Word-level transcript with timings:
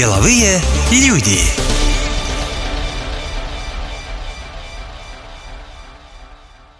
Деловые 0.00 0.60
люди. 0.90 1.40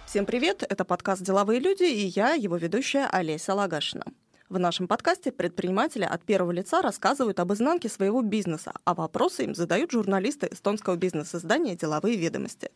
Всем 0.07 0.25
привет! 0.25 0.63
Это 0.67 0.83
подкаст 0.85 1.21
«Деловые 1.21 1.59
люди» 1.59 1.83
и 1.83 2.07
я, 2.07 2.33
его 2.33 2.57
ведущая 2.57 3.05
Олеся 3.11 3.53
Лагашина. 3.53 4.05
В 4.49 4.57
нашем 4.57 4.87
подкасте 4.87 5.31
предприниматели 5.31 6.03
от 6.03 6.23
первого 6.23 6.49
лица 6.49 6.81
рассказывают 6.81 7.39
об 7.39 7.53
изнанке 7.53 7.89
своего 7.89 8.23
бизнеса, 8.23 8.73
а 8.85 8.95
вопросы 8.95 9.43
им 9.43 9.53
задают 9.53 9.91
журналисты 9.91 10.47
эстонского 10.51 10.95
бизнес-издания 10.95 11.75
«Деловые 11.75 12.17
ведомости». 12.17 12.71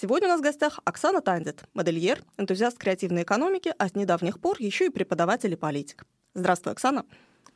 Сегодня 0.00 0.28
у 0.28 0.30
нас 0.30 0.40
в 0.40 0.44
гостях 0.44 0.80
Оксана 0.86 1.20
Тандит, 1.20 1.64
модельер, 1.74 2.24
энтузиаст 2.38 2.78
креативной 2.78 3.24
экономики, 3.24 3.74
а 3.78 3.86
с 3.86 3.94
недавних 3.94 4.40
пор 4.40 4.56
еще 4.60 4.86
и 4.86 4.88
преподаватель 4.88 5.52
и 5.52 5.56
политик. 5.56 6.06
Здравствуй, 6.32 6.72
Оксана. 6.72 7.04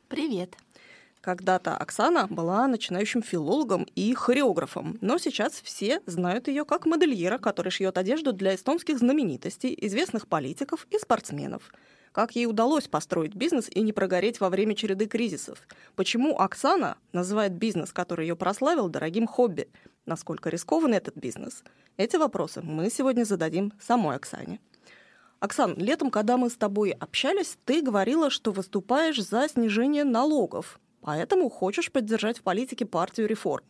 Привет. 0.09 0.55
Когда-то 1.25 1.75
Оксана 1.75 2.27
была 2.27 2.67
начинающим 2.67 3.23
филологом 3.23 3.87
и 3.95 4.13
хореографом, 4.13 4.99
но 5.01 5.17
сейчас 5.17 5.53
все 5.53 5.99
знают 6.05 6.47
ее 6.47 6.65
как 6.65 6.85
модельера, 6.85 7.39
который 7.39 7.71
шьет 7.71 7.97
одежду 7.97 8.31
для 8.31 8.53
эстонских 8.53 8.99
знаменитостей, 8.99 9.75
известных 9.81 10.27
политиков 10.27 10.85
и 10.91 10.99
спортсменов. 10.99 11.73
Как 12.11 12.35
ей 12.35 12.45
удалось 12.45 12.87
построить 12.87 13.33
бизнес 13.33 13.67
и 13.71 13.81
не 13.81 13.91
прогореть 13.91 14.39
во 14.39 14.51
время 14.51 14.75
череды 14.75 15.07
кризисов? 15.07 15.67
Почему 15.95 16.37
Оксана 16.37 16.95
называет 17.11 17.53
бизнес, 17.53 17.91
который 17.91 18.27
ее 18.27 18.35
прославил, 18.35 18.87
дорогим 18.87 19.25
хобби? 19.25 19.67
Насколько 20.05 20.51
рискован 20.51 20.93
этот 20.93 21.17
бизнес? 21.17 21.63
Эти 21.97 22.17
вопросы 22.17 22.61
мы 22.61 22.91
сегодня 22.91 23.23
зададим 23.23 23.73
самой 23.81 24.17
Оксане. 24.17 24.59
Оксан, 25.39 25.73
летом, 25.75 26.11
когда 26.11 26.37
мы 26.37 26.51
с 26.51 26.55
тобой 26.55 26.91
общались, 26.91 27.57
ты 27.65 27.81
говорила, 27.81 28.29
что 28.29 28.51
выступаешь 28.51 29.19
за 29.19 29.49
снижение 29.49 30.03
налогов 30.03 30.79
поэтому 31.05 31.49
хочешь 31.49 31.91
поддержать 31.91 32.39
в 32.39 32.41
политике 32.41 32.85
партию 32.87 33.27
реформ. 33.27 33.63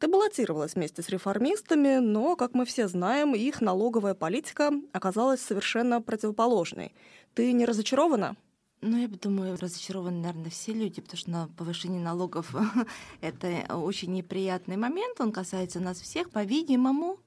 Ты 0.00 0.08
баллотировалась 0.08 0.74
вместе 0.74 1.00
с 1.00 1.08
реформистами, 1.08 1.98
но, 1.98 2.34
как 2.34 2.54
мы 2.54 2.64
все 2.64 2.88
знаем, 2.88 3.36
их 3.36 3.60
налоговая 3.60 4.14
политика 4.14 4.72
оказалась 4.92 5.40
совершенно 5.40 6.02
противоположной. 6.02 6.92
Ты 7.34 7.52
не 7.52 7.66
разочарована? 7.66 8.36
Ну, 8.80 8.96
я 8.96 9.06
думаю, 9.06 9.56
разочарованы, 9.60 10.18
наверное, 10.22 10.50
все 10.50 10.72
люди, 10.72 11.00
потому 11.00 11.18
что 11.18 11.30
на 11.30 11.48
повышение 11.56 12.02
налогов 12.02 12.52
это 13.20 13.76
очень 13.76 14.12
неприятный 14.12 14.76
момент, 14.76 15.20
он 15.20 15.30
касается 15.30 15.78
нас 15.78 16.00
всех, 16.00 16.30
по-видимому, 16.30 17.20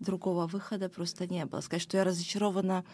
другого 0.00 0.48
выхода 0.48 0.88
просто 0.88 1.28
не 1.28 1.44
было. 1.44 1.60
Сказать, 1.60 1.82
что 1.82 1.98
я 1.98 2.02
разочарована 2.02 2.84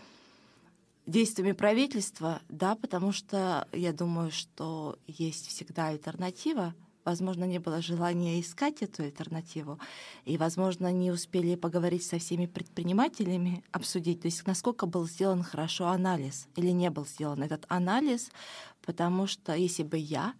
действиями 1.06 1.52
правительства, 1.52 2.40
да, 2.48 2.74
потому 2.74 3.12
что 3.12 3.66
я 3.72 3.92
думаю, 3.92 4.30
что 4.30 4.98
есть 5.06 5.48
всегда 5.48 5.88
альтернатива. 5.88 6.74
Возможно, 7.04 7.44
не 7.44 7.58
было 7.58 7.82
желания 7.82 8.40
искать 8.40 8.80
эту 8.80 9.02
альтернативу, 9.02 9.80
и, 10.24 10.38
возможно, 10.38 10.92
не 10.92 11.10
успели 11.10 11.56
поговорить 11.56 12.04
со 12.04 12.20
всеми 12.20 12.46
предпринимателями, 12.46 13.64
обсудить, 13.72 14.20
то 14.20 14.26
есть 14.26 14.46
насколько 14.46 14.86
был 14.86 15.08
сделан 15.08 15.42
хорошо 15.42 15.88
анализ 15.88 16.46
или 16.54 16.70
не 16.70 16.90
был 16.90 17.04
сделан 17.04 17.42
этот 17.42 17.64
анализ, 17.68 18.30
потому 18.82 19.26
что 19.26 19.52
если 19.52 19.82
бы 19.82 19.98
я 19.98 20.34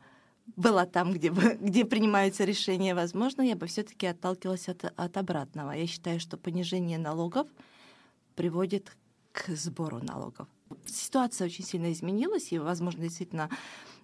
была 0.57 0.87
там, 0.87 1.13
где, 1.13 1.31
где 1.61 1.85
принимаются 1.85 2.45
решения, 2.45 2.95
возможно, 2.95 3.43
я 3.43 3.57
бы 3.57 3.67
все-таки 3.67 4.07
отталкивалась 4.07 4.69
от, 4.69 4.85
от 4.85 5.17
обратного. 5.17 5.73
Я 5.73 5.89
считаю, 5.89 6.21
что 6.21 6.37
понижение 6.37 6.99
налогов 6.99 7.49
приводит 8.37 8.97
к 9.33 9.49
сбору 9.49 10.01
налогов. 10.03 10.47
Ситуация 10.87 11.47
очень 11.47 11.65
сильно 11.65 11.93
изменилась, 11.93 12.53
и, 12.53 12.59
возможно, 12.59 13.03
действительно 13.03 13.51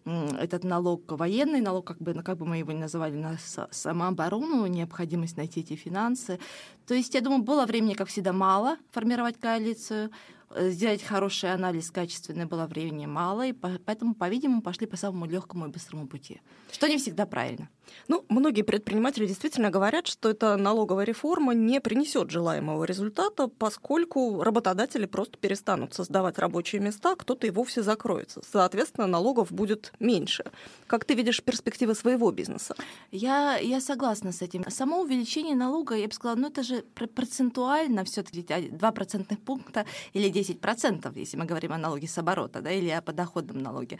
этот 0.04 0.64
налог, 0.64 1.10
военный 1.12 1.60
налог, 1.60 1.86
как 1.86 1.98
бы, 1.98 2.14
как 2.22 2.38
бы 2.38 2.46
мы 2.46 2.58
его 2.58 2.72
ни 2.72 2.78
называли, 2.78 3.14
на 3.14 3.36
самооборону, 3.70 4.66
необходимость 4.66 5.36
найти 5.36 5.60
эти 5.60 5.76
финансы. 5.76 6.38
То 6.86 6.94
есть, 6.94 7.14
я 7.14 7.20
думаю, 7.20 7.42
было 7.42 7.66
времени, 7.66 7.94
как 7.94 8.08
всегда, 8.08 8.32
мало 8.32 8.78
формировать 8.90 9.38
коалицию. 9.38 10.10
Э, 10.50 10.70
сделать 10.70 11.02
хороший 11.02 11.52
анализ 11.52 11.90
качественный 11.90 12.46
было 12.46 12.66
времени 12.66 13.06
мало, 13.06 13.46
и 13.46 13.52
поэтому, 13.52 14.14
по-видимому, 14.14 14.62
пошли 14.62 14.86
по 14.86 14.96
самому 14.96 15.26
легкому 15.26 15.66
и 15.66 15.70
быстрому 15.70 16.06
пути, 16.06 16.40
что 16.72 16.88
не 16.88 16.96
всегда 16.96 17.26
правильно. 17.26 17.68
Ну, 18.08 18.24
многие 18.28 18.62
предприниматели 18.62 19.26
действительно 19.26 19.70
говорят, 19.70 20.06
что 20.06 20.30
эта 20.30 20.56
налоговая 20.56 21.04
реформа 21.04 21.54
не 21.54 21.80
принесет 21.80 22.30
желаемого 22.30 22.84
результата, 22.84 23.48
поскольку 23.48 24.42
работодатели 24.42 25.06
просто 25.06 25.38
перестанут 25.38 25.94
создавать 25.94 26.38
рабочие 26.38 26.80
места, 26.80 27.16
кто-то 27.16 27.46
и 27.46 27.50
вовсе 27.50 27.82
закроется. 27.82 28.42
Соответственно, 28.50 29.06
налогов 29.06 29.52
будет 29.52 29.92
меньше. 30.00 30.44
Как 30.86 31.04
ты 31.04 31.14
видишь 31.14 31.42
перспективы 31.42 31.94
своего 31.94 32.30
бизнеса? 32.30 32.74
Я, 33.10 33.58
я 33.58 33.80
согласна 33.80 34.32
с 34.32 34.42
этим. 34.42 34.64
Само 34.70 35.00
увеличение 35.00 35.56
налога, 35.56 35.94
я 35.94 36.06
бы 36.06 36.12
сказала, 36.12 36.38
ну 36.38 36.48
это 36.48 36.62
же 36.62 36.82
процентуально 37.14 38.04
все-таки 38.04 38.42
2 38.42 38.92
процентных 38.92 39.38
пункта 39.40 39.84
или 40.12 40.30
10%, 40.30 41.12
если 41.18 41.36
мы 41.36 41.44
говорим 41.44 41.72
о 41.72 41.78
налоге 41.78 42.06
с 42.06 42.18
оборота, 42.18 42.60
да, 42.60 42.70
или 42.70 42.90
о 42.90 43.02
подоходном 43.02 43.62
налоге. 43.62 43.98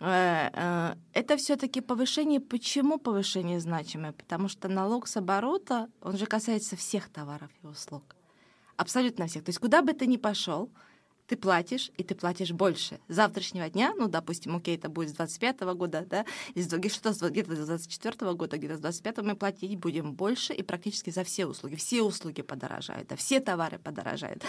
Э, 0.00 0.50
э, 0.52 0.94
это 1.12 1.36
все-таки 1.36 1.80
повышение. 1.80 2.40
Почему 2.40 2.98
повышение 2.98 3.27
значимое? 3.58 4.12
Потому 4.12 4.48
что 4.48 4.68
налог 4.68 5.06
с 5.06 5.16
оборота, 5.16 5.88
он 6.02 6.16
же 6.16 6.26
касается 6.26 6.76
всех 6.76 7.08
товаров 7.08 7.50
и 7.62 7.66
услуг. 7.66 8.16
Абсолютно 8.76 9.26
всех. 9.26 9.44
То 9.44 9.50
есть 9.50 9.58
куда 9.58 9.82
бы 9.82 9.92
ты 9.92 10.06
ни 10.06 10.16
пошел, 10.16 10.70
ты 11.28 11.36
платишь, 11.36 11.92
и 11.98 12.02
ты 12.02 12.14
платишь 12.14 12.52
больше. 12.52 12.98
С 13.08 13.14
завтрашнего 13.14 13.68
дня, 13.68 13.92
ну, 13.96 14.08
допустим, 14.08 14.56
окей, 14.56 14.76
это 14.76 14.88
будет 14.88 15.10
с 15.10 15.12
25 15.12 15.60
года, 15.74 16.06
да, 16.08 16.24
или 16.54 16.62
что 16.62 16.78
где-то 17.28 17.54
с 17.54 17.66
24 17.66 18.32
года, 18.32 18.56
где-то 18.56 18.76
с 18.78 18.80
25 18.80 19.18
мы 19.18 19.36
платить 19.36 19.78
будем 19.78 20.14
больше, 20.14 20.54
и 20.54 20.62
практически 20.62 21.10
за 21.10 21.24
все 21.24 21.46
услуги. 21.46 21.74
Все 21.76 22.02
услуги 22.02 22.40
подорожают, 22.40 23.08
да, 23.08 23.16
все 23.16 23.40
товары 23.40 23.78
подорожают. 23.78 24.42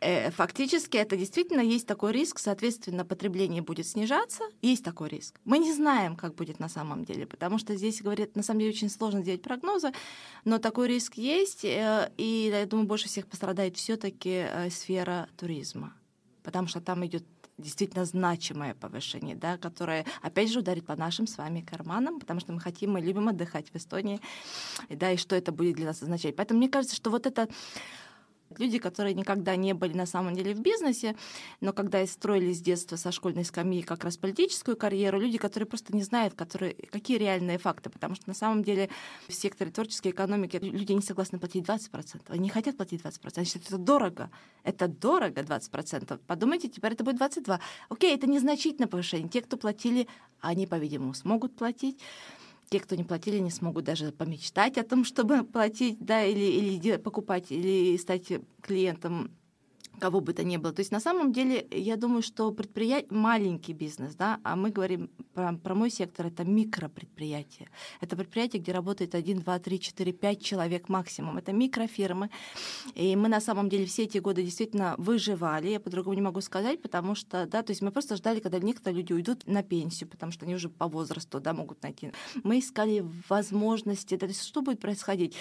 Э, 0.00 0.30
фактически 0.30 0.96
это 0.96 1.16
действительно 1.16 1.60
есть 1.60 1.86
такой 1.86 2.12
риск, 2.12 2.38
соответственно, 2.38 3.04
потребление 3.04 3.60
будет 3.60 3.86
снижаться, 3.86 4.44
есть 4.62 4.84
такой 4.84 5.10
риск. 5.10 5.38
Мы 5.44 5.58
не 5.58 5.72
знаем, 5.72 6.16
как 6.16 6.34
будет 6.34 6.60
на 6.60 6.68
самом 6.68 7.04
деле, 7.04 7.26
потому 7.26 7.58
что 7.58 7.76
здесь, 7.76 8.00
говорят, 8.00 8.36
на 8.36 8.42
самом 8.42 8.60
деле 8.60 8.72
очень 8.72 8.88
сложно 8.88 9.22
делать 9.22 9.42
прогнозы, 9.42 9.92
но 10.46 10.58
такой 10.58 10.88
риск 10.88 11.14
есть, 11.14 11.64
э, 11.64 12.10
и, 12.16 12.50
я 12.50 12.64
думаю, 12.64 12.86
больше 12.86 13.08
всех 13.08 13.26
пострадает 13.26 13.76
все-таки 13.76 14.46
э, 14.48 14.70
сфера 14.70 15.28
туризма 15.36 15.89
потому 16.42 16.68
что 16.68 16.80
там 16.80 17.04
идет 17.06 17.24
действительно 17.58 18.04
значимое 18.04 18.74
повышение, 18.74 19.36
да, 19.36 19.58
которое, 19.58 20.06
опять 20.22 20.50
же, 20.50 20.60
ударит 20.60 20.86
по 20.86 20.96
нашим 20.96 21.26
с 21.26 21.36
вами 21.36 21.60
карманам, 21.60 22.18
потому 22.18 22.40
что 22.40 22.52
мы 22.52 22.60
хотим, 22.60 22.92
мы 22.92 23.00
любим 23.00 23.28
отдыхать 23.28 23.70
в 23.70 23.76
Эстонии, 23.76 24.20
да, 24.88 25.12
и 25.12 25.16
что 25.16 25.36
это 25.36 25.52
будет 25.52 25.76
для 25.76 25.86
нас 25.86 26.02
означать. 26.02 26.36
Поэтому 26.36 26.58
мне 26.58 26.68
кажется, 26.68 26.96
что 26.96 27.10
вот 27.10 27.26
это 27.26 27.48
Люди, 28.58 28.78
которые 28.78 29.14
никогда 29.14 29.54
не 29.54 29.74
были 29.74 29.96
на 29.96 30.06
самом 30.06 30.34
деле 30.34 30.54
в 30.54 30.60
бизнесе, 30.60 31.16
но 31.60 31.72
когда 31.72 32.04
строили 32.06 32.52
с 32.52 32.60
детства 32.60 32.96
со 32.96 33.12
школьной 33.12 33.44
скамьи 33.44 33.82
как 33.82 34.02
раз 34.02 34.16
политическую 34.16 34.76
карьеру, 34.76 35.20
люди, 35.20 35.38
которые 35.38 35.68
просто 35.68 35.94
не 35.94 36.02
знают, 36.02 36.34
которые, 36.34 36.74
какие 36.90 37.16
реальные 37.18 37.58
факты, 37.58 37.90
потому 37.90 38.16
что 38.16 38.28
на 38.28 38.34
самом 38.34 38.64
деле 38.64 38.90
в 39.28 39.32
секторе 39.32 39.70
творческой 39.70 40.08
экономики 40.08 40.58
люди 40.60 40.92
не 40.92 41.02
согласны 41.02 41.38
платить 41.38 41.64
20%, 41.64 42.22
они 42.28 42.40
не 42.40 42.48
хотят 42.50 42.76
платить 42.76 43.02
20%, 43.02 43.32
они 43.36 43.46
считают, 43.46 43.68
это 43.68 43.78
дорого, 43.78 44.30
это 44.64 44.88
дорого 44.88 45.42
20%. 45.42 46.20
Подумайте, 46.26 46.68
теперь 46.68 46.92
это 46.92 47.04
будет 47.04 47.20
22%. 47.20 47.60
Окей, 47.88 48.14
это 48.14 48.26
незначительное 48.26 48.88
повышение. 48.88 49.28
Те, 49.28 49.42
кто 49.42 49.56
платили, 49.56 50.08
они, 50.40 50.66
по-видимому, 50.66 51.14
смогут 51.14 51.54
платить 51.54 52.00
те, 52.70 52.78
кто 52.78 52.94
не 52.94 53.02
платили, 53.02 53.38
не 53.38 53.50
смогут 53.50 53.84
даже 53.84 54.12
помечтать 54.12 54.78
о 54.78 54.84
том, 54.84 55.04
чтобы 55.04 55.42
платить, 55.52 55.98
да, 55.98 56.24
или, 56.24 56.44
или 56.44 56.96
покупать, 56.98 57.50
или 57.50 57.96
стать 57.96 58.32
клиентом 58.62 59.32
кого 60.00 60.20
бы 60.20 60.32
то 60.32 60.42
ни 60.42 60.56
было. 60.56 60.72
То 60.72 60.80
есть 60.80 60.90
на 60.90 61.00
самом 61.00 61.32
деле 61.32 61.66
я 61.70 61.96
думаю, 61.96 62.22
что 62.22 62.50
предприятие 62.50 63.10
маленький 63.10 63.72
бизнес, 63.72 64.14
да, 64.14 64.40
а 64.42 64.56
мы 64.56 64.70
говорим 64.70 65.10
про, 65.34 65.52
про 65.56 65.74
мой 65.74 65.90
сектор, 65.90 66.26
это 66.26 66.44
микропредприятие. 66.44 67.68
Это 68.00 68.16
предприятие, 68.16 68.62
где 68.62 68.72
работает 68.72 69.14
1, 69.14 69.38
2, 69.40 69.58
3, 69.58 69.80
4, 69.80 70.12
5 70.12 70.42
человек 70.42 70.88
максимум. 70.88 71.38
Это 71.38 71.52
микрофирмы. 71.52 72.30
И 72.94 73.14
мы 73.14 73.28
на 73.28 73.40
самом 73.40 73.68
деле 73.68 73.84
все 73.84 74.04
эти 74.04 74.18
годы 74.18 74.42
действительно 74.42 74.94
выживали, 74.98 75.68
я 75.68 75.80
по-другому 75.80 76.14
не 76.14 76.22
могу 76.22 76.40
сказать, 76.40 76.82
потому 76.82 77.14
что, 77.14 77.46
да, 77.46 77.62
то 77.62 77.70
есть 77.70 77.82
мы 77.82 77.90
просто 77.90 78.16
ждали, 78.16 78.40
когда 78.40 78.58
некоторые 78.58 79.00
люди 79.00 79.12
уйдут 79.12 79.46
на 79.46 79.62
пенсию, 79.62 80.08
потому 80.08 80.32
что 80.32 80.46
они 80.46 80.54
уже 80.54 80.68
по 80.68 80.88
возрасту, 80.88 81.40
да, 81.40 81.52
могут 81.52 81.82
найти. 81.82 82.12
Мы 82.42 82.58
искали 82.58 83.04
возможности, 83.28 84.14
да, 84.14 84.20
то 84.20 84.32
есть 84.32 84.44
что 84.44 84.62
будет 84.62 84.80
происходить? 84.80 85.36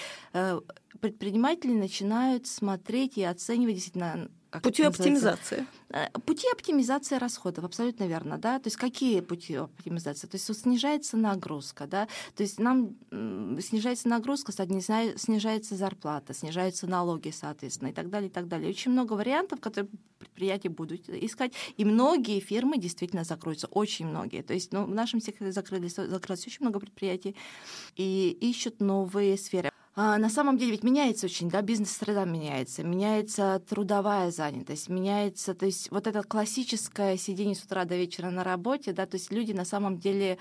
Предприниматели 1.00 1.74
начинают 1.74 2.48
смотреть 2.48 3.18
и 3.18 3.24
оценивать 3.24 3.76
действительно 3.76 4.30
как 4.50 4.64
пути 4.64 4.82
оптимизации. 4.82 5.68
Э, 5.90 6.10
пути 6.26 6.48
оптимизации 6.52 7.18
расходов, 7.18 7.66
абсолютно 7.66 8.06
верно, 8.06 8.40
да. 8.40 8.58
То 8.58 8.68
есть 8.68 8.78
какие 8.78 9.22
пути 9.22 9.56
оптимизации? 9.56 10.28
То 10.28 10.38
есть 10.38 10.48
вот 10.48 10.58
снижается 10.58 11.18
нагрузка, 11.18 11.86
да. 11.86 12.08
То 12.36 12.42
есть 12.42 12.60
нам 12.60 12.96
снижается 13.12 14.08
нагрузка, 14.08 14.52
снижается 14.52 15.76
зарплата, 15.76 16.34
снижаются 16.34 16.88
налоги, 16.88 17.30
соответственно, 17.30 17.90
и 17.90 17.94
так 17.94 18.10
далее, 18.10 18.30
и 18.30 18.34
так 18.34 18.48
далее. 18.48 18.70
Очень 18.70 18.92
много 18.92 19.14
вариантов, 19.14 19.60
которые 19.62 19.92
предприятия 20.18 20.70
будут 20.70 21.08
искать, 21.10 21.54
и 21.78 21.86
многие 21.86 22.40
фирмы 22.40 22.80
действительно 22.80 23.24
закроются, 23.24 23.68
очень 23.68 24.08
многие. 24.08 24.42
То 24.42 24.56
есть 24.56 24.74
ну, 24.74 24.86
в 24.86 24.94
нашем 24.96 25.22
секторе 25.22 25.52
закрылись, 25.52 25.96
закрылось 25.96 26.48
очень 26.48 26.62
много 26.62 26.80
предприятий 26.80 27.36
и 27.96 28.36
ищут 28.42 28.80
новые 28.80 29.38
сферы. 29.38 29.70
А, 30.02 30.18
на 30.18 30.30
самом 30.30 30.58
деле 30.58 30.72
ведь 30.72 30.84
меняется 30.86 31.26
очень, 31.26 31.50
да, 31.50 31.62
бизнес-среда 31.62 32.24
меняется, 32.24 32.84
меняется 32.84 33.62
трудовая 33.68 34.32
занятость, 34.32 34.88
меняется, 34.88 35.54
то 35.54 35.66
есть 35.66 35.92
вот 35.92 36.08
это 36.08 36.24
классическое 36.24 37.18
сидение 37.18 37.54
с 37.54 37.66
утра 37.66 37.84
до 37.84 37.98
вечера 37.98 38.30
на 38.30 38.46
работе, 38.46 38.94
да, 38.94 39.06
то 39.06 39.18
есть 39.18 39.30
люди 39.30 39.52
на 39.52 39.66
самом 39.66 39.98
деле 40.00 40.38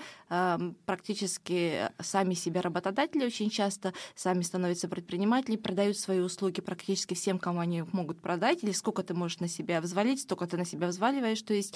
практически 0.85 1.89
сами 1.99 2.35
себе 2.35 2.61
работодатели 2.61 3.25
очень 3.25 3.49
часто, 3.49 3.93
сами 4.15 4.43
становятся 4.43 4.87
предприниматели, 4.87 5.57
продают 5.57 5.97
свои 5.97 6.19
услуги 6.19 6.61
практически 6.61 7.13
всем, 7.13 7.37
кому 7.37 7.59
они 7.59 7.83
могут 7.91 8.21
продать, 8.21 8.63
или 8.63 8.71
сколько 8.71 9.03
ты 9.03 9.13
можешь 9.13 9.41
на 9.41 9.49
себя 9.49 9.81
взвалить, 9.81 10.21
столько 10.21 10.47
ты 10.47 10.55
на 10.55 10.63
себя 10.63 10.87
взваливаешь, 10.87 11.41
то 11.41 11.53
есть, 11.53 11.75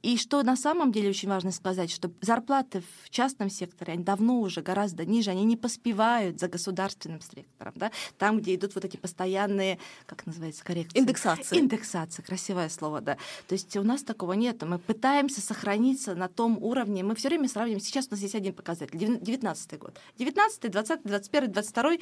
и 0.00 0.16
что 0.16 0.42
на 0.42 0.56
самом 0.56 0.92
деле 0.92 1.10
очень 1.10 1.28
важно 1.28 1.52
сказать, 1.52 1.90
что 1.90 2.10
зарплаты 2.22 2.82
в 3.02 3.10
частном 3.10 3.50
секторе, 3.50 3.92
они 3.92 4.02
давно 4.02 4.40
уже 4.40 4.62
гораздо 4.62 5.04
ниже, 5.04 5.30
они 5.30 5.44
не 5.44 5.58
поспевают 5.58 6.40
за 6.40 6.48
государством 6.48 6.85
государственным 6.86 7.20
сектором, 7.20 7.72
да, 7.76 7.90
там, 8.18 8.38
где 8.38 8.54
идут 8.54 8.74
вот 8.74 8.84
эти 8.84 8.96
постоянные, 8.96 9.78
как 10.06 10.26
называется, 10.26 10.64
коррекции? 10.64 10.98
Индексация. 10.98 11.58
Индексация, 11.58 12.22
красивое 12.22 12.68
слово, 12.68 13.00
да. 13.00 13.16
То 13.48 13.54
есть 13.54 13.76
у 13.76 13.82
нас 13.82 14.02
такого 14.02 14.34
нет. 14.34 14.62
Мы 14.62 14.78
пытаемся 14.78 15.40
сохраниться 15.40 16.14
на 16.14 16.28
том 16.28 16.58
уровне. 16.62 17.02
Мы 17.02 17.14
все 17.14 17.28
время 17.28 17.48
сравниваем. 17.48 17.80
Сейчас 17.80 18.06
у 18.08 18.10
нас 18.12 18.20
есть 18.20 18.34
один 18.34 18.54
показатель. 18.54 18.96
19 18.96 19.78
год. 19.78 19.98
19 20.18 20.70
20 20.70 21.02
21 21.02 21.52
22 21.52 21.92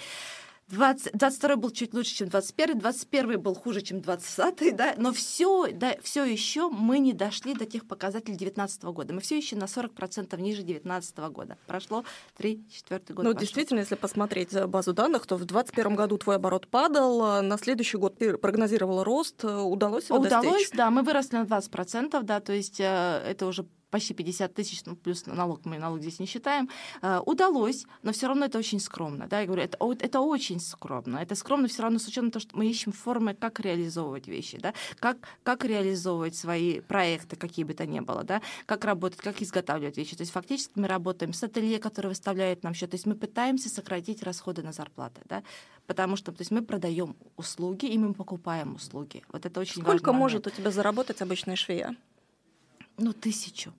20, 0.68 1.12
22 1.12 1.56
был 1.56 1.70
чуть 1.70 1.92
лучше, 1.94 2.14
чем 2.14 2.28
21, 2.28 2.78
21 2.78 3.40
был 3.40 3.54
хуже, 3.54 3.82
чем 3.82 4.00
20, 4.00 4.76
да, 4.76 4.94
но 4.96 5.12
все, 5.12 5.70
да, 5.72 5.94
все 6.02 6.24
еще 6.24 6.68
мы 6.70 6.98
не 6.98 7.12
дошли 7.12 7.54
до 7.54 7.66
тех 7.66 7.86
показателей 7.86 8.36
2019 8.36 8.84
года. 8.84 9.14
Мы 9.14 9.20
все 9.20 9.36
еще 9.36 9.56
на 9.56 9.64
40% 9.64 10.40
ниже 10.40 10.62
2019 10.62 11.18
года. 11.30 11.58
Прошло 11.66 12.04
3-4 12.38 13.12
года. 13.12 13.28
Ну, 13.28 13.34
действительно, 13.34 13.80
если 13.80 13.94
посмотреть 13.94 14.54
базу 14.66 14.94
данных, 14.94 15.26
то 15.26 15.36
в 15.36 15.44
2021 15.44 15.96
году 15.96 16.18
твой 16.18 16.36
оборот 16.36 16.68
падал, 16.68 17.22
а 17.22 17.42
на 17.42 17.58
следующий 17.58 17.98
год 17.98 18.18
ты 18.18 18.36
прогнозировал 18.36 19.04
рост, 19.04 19.44
удалось 19.44 20.08
его 20.08 20.18
Удалось, 20.18 20.52
достичь? 20.52 20.70
да, 20.70 20.90
мы 20.90 21.02
выросли 21.02 21.36
на 21.36 21.44
20%, 21.44 22.22
да, 22.22 22.40
то 22.40 22.52
есть 22.52 22.80
э, 22.80 23.22
это 23.26 23.46
уже 23.46 23.66
почти 23.94 24.12
50 24.12 24.52
тысяч, 24.52 24.84
ну, 24.86 24.96
плюс 24.96 25.24
налог, 25.26 25.64
мы 25.64 25.78
налог 25.78 26.00
здесь 26.00 26.18
не 26.18 26.26
считаем, 26.26 26.68
э, 27.00 27.20
удалось, 27.26 27.86
но 28.02 28.10
все 28.10 28.26
равно 28.26 28.46
это 28.46 28.58
очень 28.58 28.80
скромно. 28.80 29.28
Да? 29.28 29.38
Я 29.38 29.46
говорю, 29.46 29.62
это, 29.62 29.78
это 30.00 30.20
очень 30.20 30.58
скромно. 30.58 31.18
Это 31.18 31.36
скромно 31.36 31.68
все 31.68 31.82
равно 31.82 32.00
с 32.00 32.08
учетом 32.08 32.32
того, 32.32 32.40
что 32.40 32.56
мы 32.56 32.66
ищем 32.66 32.90
формы, 32.90 33.34
как 33.34 33.60
реализовывать 33.60 34.26
вещи, 34.26 34.58
да? 34.58 34.74
как, 34.98 35.18
как 35.44 35.64
реализовывать 35.64 36.34
свои 36.34 36.80
проекты, 36.80 37.36
какие 37.36 37.64
бы 37.64 37.72
то 37.74 37.86
ни 37.86 38.00
было, 38.00 38.24
да? 38.24 38.42
как 38.66 38.84
работать, 38.84 39.20
как 39.20 39.40
изготавливать 39.40 39.96
вещи. 39.96 40.16
То 40.16 40.22
есть 40.22 40.32
фактически 40.32 40.72
мы 40.74 40.88
работаем 40.88 41.32
с 41.32 41.44
ателье, 41.44 41.78
которое 41.78 42.08
выставляет 42.08 42.64
нам 42.64 42.74
счет. 42.74 42.90
То 42.90 42.96
есть 42.96 43.06
мы 43.06 43.14
пытаемся 43.14 43.68
сократить 43.68 44.24
расходы 44.24 44.64
на 44.64 44.72
зарплаты. 44.72 45.20
Да? 45.28 45.44
Потому 45.86 46.16
что 46.16 46.32
то 46.32 46.40
есть 46.40 46.50
мы 46.50 46.62
продаем 46.62 47.14
услуги, 47.36 47.86
и 47.86 47.96
мы 47.96 48.12
покупаем 48.12 48.74
услуги. 48.74 49.22
Вот 49.32 49.46
это 49.46 49.60
очень 49.60 49.82
Сколько 49.82 50.12
может 50.12 50.48
у 50.48 50.50
тебя 50.50 50.72
заработать 50.72 51.22
обычная 51.22 51.54
швея? 51.54 51.94
Ну, 52.96 53.12
тысячу 53.12 53.72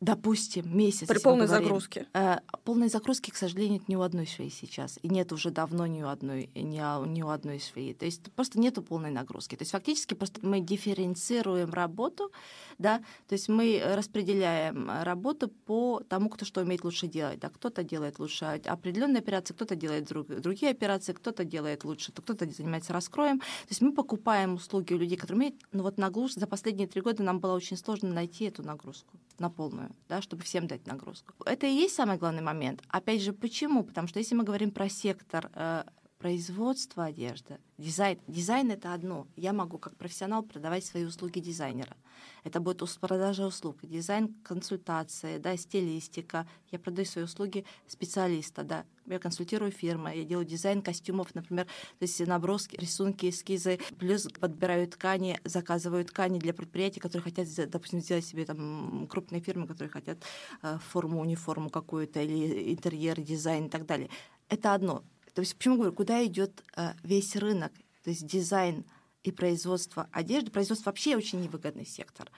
допустим, 0.00 0.76
месяц. 0.76 1.08
При 1.08 1.18
полной 1.18 1.46
говорим, 1.46 1.64
загрузке. 1.64 2.06
Э, 2.12 2.38
полной 2.64 2.88
загрузки, 2.88 3.30
к 3.30 3.36
сожалению, 3.36 3.74
нет 3.74 3.88
ни 3.88 3.96
у 3.96 4.02
одной 4.02 4.26
швеи 4.26 4.50
сейчас. 4.50 4.98
И 5.02 5.08
нет 5.08 5.32
уже 5.32 5.50
давно 5.50 5.86
ни 5.86 6.02
у 6.02 6.08
одной, 6.08 6.50
ни, 6.54 7.08
ни 7.08 7.22
у 7.22 7.28
одной 7.28 7.60
швеи. 7.60 7.94
То 7.94 8.04
есть 8.04 8.30
просто 8.32 8.60
нету 8.60 8.82
полной 8.82 9.10
нагрузки. 9.10 9.56
То 9.56 9.62
есть 9.62 9.72
фактически 9.72 10.14
просто 10.14 10.44
мы 10.46 10.60
дифференцируем 10.60 11.72
работу, 11.72 12.30
да, 12.78 12.98
то 13.26 13.32
есть 13.32 13.48
мы 13.48 13.82
распределяем 13.94 14.90
работу 15.02 15.48
по 15.48 16.02
тому, 16.08 16.28
кто 16.28 16.44
что 16.44 16.60
умеет 16.60 16.84
лучше 16.84 17.06
делать. 17.06 17.40
Да, 17.40 17.48
кто-то 17.48 17.82
делает 17.82 18.18
лучше 18.18 18.44
определенные 18.44 19.20
операции, 19.20 19.54
кто-то 19.54 19.76
делает 19.76 20.04
друг, 20.04 20.26
другие 20.26 20.72
операции, 20.72 21.14
кто-то 21.14 21.44
делает 21.44 21.84
лучше, 21.84 22.12
кто-то 22.12 22.46
занимается 22.50 22.92
раскроем. 22.92 23.38
То 23.40 23.70
есть 23.70 23.80
мы 23.80 23.92
покупаем 23.92 24.54
услуги 24.54 24.92
у 24.92 24.98
людей, 24.98 25.16
которые 25.16 25.36
умеют, 25.38 25.56
но 25.72 25.82
вот 25.82 25.96
нагрузку 25.96 26.40
за 26.40 26.46
последние 26.46 26.86
три 26.86 27.00
года 27.00 27.22
нам 27.22 27.40
было 27.40 27.54
очень 27.54 27.78
сложно 27.78 28.12
найти 28.12 28.44
эту 28.44 28.62
нагрузку 28.62 29.16
на 29.38 29.50
полную, 29.50 29.85
да, 30.08 30.22
чтобы 30.22 30.42
всем 30.42 30.66
дать 30.66 30.86
нагрузку. 30.86 31.34
Это 31.44 31.66
и 31.66 31.70
есть 31.70 31.94
самый 31.94 32.16
главный 32.16 32.42
момент. 32.42 32.82
Опять 32.88 33.22
же, 33.22 33.32
почему? 33.32 33.84
Потому 33.84 34.08
что 34.08 34.18
если 34.18 34.34
мы 34.34 34.44
говорим 34.44 34.70
про 34.70 34.88
сектор 34.88 35.50
э, 35.54 35.84
производства 36.26 37.04
одежды, 37.04 37.60
дизайн, 37.78 38.18
дизайн 38.26 38.72
это 38.72 38.92
одно. 38.92 39.28
Я 39.36 39.52
могу 39.52 39.78
как 39.78 39.96
профессионал 39.96 40.42
продавать 40.42 40.84
свои 40.84 41.04
услуги 41.04 41.38
дизайнера. 41.38 41.96
Это 42.42 42.58
будет 42.58 42.82
продажа 42.98 43.46
услуг, 43.46 43.76
дизайн, 43.84 44.34
консультации, 44.42 45.38
да, 45.38 45.56
стилистика. 45.56 46.48
Я 46.72 46.80
продаю 46.80 47.06
свои 47.06 47.22
услуги 47.22 47.64
специалиста, 47.86 48.64
да. 48.64 48.84
Я 49.06 49.20
консультирую 49.20 49.70
фирмы, 49.70 50.16
я 50.16 50.24
делаю 50.24 50.44
дизайн 50.44 50.82
костюмов, 50.82 51.32
например, 51.36 51.66
то 51.66 52.02
есть 52.02 52.18
наброски, 52.26 52.74
рисунки, 52.74 53.30
эскизы, 53.30 53.78
плюс 53.96 54.26
подбираю 54.40 54.88
ткани, 54.88 55.38
заказываю 55.44 56.04
ткани 56.04 56.40
для 56.40 56.54
предприятий, 56.54 56.98
которые 56.98 57.22
хотят, 57.22 57.70
допустим, 57.70 58.00
сделать 58.00 58.26
себе 58.26 58.44
там 58.44 59.06
крупные 59.08 59.40
фирмы, 59.40 59.68
которые 59.68 59.92
хотят 59.92 60.18
э, 60.62 60.78
форму, 60.90 61.20
униформу 61.20 61.70
какую-то 61.70 62.20
или 62.20 62.72
интерьер, 62.72 63.20
дизайн 63.20 63.66
и 63.66 63.68
так 63.68 63.86
далее. 63.86 64.10
Это 64.48 64.74
одно. 64.74 65.04
То 65.36 65.40
есть 65.40 65.54
почему 65.54 65.76
говорю, 65.76 65.92
куда 65.92 66.24
идет 66.24 66.64
э, 66.78 66.94
весь 67.02 67.36
рынок? 67.36 67.70
То 68.04 68.08
есть 68.08 68.26
дизайн 68.26 68.86
и 69.22 69.30
производство 69.30 70.08
одежды, 70.10 70.50
производство 70.50 70.88
вообще 70.88 71.14
очень 71.14 71.42
невыгодный 71.42 71.84
сектор. 71.84 72.32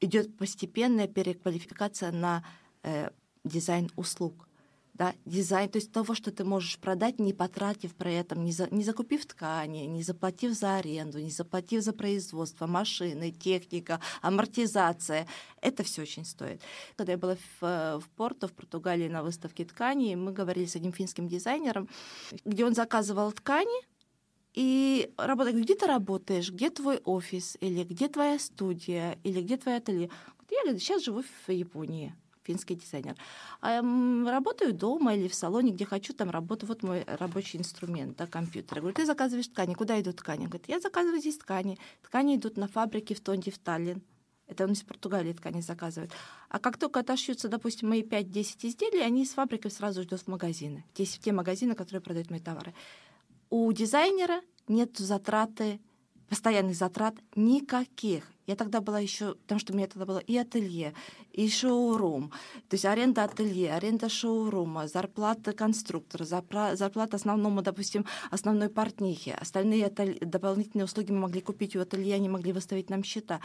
Идет 0.00 0.38
постепенная 0.38 1.08
переквалификация 1.08 2.12
на 2.12 2.44
э, 2.84 3.10
дизайн 3.42 3.90
услуг. 3.96 4.48
Да, 4.98 5.14
дизайн, 5.26 5.68
то 5.68 5.76
есть 5.76 5.92
того, 5.92 6.14
что 6.14 6.32
ты 6.32 6.42
можешь 6.42 6.78
продать, 6.78 7.18
не 7.18 7.34
потратив 7.34 7.94
при 7.94 8.14
этом, 8.14 8.42
не, 8.42 8.52
за, 8.52 8.66
не 8.74 8.82
закупив 8.82 9.26
ткани, 9.26 9.80
не 9.80 10.02
заплатив 10.02 10.54
за 10.54 10.76
аренду, 10.76 11.18
не 11.18 11.28
заплатив 11.28 11.82
за 11.82 11.92
производство, 11.92 12.66
машины, 12.66 13.30
техника, 13.30 14.00
амортизация. 14.22 15.26
Это 15.60 15.82
все 15.82 16.00
очень 16.02 16.24
стоит. 16.24 16.62
Когда 16.96 17.12
я 17.12 17.18
была 17.18 17.36
в, 17.36 17.62
э, 17.62 17.98
в 17.98 18.08
Порту, 18.16 18.48
в 18.48 18.54
Португалии 18.54 19.08
на 19.08 19.22
выставке 19.22 19.66
тканей, 19.66 20.14
мы 20.14 20.32
говорили 20.32 20.64
с 20.64 20.76
одним 20.76 20.94
финским 20.94 21.28
дизайнером, 21.28 21.90
где 22.46 22.64
он 22.64 22.74
заказывал 22.74 23.32
ткани, 23.32 23.84
и 24.54 25.12
работает, 25.18 25.62
где 25.62 25.74
ты 25.74 25.86
работаешь, 25.86 26.50
где 26.50 26.70
твой 26.70 27.02
офис, 27.04 27.58
или 27.60 27.84
где 27.84 28.08
твоя 28.08 28.38
студия, 28.38 29.18
или 29.24 29.42
где 29.42 29.58
твое 29.58 29.76
ателье. 29.76 30.08
Я 30.50 30.62
говорю, 30.62 30.78
сейчас 30.78 31.04
живу 31.04 31.22
в 31.22 31.50
Японии 31.52 32.14
финский 32.46 32.74
дизайнер. 32.74 33.16
А, 33.60 33.80
работаю 33.80 34.72
дома 34.72 35.14
или 35.14 35.28
в 35.28 35.34
салоне, 35.34 35.72
где 35.72 35.84
хочу, 35.84 36.12
там 36.12 36.30
работаю. 36.30 36.68
Вот 36.68 36.82
мой 36.82 37.04
рабочий 37.06 37.58
инструмент, 37.58 38.16
да, 38.16 38.26
компьютер. 38.26 38.78
Я 38.78 38.80
говорю, 38.82 38.96
ты 38.96 39.06
заказываешь 39.06 39.48
ткани, 39.48 39.74
куда 39.74 40.00
идут 40.00 40.16
ткани? 40.16 40.44
Он 40.44 40.50
говорит, 40.50 40.68
я 40.68 40.80
заказываю 40.80 41.20
здесь 41.20 41.38
ткани. 41.38 41.78
Ткани 42.02 42.36
идут 42.36 42.56
на 42.56 42.68
фабрике 42.68 43.14
в 43.14 43.20
Тонде, 43.20 43.50
в 43.50 43.58
Таллин. 43.58 44.02
Это 44.46 44.64
он 44.64 44.72
из 44.72 44.82
Португалии 44.82 45.32
ткани 45.32 45.60
заказывает. 45.60 46.12
А 46.48 46.60
как 46.60 46.78
только 46.78 47.00
отошьются, 47.00 47.48
допустим, 47.48 47.88
мои 47.88 48.02
5-10 48.02 48.68
изделий, 48.68 49.00
они 49.00 49.26
с 49.26 49.32
фабрикой 49.32 49.72
сразу 49.72 50.04
идут 50.04 50.20
в 50.20 50.28
магазины. 50.28 50.84
Те, 50.94 51.04
в 51.04 51.18
те 51.18 51.32
магазины, 51.32 51.74
которые 51.74 52.00
продают 52.00 52.30
мои 52.30 52.38
товары 52.38 52.72
у 53.50 53.72
дизайнера 53.72 54.40
нет 54.68 54.96
затраты, 54.98 55.80
постоянных 56.28 56.74
затрат 56.76 57.14
никаких. 57.34 58.24
Я 58.46 58.56
тогда 58.56 58.80
была 58.80 59.00
еще, 59.00 59.34
потому 59.34 59.60
что 59.60 59.72
у 59.72 59.76
меня 59.76 59.86
тогда 59.86 60.06
было 60.06 60.18
и 60.18 60.36
ателье, 60.36 60.94
и 61.36 61.50
шоурум. 61.50 62.30
То 62.68 62.74
есть 62.74 62.84
аренда 62.86 63.24
ателье, 63.24 63.72
аренда 63.74 64.08
шоурума, 64.08 64.88
зарплата 64.88 65.52
конструктора, 65.52 66.24
зарплата 66.24 67.16
основному, 67.16 67.62
допустим, 67.62 68.06
основной 68.30 68.70
портнихи. 68.70 69.36
Остальные 69.38 69.86
ателье, 69.86 70.18
дополнительные 70.20 70.86
услуги 70.86 71.12
мы 71.12 71.20
могли 71.20 71.42
купить 71.42 71.76
у 71.76 71.80
ателье, 71.80 72.14
они 72.14 72.28
могли 72.28 72.52
выставить 72.52 72.90
нам 72.90 73.04
счета. 73.04 73.40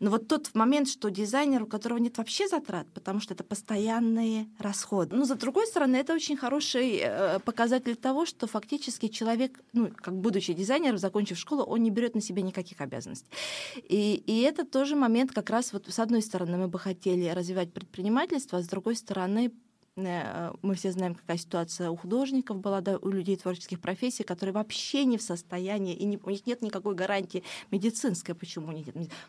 Но 0.00 0.10
вот 0.10 0.26
тот 0.26 0.54
момент, 0.54 0.88
что 0.88 1.10
дизайнер, 1.10 1.62
у 1.62 1.66
которого 1.66 1.98
нет 1.98 2.16
вообще 2.18 2.48
затрат, 2.48 2.86
потому 2.94 3.20
что 3.20 3.34
это 3.34 3.44
постоянные 3.44 4.48
расходы. 4.58 5.14
Но, 5.14 5.24
с 5.26 5.28
другой 5.28 5.66
стороны, 5.66 5.96
это 5.96 6.14
очень 6.14 6.36
хороший 6.36 7.00
э, 7.02 7.38
показатель 7.40 7.96
того, 7.96 8.24
что 8.24 8.46
фактически 8.46 9.08
человек, 9.08 9.60
ну, 9.74 9.90
как 9.94 10.14
будучи 10.14 10.54
дизайнером, 10.54 10.96
закончив 10.96 11.38
школу, 11.38 11.62
он 11.62 11.82
не 11.82 11.90
берет 11.90 12.14
на 12.14 12.22
себя 12.22 12.42
никаких 12.42 12.80
обязанностей. 12.80 13.28
И, 13.76 14.22
и 14.26 14.40
это 14.40 14.64
тоже 14.64 14.96
момент 14.96 15.32
как 15.32 15.50
раз 15.50 15.72
вот 15.74 15.86
с 15.88 15.98
одной 15.98 16.22
стороны 16.22 16.56
мы 16.56 16.68
бы 16.68 16.78
хотели 16.78 17.33
развивать 17.34 17.72
предпринимательство, 17.72 18.58
а 18.58 18.62
с 18.62 18.66
другой 18.66 18.96
стороны 18.96 19.52
Э, 19.96 20.52
мы 20.62 20.74
все 20.74 20.90
знаем, 20.90 21.14
какая 21.14 21.36
ситуация 21.36 21.90
у 21.90 21.96
художников 21.96 22.58
была, 22.58 22.80
да, 22.80 22.98
у 22.98 23.08
людей 23.08 23.36
творческих 23.36 23.80
профессий, 23.80 24.24
которые 24.24 24.52
вообще 24.52 25.04
не 25.04 25.18
в 25.18 25.22
состоянии, 25.22 25.94
и 25.94 26.04
не, 26.04 26.18
у 26.22 26.30
них 26.30 26.46
нет 26.46 26.62
никакой 26.62 26.94
гарантии 26.94 27.44
медицинской. 27.70 28.34
Почему 28.34 28.72
нет? 28.72 28.88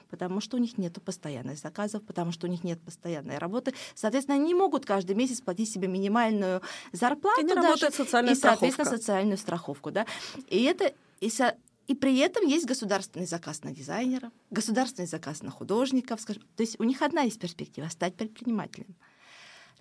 Потому 0.10 0.42
что 0.42 0.58
у 0.58 0.60
них 0.60 0.78
нет 0.78 1.02
постоянных 1.04 1.60
заказов, 1.60 2.04
потому 2.04 2.32
что 2.32 2.48
у 2.48 2.50
них 2.50 2.64
нет 2.64 2.82
постоянной 2.82 3.38
работы. 3.38 3.74
Соответственно, 3.94 4.38
они 4.38 4.48
не 4.48 4.56
могут 4.56 4.86
каждый 4.86 5.16
месяц 5.16 5.42
платить 5.42 5.72
себе 5.72 5.88
минимальную 5.88 6.62
зарплату. 6.92 7.42
И 7.42 7.44
не 7.44 7.54
даже, 7.54 7.68
работает 7.68 7.94
социальная 7.94 8.34
и, 8.34 8.36
страховка. 8.36 8.66
соответственно, 8.66 8.98
социальную 8.98 9.38
страховку. 9.38 9.92
Да? 9.92 10.06
И 10.48 10.64
это 10.64 10.94
и, 11.20 11.30
со, 11.30 11.56
и 11.88 11.94
при 11.94 12.18
этом 12.18 12.46
есть 12.48 12.66
государственный 12.66 13.28
заказ 13.28 13.64
на 13.64 13.72
дизайнера, 13.72 14.32
государственный 14.50 15.08
заказ 15.08 15.44
на 15.44 15.52
художников. 15.52 16.22
Скажем. 16.22 16.44
То 16.56 16.64
есть 16.64 16.80
у 16.80 16.84
них 16.84 17.02
одна 17.02 17.24
из 17.24 17.38
перспектив— 17.38 17.86
стать 17.92 18.16
предпринимателем. 18.16 18.96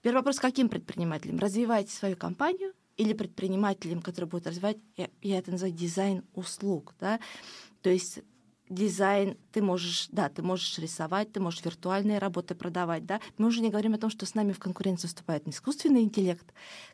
Первый 0.02 0.18
вопрос, 0.18 0.38
каким 0.38 0.68
предпринимателем? 0.68 1.38
Развиваете 1.38 1.92
свою 1.92 2.16
компанию 2.16 2.75
или 2.96 3.14
предпринимателем, 3.14 4.02
который 4.02 4.26
будет 4.26 4.46
развивать, 4.46 4.76
я, 4.96 5.08
я 5.23 5.38
это 5.38 5.50
называю 5.50 5.75
дизайн 5.75 6.25
услуг, 6.34 6.94
да? 7.00 7.20
То 7.80 7.90
есть 7.90 8.20
дизайн, 8.75 9.37
ты 9.52 9.62
можешь, 9.62 10.09
да, 10.11 10.28
ты 10.28 10.43
можешь 10.43 10.78
рисовать, 10.78 11.33
ты 11.33 11.40
можешь 11.40 11.64
виртуальные 11.64 12.19
работы 12.19 12.54
продавать, 12.54 13.07
да. 13.07 13.21
Мы 13.38 13.49
уже 13.49 13.61
не 13.61 13.71
говорим 13.71 13.95
о 13.95 13.99
том, 13.99 14.11
что 14.11 14.26
с 14.26 14.35
нами 14.35 14.52
в 14.52 14.59
конкуренцию 14.59 15.09
вступает 15.09 15.47
искусственный 15.49 16.02
интеллект, 16.02 16.47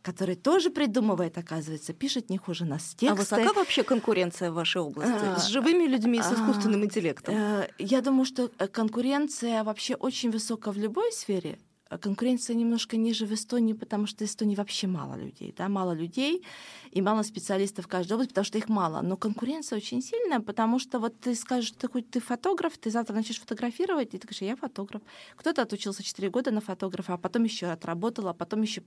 который 0.02 0.36
тоже 0.36 0.70
придумывает, 0.70 1.38
оказывается, 1.38 1.92
пишет 1.92 2.30
не 2.30 2.38
хуже 2.38 2.64
нас 2.64 2.94
тексты. 2.94 3.08
А 3.08 3.14
высока 3.14 3.52
вообще 3.52 3.82
конкуренция 3.82 4.50
в 4.50 4.54
вашей 4.54 4.82
области 4.82 5.24
а, 5.24 5.38
с 5.38 5.46
живыми 5.46 5.84
людьми, 5.84 6.20
с 6.22 6.32
искусственным 6.32 6.84
интеллектом? 6.84 7.34
А, 7.36 7.68
я 7.78 8.00
думаю, 8.00 8.24
что 8.24 8.50
э, 8.58 8.68
конкуренция 8.68 9.64
вообще 9.64 9.94
очень 9.94 10.30
высока 10.30 10.72
в 10.72 10.76
любой 10.76 11.12
сфере, 11.12 11.58
а 11.60 11.69
конкуренция 11.98 12.54
немножко 12.54 12.96
ниже 12.96 13.26
в 13.26 13.32
Эстонии, 13.32 13.72
потому 13.72 14.06
что 14.06 14.24
в 14.24 14.28
Эстонии 14.28 14.54
вообще 14.54 14.86
мало 14.86 15.16
людей, 15.16 15.52
да, 15.56 15.68
мало 15.68 15.92
людей 15.92 16.44
и 16.92 17.02
мало 17.02 17.22
специалистов 17.22 17.86
в 17.86 17.88
каждой 17.88 18.12
области, 18.12 18.30
потому 18.30 18.44
что 18.44 18.58
их 18.58 18.68
мало. 18.68 19.00
Но 19.02 19.16
конкуренция 19.16 19.76
очень 19.76 20.02
сильная, 20.02 20.40
потому 20.40 20.78
что 20.78 20.98
вот 21.00 21.18
ты 21.18 21.34
скажешь, 21.34 21.72
ты, 21.72 21.88
ты 21.88 22.20
фотограф, 22.20 22.78
ты 22.78 22.90
завтра 22.90 23.14
начнешь 23.14 23.40
фотографировать, 23.40 24.14
и 24.14 24.18
ты 24.18 24.26
говоришь, 24.26 24.42
я 24.42 24.56
фотограф. 24.56 25.02
Кто-то 25.36 25.62
отучился 25.62 26.02
4 26.02 26.30
года 26.30 26.50
на 26.50 26.60
фотографа, 26.60 27.14
а 27.14 27.18
потом 27.18 27.44
еще 27.44 27.66
отработал, 27.66 28.28
а 28.28 28.34
потом 28.34 28.62
еще 28.62 28.82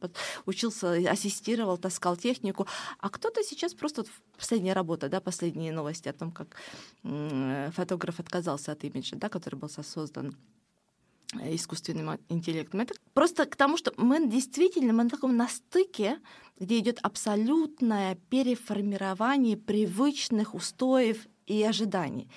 учился, 0.46 0.94
ассистировал, 1.10 1.78
таскал 1.78 2.16
технику. 2.16 2.68
А 3.00 3.10
кто-то 3.10 3.44
сейчас 3.44 3.74
просто 3.74 4.06
последняя 4.38 4.74
работа, 4.74 5.10
да, 5.10 5.20
последние 5.20 5.74
новости 5.74 6.08
о 6.08 6.14
том, 6.14 6.32
как 6.32 6.56
фотограф 7.74 8.20
отказался 8.20 8.72
от 8.72 8.84
имиджа, 8.84 9.16
да, 9.18 9.30
который 9.30 9.56
был 9.56 9.70
создан 9.70 10.36
искусственным 11.52 12.20
интеллектом. 12.30 12.82
Это 12.82 12.94
просто 13.14 13.46
к 13.46 13.56
тому, 13.56 13.78
что 13.78 13.94
мы 13.98 14.28
действительно 14.28 14.94
мы 14.94 15.04
на 15.04 15.10
таком 15.10 15.36
на 15.36 15.48
стыке, 15.48 16.20
где 16.60 16.80
идет 16.80 17.00
абсолютное 17.02 18.16
переформирование 18.30 19.58
привычных 19.58 20.54
устоев 20.54 21.28
и 21.46 21.64
ожиданий. 21.64 22.30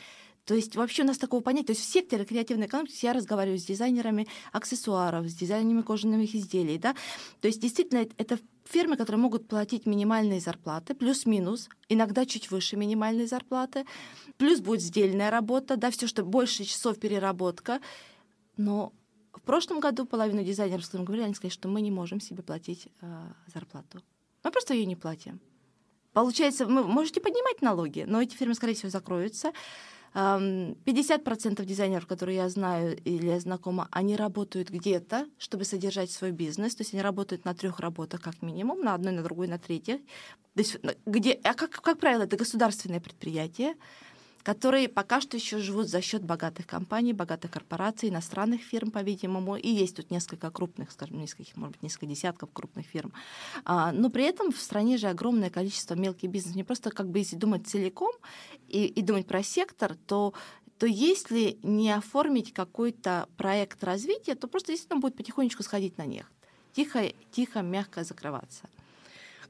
То 0.47 0.55
есть 0.55 0.77
вообще 0.77 1.03
у 1.03 1.07
нас 1.07 1.19
такого 1.19 1.41
понятия, 1.41 1.67
то 1.67 1.73
есть 1.73 1.83
в 1.83 1.93
секторе 1.93 2.25
креативной 2.25 2.69
экономики 2.69 2.97
я 3.03 3.13
разговариваю 3.13 3.59
с 3.59 3.65
дизайнерами 3.65 4.29
аксессуаров, 4.53 5.27
с 5.27 5.35
дизайнерами 5.35 5.83
кожаных 5.83 6.33
изделий, 6.37 6.79
да, 6.79 6.95
то 7.41 7.49
есть 7.49 7.61
действительно 7.61 8.07
это 8.17 8.39
фирмы, 8.65 8.97
которые 8.97 9.21
могут 9.21 9.49
платить 9.49 9.87
минимальные 9.87 10.41
зарплаты, 10.41 10.95
плюс-минус, 10.95 11.69
иногда 11.89 12.25
чуть 12.27 12.53
выше 12.53 12.77
минимальной 12.77 13.27
зарплаты, 13.27 13.87
плюс 14.39 14.61
будет 14.61 14.83
сдельная 14.83 15.31
работа, 15.31 15.77
да, 15.77 15.91
все, 15.91 16.07
что 16.07 16.25
больше 16.25 16.63
часов 16.63 17.01
переработка, 17.01 17.81
но 18.57 18.93
в 19.33 19.43
прошлом 19.43 19.81
году 19.81 20.07
половину 20.07 20.43
дизайнеров, 20.43 20.85
с 20.85 20.89
которыми 20.89 21.07
говорили, 21.07 21.27
они 21.27 21.35
сказали, 21.35 21.53
что 21.53 21.69
мы 21.69 21.81
не 21.81 21.91
можем 21.91 22.21
себе 22.21 22.43
платить 22.43 22.89
э, 23.01 23.27
зарплату. 23.53 24.01
Мы 24.45 24.51
просто 24.51 24.75
ее 24.75 24.87
не 24.87 24.97
платим. 24.97 25.41
Получается, 26.13 26.65
вы 26.65 26.85
можете 26.85 27.21
поднимать 27.21 27.61
налоги, 27.61 28.05
но 28.07 28.23
эти 28.23 28.35
фирмы, 28.35 28.55
скорее 28.55 28.75
всего, 28.75 28.91
закроются. 28.91 29.53
50% 30.15 31.63
дизайнеров, 31.67 32.07
которые 32.07 32.37
я 32.37 32.49
знаю 32.49 32.97
или 33.05 33.27
я 33.27 33.39
знакома, 33.39 33.87
они 33.91 34.17
работают 34.17 34.71
где-то, 34.71 35.27
чтобы 35.37 35.65
содержать 35.65 36.11
свой 36.11 36.31
бизнес. 36.31 36.75
То 36.75 36.81
есть 36.81 36.95
они 36.95 37.03
работают 37.03 37.45
на 37.45 37.55
трех 37.55 37.81
работах 37.81 38.23
как 38.23 38.41
минимум, 38.41 38.81
на 38.81 38.95
одной, 38.95 39.13
на 39.13 39.23
другой, 39.23 39.47
на 39.47 39.59
третьей. 39.59 39.99
То 40.55 40.61
есть, 40.61 40.79
где, 41.05 41.33
а 41.45 41.53
как, 41.53 41.71
как 41.71 41.99
правило, 41.99 42.23
это 42.23 42.39
государственное 42.39 43.01
предприятие 43.01 43.75
которые 44.47 44.89
пока 44.89 45.21
что 45.21 45.37
еще 45.37 45.59
живут 45.59 45.89
за 45.89 46.01
счет 46.01 46.23
богатых 46.23 46.69
компаний, 46.69 47.13
богатых 47.13 47.51
корпораций, 47.51 48.11
иностранных 48.11 48.61
фирм, 48.61 48.93
по-видимому, 48.93 49.57
и 49.57 49.69
есть 49.69 49.97
тут 49.97 50.13
несколько 50.13 50.53
крупных, 50.53 50.93
скажем, 50.93 51.19
несколько, 51.19 51.51
может 51.57 51.73
быть, 51.73 51.83
несколько 51.83 52.07
десятков 52.07 52.51
крупных 52.53 52.87
фирм. 52.87 53.13
А, 53.65 53.91
но 53.91 54.09
при 54.09 54.23
этом 54.23 54.53
в 54.53 54.61
стране 54.61 54.99
же 54.99 55.09
огромное 55.09 55.51
количество 55.51 55.95
мелких 55.95 56.31
бизнесов. 56.31 56.55
Не 56.55 56.63
просто 56.63 56.91
как 56.91 57.09
бы 57.09 57.19
если 57.19 57.35
думать 57.35 57.67
целиком 57.67 58.13
и, 58.69 58.87
и 58.87 59.03
думать 59.03 59.27
про 59.27 59.43
сектор, 59.43 59.97
то 60.07 60.33
то 60.79 60.87
если 60.87 61.59
не 61.65 61.91
оформить 61.91 62.53
какой-то 62.53 63.29
проект 63.37 63.83
развития, 63.83 64.37
то 64.37 64.47
просто 64.47 64.73
действительно 64.73 65.01
будет 65.01 65.17
потихонечку 65.17 65.65
сходить 65.65 65.99
на 65.99 66.07
них. 66.07 66.31
Тихо, 66.73 67.13
тихо, 67.33 67.63
мягко 67.63 68.05
закрываться. 68.05 68.69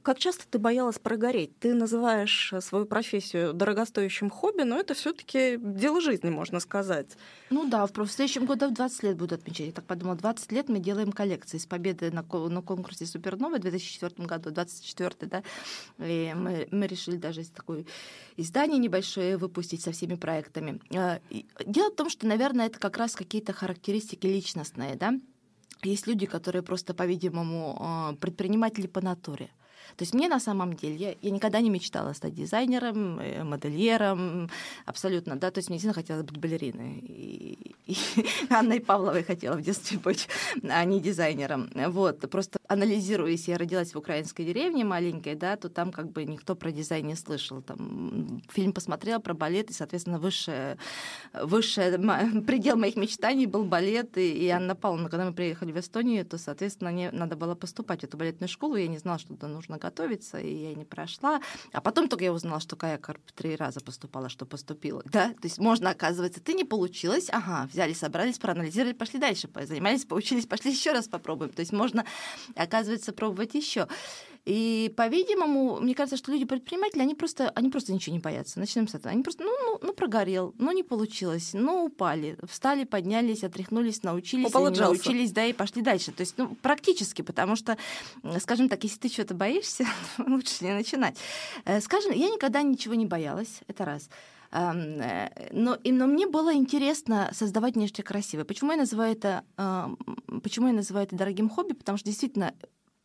Как 0.06 0.20
часто 0.20 0.44
ты 0.48 0.60
боялась 0.60 1.00
прогореть? 1.00 1.58
Ты 1.58 1.74
называешь 1.74 2.52
э, 2.52 2.60
свою 2.60 2.86
профессию 2.86 3.52
дорогостоящим 3.52 4.30
хобби, 4.30 4.62
но 4.62 4.78
это 4.78 4.94
все 4.94 5.12
таки 5.12 5.58
дело 5.60 6.00
жизни, 6.00 6.30
можно 6.30 6.60
сказать. 6.60 7.16
Ну 7.50 7.68
да, 7.68 7.84
в 7.86 8.06
следующем 8.06 8.46
году 8.46 8.70
20 8.70 9.02
лет 9.02 9.16
буду 9.16 9.34
отмечать. 9.34 9.66
Я 9.66 9.72
так 9.72 9.84
подумала, 9.84 10.16
20 10.16 10.52
лет 10.52 10.68
мы 10.68 10.78
делаем 10.78 11.10
коллекции 11.10 11.58
с 11.58 11.66
победы 11.66 12.12
на, 12.12 12.22
на 12.22 12.62
конкурсе 12.62 13.04
Супернова 13.04 13.56
в 13.56 13.60
2004 13.60 14.28
году, 14.28 14.52
24 14.52 15.10
да, 15.22 15.42
и 15.98 16.32
мы, 16.36 16.68
мы 16.70 16.86
решили 16.86 17.16
даже 17.16 17.44
такое 17.44 17.84
издание 18.36 18.78
небольшое 18.78 19.36
выпустить 19.36 19.82
со 19.82 19.90
всеми 19.90 20.14
проектами. 20.14 20.80
А, 20.94 21.18
дело 21.66 21.90
в 21.90 21.96
том, 21.96 22.10
что, 22.10 22.28
наверное, 22.28 22.66
это 22.66 22.78
как 22.78 22.96
раз 22.96 23.16
какие-то 23.16 23.52
характеристики 23.52 24.28
личностные, 24.28 24.94
да, 24.94 25.14
есть 25.82 26.06
люди, 26.06 26.26
которые 26.26 26.62
просто, 26.62 26.94
по-видимому, 26.94 27.76
а, 27.80 28.12
предприниматели 28.20 28.86
по 28.86 29.00
натуре. 29.00 29.50
То 29.96 30.02
есть 30.02 30.14
мне 30.14 30.28
на 30.28 30.40
самом 30.40 30.74
деле, 30.74 30.96
я, 30.96 31.14
я 31.20 31.30
никогда 31.30 31.60
не 31.60 31.70
мечтала 31.70 32.12
стать 32.12 32.34
дизайнером, 32.34 33.18
э, 33.20 33.44
модельером, 33.44 34.50
абсолютно, 34.84 35.36
да, 35.36 35.50
то 35.50 35.58
есть 35.58 35.68
мне 35.68 35.78
действительно 35.78 35.94
хотелось 35.94 36.24
быть 36.24 36.38
балериной. 36.38 36.98
И, 36.98 37.74
и 37.86 37.96
Анной 38.50 38.80
Павловой 38.80 39.22
хотела 39.22 39.56
в 39.56 39.62
детстве 39.62 39.98
быть, 39.98 40.28
а 40.68 40.84
не 40.84 41.00
дизайнером. 41.00 41.70
Вот, 41.88 42.28
просто 42.30 42.58
анализируя, 42.68 43.30
если 43.30 43.52
я 43.52 43.58
родилась 43.58 43.94
в 43.94 43.98
украинской 43.98 44.44
деревне 44.44 44.84
маленькой, 44.84 45.34
да, 45.34 45.56
то 45.56 45.68
там 45.68 45.92
как 45.92 46.10
бы 46.10 46.24
никто 46.24 46.54
про 46.54 46.72
дизайн 46.72 47.06
не 47.06 47.14
слышал. 47.14 47.62
Там 47.62 48.42
фильм 48.50 48.72
посмотрела 48.72 49.18
про 49.18 49.34
балет, 49.34 49.70
и, 49.70 49.72
соответственно, 49.72 50.18
высшее, 50.18 50.78
высшее 51.32 51.98
предел 52.46 52.76
моих 52.76 52.96
мечтаний 52.96 53.46
был 53.46 53.64
балет, 53.64 54.16
и, 54.18 54.46
и 54.46 54.48
Анна 54.48 54.74
Павловна, 54.74 55.08
когда 55.08 55.24
мы 55.24 55.32
приехали 55.32 55.72
в 55.72 55.78
Эстонию, 55.78 56.24
то, 56.24 56.38
соответственно, 56.38 56.90
мне 56.90 57.10
надо 57.10 57.36
было 57.36 57.54
поступать 57.54 58.00
в 58.00 58.04
эту 58.04 58.16
балетную 58.16 58.48
школу, 58.48 58.76
я 58.76 58.88
не 58.88 58.98
знала, 58.98 59.18
что 59.18 59.28
туда 59.28 59.48
нужно 59.48 59.75
готовиться, 59.78 60.38
и 60.38 60.52
я 60.52 60.74
не 60.74 60.84
прошла. 60.84 61.40
А 61.72 61.80
потом 61.80 62.08
только 62.08 62.24
я 62.24 62.32
узнала, 62.32 62.60
что 62.60 62.76
Каякар 62.76 63.18
три 63.34 63.56
раза 63.56 63.80
поступала, 63.80 64.28
что 64.28 64.46
поступила. 64.46 65.02
Да? 65.06 65.28
То 65.30 65.44
есть 65.44 65.58
можно, 65.58 65.90
оказывается, 65.90 66.40
ты 66.40 66.54
не 66.54 66.64
получилось, 66.64 67.28
ага, 67.30 67.68
взяли, 67.72 67.92
собрались, 67.92 68.38
проанализировали, 68.38 68.92
пошли 68.92 69.18
дальше, 69.18 69.48
занимались, 69.62 70.04
поучились, 70.04 70.46
пошли 70.46 70.70
еще 70.72 70.92
раз 70.92 71.08
попробуем. 71.08 71.50
То 71.50 71.60
есть 71.60 71.72
можно, 71.72 72.04
оказывается, 72.54 73.12
пробовать 73.12 73.54
еще. 73.54 73.86
И, 74.46 74.94
по-видимому, 74.96 75.80
мне 75.80 75.92
кажется, 75.92 76.16
что 76.16 76.30
люди-предприниматели, 76.30 77.02
они 77.02 77.16
просто, 77.16 77.50
они 77.50 77.68
просто 77.68 77.92
ничего 77.92 78.14
не 78.14 78.20
боятся. 78.20 78.60
Начнем 78.60 78.86
с 78.86 78.94
этого. 78.94 79.10
Они 79.10 79.24
просто, 79.24 79.42
ну, 79.42 79.50
ну, 79.60 79.78
ну 79.82 79.92
прогорел, 79.92 80.54
ну, 80.58 80.70
не 80.70 80.84
получилось, 80.84 81.50
ну, 81.52 81.86
упали, 81.86 82.38
встали, 82.48 82.84
поднялись, 82.84 83.42
отряхнулись, 83.42 84.04
научились, 84.04 84.54
научились, 84.54 85.32
да, 85.32 85.44
и 85.46 85.52
пошли 85.52 85.82
дальше. 85.82 86.12
То 86.12 86.20
есть, 86.20 86.34
ну, 86.38 86.54
практически, 86.62 87.22
потому 87.22 87.56
что, 87.56 87.76
скажем 88.38 88.68
так, 88.68 88.84
если 88.84 89.00
ты 89.00 89.08
что-то 89.08 89.34
боишься, 89.34 89.84
лучше 90.18 90.64
не 90.64 90.72
начинать. 90.72 91.18
Э, 91.64 91.80
скажем, 91.80 92.12
я 92.12 92.30
никогда 92.30 92.62
ничего 92.62 92.94
не 92.94 93.06
боялась, 93.06 93.62
это 93.66 93.84
раз. 93.84 94.08
Э, 94.52 95.28
но, 95.50 95.74
и, 95.74 95.90
но 95.90 96.06
мне 96.06 96.28
было 96.28 96.54
интересно 96.54 97.30
создавать 97.32 97.74
нечто 97.74 98.04
красивое. 98.04 98.44
Почему 98.44 98.70
я 98.70 98.78
называю 98.78 99.10
это, 99.10 99.42
почему 100.44 100.68
я 100.68 100.72
называю 100.72 101.04
это 101.04 101.16
дорогим 101.16 101.48
хобби? 101.48 101.72
Потому 101.72 101.98
что 101.98 102.06
действительно 102.06 102.54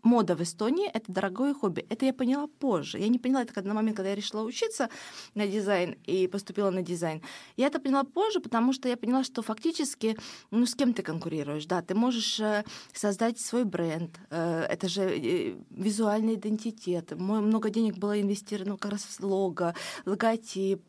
мода 0.04 0.36
в 0.36 0.42
Эстонии— 0.42 0.90
это 0.94 1.12
дорогое 1.12 1.54
хобби. 1.54 1.86
Это 1.90 2.06
я 2.06 2.14
поняла 2.14 2.48
позже. 2.48 3.00
Я 3.00 3.08
не 3.08 3.20
поняла 3.20 3.44
это 3.44 3.62
на 3.62 3.74
момент, 3.74 3.98
когда 3.98 4.10
я 4.10 4.16
решила 4.16 4.42
учиться 4.44 4.90
на 5.36 5.48
дизайн 5.48 5.98
и 6.06 6.28
поступила 6.28 6.72
на 6.72 6.82
дизайн. 6.82 7.22
Я 7.58 7.68
это 7.68 7.80
поняла 7.80 8.04
позже, 8.04 8.40
потому 8.40 8.74
что 8.74 8.90
я 8.90 8.98
поняла, 8.98 9.24
что 9.24 9.42
фактически, 9.42 10.18
ну, 10.52 10.66
с 10.66 10.76
кем 10.76 10.94
ты 10.94 11.04
конкурируешь? 11.04 11.66
Да, 11.66 11.82
ты 11.82 11.96
можешь 11.96 12.40
э, 12.40 12.64
создать 12.94 13.40
свой 13.40 13.64
бренд. 13.64 14.20
Э, 14.30 14.66
это 14.70 14.88
же 14.88 15.04
э, 15.04 15.56
визуальный 15.70 16.36
идентитет. 16.36 17.12
Много 17.12 17.70
денег 17.70 17.98
было 17.98 18.20
инвестировано 18.20 18.78
как 18.78 18.92
раз 18.92 19.02
в 19.02 19.20
лого, 19.24 19.76
логотип, 20.06 20.82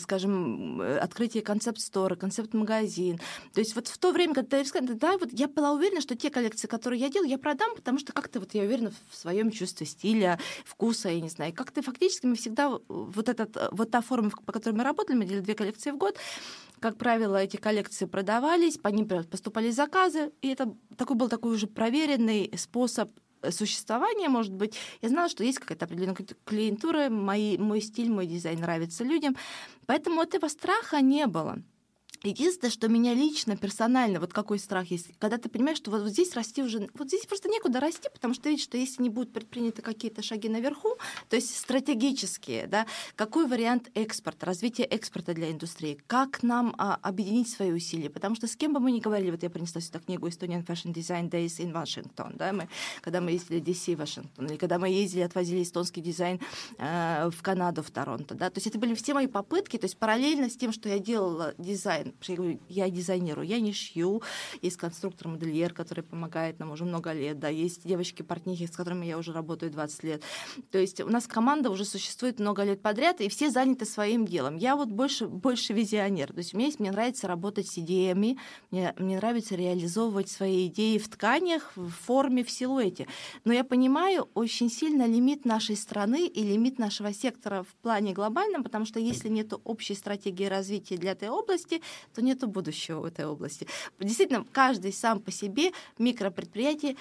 скажем, 0.00 0.80
открытие 0.80 1.42
концепт-стора, 1.42 2.16
концепт-магазин. 2.16 3.18
То 3.52 3.60
есть 3.60 3.74
вот 3.74 3.88
в 3.88 3.98
то 3.98 4.12
время, 4.12 4.34
когда 4.34 4.62
ты 4.62 4.94
да, 4.94 5.18
вот 5.18 5.30
я 5.32 5.48
была 5.48 5.72
уверена, 5.72 6.00
что 6.00 6.16
те 6.16 6.30
коллекции, 6.30 6.66
которые 6.66 7.00
я 7.00 7.08
делаю, 7.08 7.28
я 7.28 7.38
продам, 7.38 7.74
потому 7.74 7.98
что 7.98 8.12
как 8.12 8.28
ты, 8.34 8.40
вот 8.40 8.54
я 8.54 8.62
уверена 8.62 8.92
в 9.10 9.16
своем 9.16 9.50
чувстве 9.50 9.86
стиля, 9.86 10.38
вкуса, 10.64 11.08
я 11.08 11.20
не 11.20 11.28
знаю, 11.28 11.54
как 11.54 11.70
ты 11.70 11.82
фактически, 11.82 12.26
мы 12.26 12.34
всегда, 12.34 12.78
вот, 12.88 13.28
этот, 13.28 13.56
вот 13.70 13.90
та 13.90 14.00
форма, 14.00 14.30
по 14.30 14.52
которой 14.52 14.74
мы 14.74 14.84
работали, 14.84 15.16
мы 15.16 15.24
делали 15.24 15.42
две 15.42 15.54
коллекции 15.54 15.92
в 15.92 15.96
год, 15.96 16.18
как 16.80 16.96
правило, 16.96 17.36
эти 17.36 17.56
коллекции 17.56 18.06
продавались, 18.06 18.76
по 18.76 18.88
ним 18.88 19.06
поступали 19.06 19.70
заказы, 19.70 20.32
и 20.42 20.48
это 20.48 20.74
такой 20.96 21.16
был 21.16 21.28
такой 21.28 21.52
уже 21.52 21.66
проверенный 21.66 22.52
способ 22.56 23.10
существования, 23.50 24.28
может 24.28 24.52
быть, 24.52 24.74
я 25.02 25.08
знала, 25.08 25.28
что 25.28 25.44
есть 25.44 25.58
какая-то 25.58 25.84
определенная 25.84 26.16
клиентура, 26.44 27.08
мои, 27.08 27.56
мой 27.58 27.80
стиль, 27.80 28.10
мой 28.10 28.26
дизайн 28.26 28.60
нравится 28.60 29.04
людям, 29.04 29.36
поэтому 29.86 30.22
этого 30.22 30.48
страха 30.48 31.00
не 31.00 31.26
было. 31.26 31.58
Единственное, 32.24 32.70
что 32.70 32.88
меня 32.88 33.12
лично, 33.12 33.54
персонально, 33.54 34.18
вот 34.18 34.32
какой 34.32 34.58
страх 34.58 34.90
есть, 34.90 35.10
когда 35.18 35.36
ты 35.36 35.50
понимаешь, 35.50 35.76
что 35.76 35.90
вот, 35.90 36.00
вот 36.00 36.10
здесь 36.10 36.34
расти 36.34 36.62
уже, 36.62 36.88
вот 36.94 37.08
здесь 37.08 37.26
просто 37.26 37.50
некуда 37.50 37.80
расти, 37.80 38.08
потому 38.10 38.32
что 38.32 38.48
видишь, 38.48 38.64
что 38.64 38.78
если 38.78 39.02
не 39.02 39.10
будут 39.10 39.30
предприняты 39.30 39.82
какие-то 39.82 40.22
шаги 40.22 40.48
наверху, 40.48 40.96
то 41.28 41.36
есть 41.36 41.54
стратегические, 41.54 42.66
да, 42.66 42.86
какой 43.14 43.46
вариант 43.46 43.90
экспорта, 43.94 44.46
развития 44.46 44.84
экспорта 44.84 45.34
для 45.34 45.50
индустрии, 45.50 45.98
как 46.06 46.42
нам 46.42 46.74
а, 46.78 46.98
объединить 47.02 47.50
свои 47.50 47.72
усилия, 47.72 48.08
потому 48.08 48.36
что 48.36 48.46
с 48.46 48.56
кем 48.56 48.72
бы 48.72 48.80
мы 48.80 48.90
ни 48.92 49.00
говорили, 49.00 49.30
вот 49.30 49.42
я 49.42 49.50
принесла 49.50 49.82
сюда 49.82 49.98
книгу 49.98 50.26
Estonian 50.26 50.64
Fashion 50.64 50.94
Design 50.94 51.28
Days 51.28 51.58
in 51.58 51.72
Washington, 51.72 52.36
да, 52.36 52.54
мы, 52.54 52.68
когда 53.02 53.20
мы 53.20 53.32
ездили 53.32 53.60
в 53.60 53.64
DC, 53.64 53.96
Вашингтон, 53.96 54.46
или 54.46 54.56
когда 54.56 54.78
мы 54.78 54.88
ездили, 54.88 55.20
отвозили 55.20 55.62
эстонский 55.62 56.00
дизайн 56.00 56.40
э, 56.78 57.28
в 57.30 57.42
Канаду, 57.42 57.82
в 57.82 57.90
Торонто, 57.90 58.34
да, 58.34 58.48
то 58.48 58.56
есть 58.56 58.66
это 58.66 58.78
были 58.78 58.94
все 58.94 59.12
мои 59.12 59.26
попытки, 59.26 59.76
то 59.76 59.84
есть 59.84 59.98
параллельно 59.98 60.48
с 60.48 60.56
тем, 60.56 60.72
что 60.72 60.88
я 60.88 60.98
делала 60.98 61.54
дизайн 61.58 62.13
я 62.68 62.88
говорю, 62.88 63.42
я 63.42 63.60
не 63.60 63.72
шью. 63.72 64.22
Есть 64.62 64.76
конструктор-модельер, 64.76 65.72
который 65.72 66.04
помогает 66.04 66.58
нам 66.58 66.72
уже 66.72 66.84
много 66.84 67.12
лет. 67.12 67.38
Да, 67.38 67.48
есть 67.48 67.86
девочки-портнихи, 67.86 68.66
с 68.66 68.76
которыми 68.76 69.06
я 69.06 69.18
уже 69.18 69.32
работаю 69.32 69.72
20 69.72 70.04
лет. 70.04 70.22
То 70.70 70.78
есть 70.78 71.00
у 71.00 71.08
нас 71.08 71.26
команда 71.26 71.70
уже 71.70 71.84
существует 71.84 72.38
много 72.38 72.64
лет 72.64 72.82
подряд, 72.82 73.20
и 73.20 73.28
все 73.28 73.50
заняты 73.50 73.84
своим 73.84 74.26
делом. 74.26 74.56
Я 74.56 74.76
вот 74.76 74.88
больше, 74.88 75.26
больше 75.26 75.72
визионер. 75.72 76.32
То 76.32 76.38
есть 76.38 76.54
есть, 76.64 76.80
мне 76.80 76.90
нравится 76.90 77.28
работать 77.28 77.68
с 77.68 77.78
идеями, 77.78 78.38
мне, 78.70 78.94
мне 78.98 79.16
нравится 79.16 79.54
реализовывать 79.54 80.28
свои 80.28 80.66
идеи 80.66 80.98
в 80.98 81.08
тканях, 81.08 81.72
в 81.76 81.90
форме, 81.90 82.42
в 82.42 82.50
силуэте. 82.50 83.06
Но 83.44 83.52
я 83.52 83.64
понимаю 83.64 84.28
очень 84.34 84.70
сильно 84.70 85.06
лимит 85.06 85.44
нашей 85.44 85.76
страны 85.76 86.26
и 86.26 86.42
лимит 86.42 86.78
нашего 86.78 87.12
сектора 87.12 87.62
в 87.62 87.74
плане 87.82 88.12
глобальном, 88.12 88.64
потому 88.64 88.84
что 88.86 88.98
если 88.98 89.28
нет 89.28 89.52
общей 89.64 89.94
стратегии 89.94 90.46
развития 90.46 90.96
для 90.96 91.12
этой 91.12 91.28
области, 91.28 91.80
то 92.14 92.22
нет 92.22 92.44
будущего 92.44 93.00
в 93.00 93.04
этой 93.04 93.26
области. 93.26 93.66
Действительно, 94.00 94.44
каждый 94.52 94.92
сам 94.92 95.20
по 95.20 95.30
себе 95.30 95.72
микропредприятие, 95.98 96.96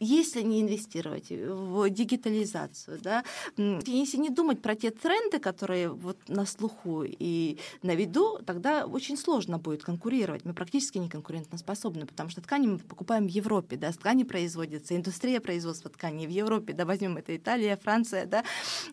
если 0.00 0.42
не 0.42 0.62
инвестировать 0.62 1.30
в 1.30 1.88
дигитализацию, 1.90 2.98
да, 3.00 3.24
если 3.56 4.16
не 4.16 4.30
думать 4.30 4.62
про 4.62 4.74
те 4.74 4.90
тренды, 4.90 5.38
которые 5.38 5.88
вот 5.88 6.16
на 6.28 6.46
слуху 6.46 7.04
и 7.06 7.58
на 7.82 7.94
виду, 7.94 8.40
тогда 8.44 8.86
очень 8.86 9.16
сложно 9.16 9.58
будет 9.58 9.84
конкурировать. 9.84 10.44
Мы 10.44 10.54
практически 10.54 10.98
не 10.98 11.08
конкурентоспособны, 11.08 12.06
потому 12.06 12.30
что 12.30 12.40
ткани 12.40 12.66
мы 12.66 12.78
покупаем 12.78 13.26
в 13.26 13.30
Европе, 13.30 13.76
да, 13.76 13.92
ткани 13.92 14.24
производятся, 14.24 14.96
индустрия 14.96 15.40
производства 15.40 15.90
тканей 15.90 16.26
в 16.26 16.30
Европе, 16.30 16.72
да, 16.72 16.84
возьмем 16.84 17.16
это 17.16 17.36
Италия, 17.36 17.76
Франция, 17.76 18.26
да, 18.26 18.44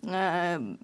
э, 0.04 0.76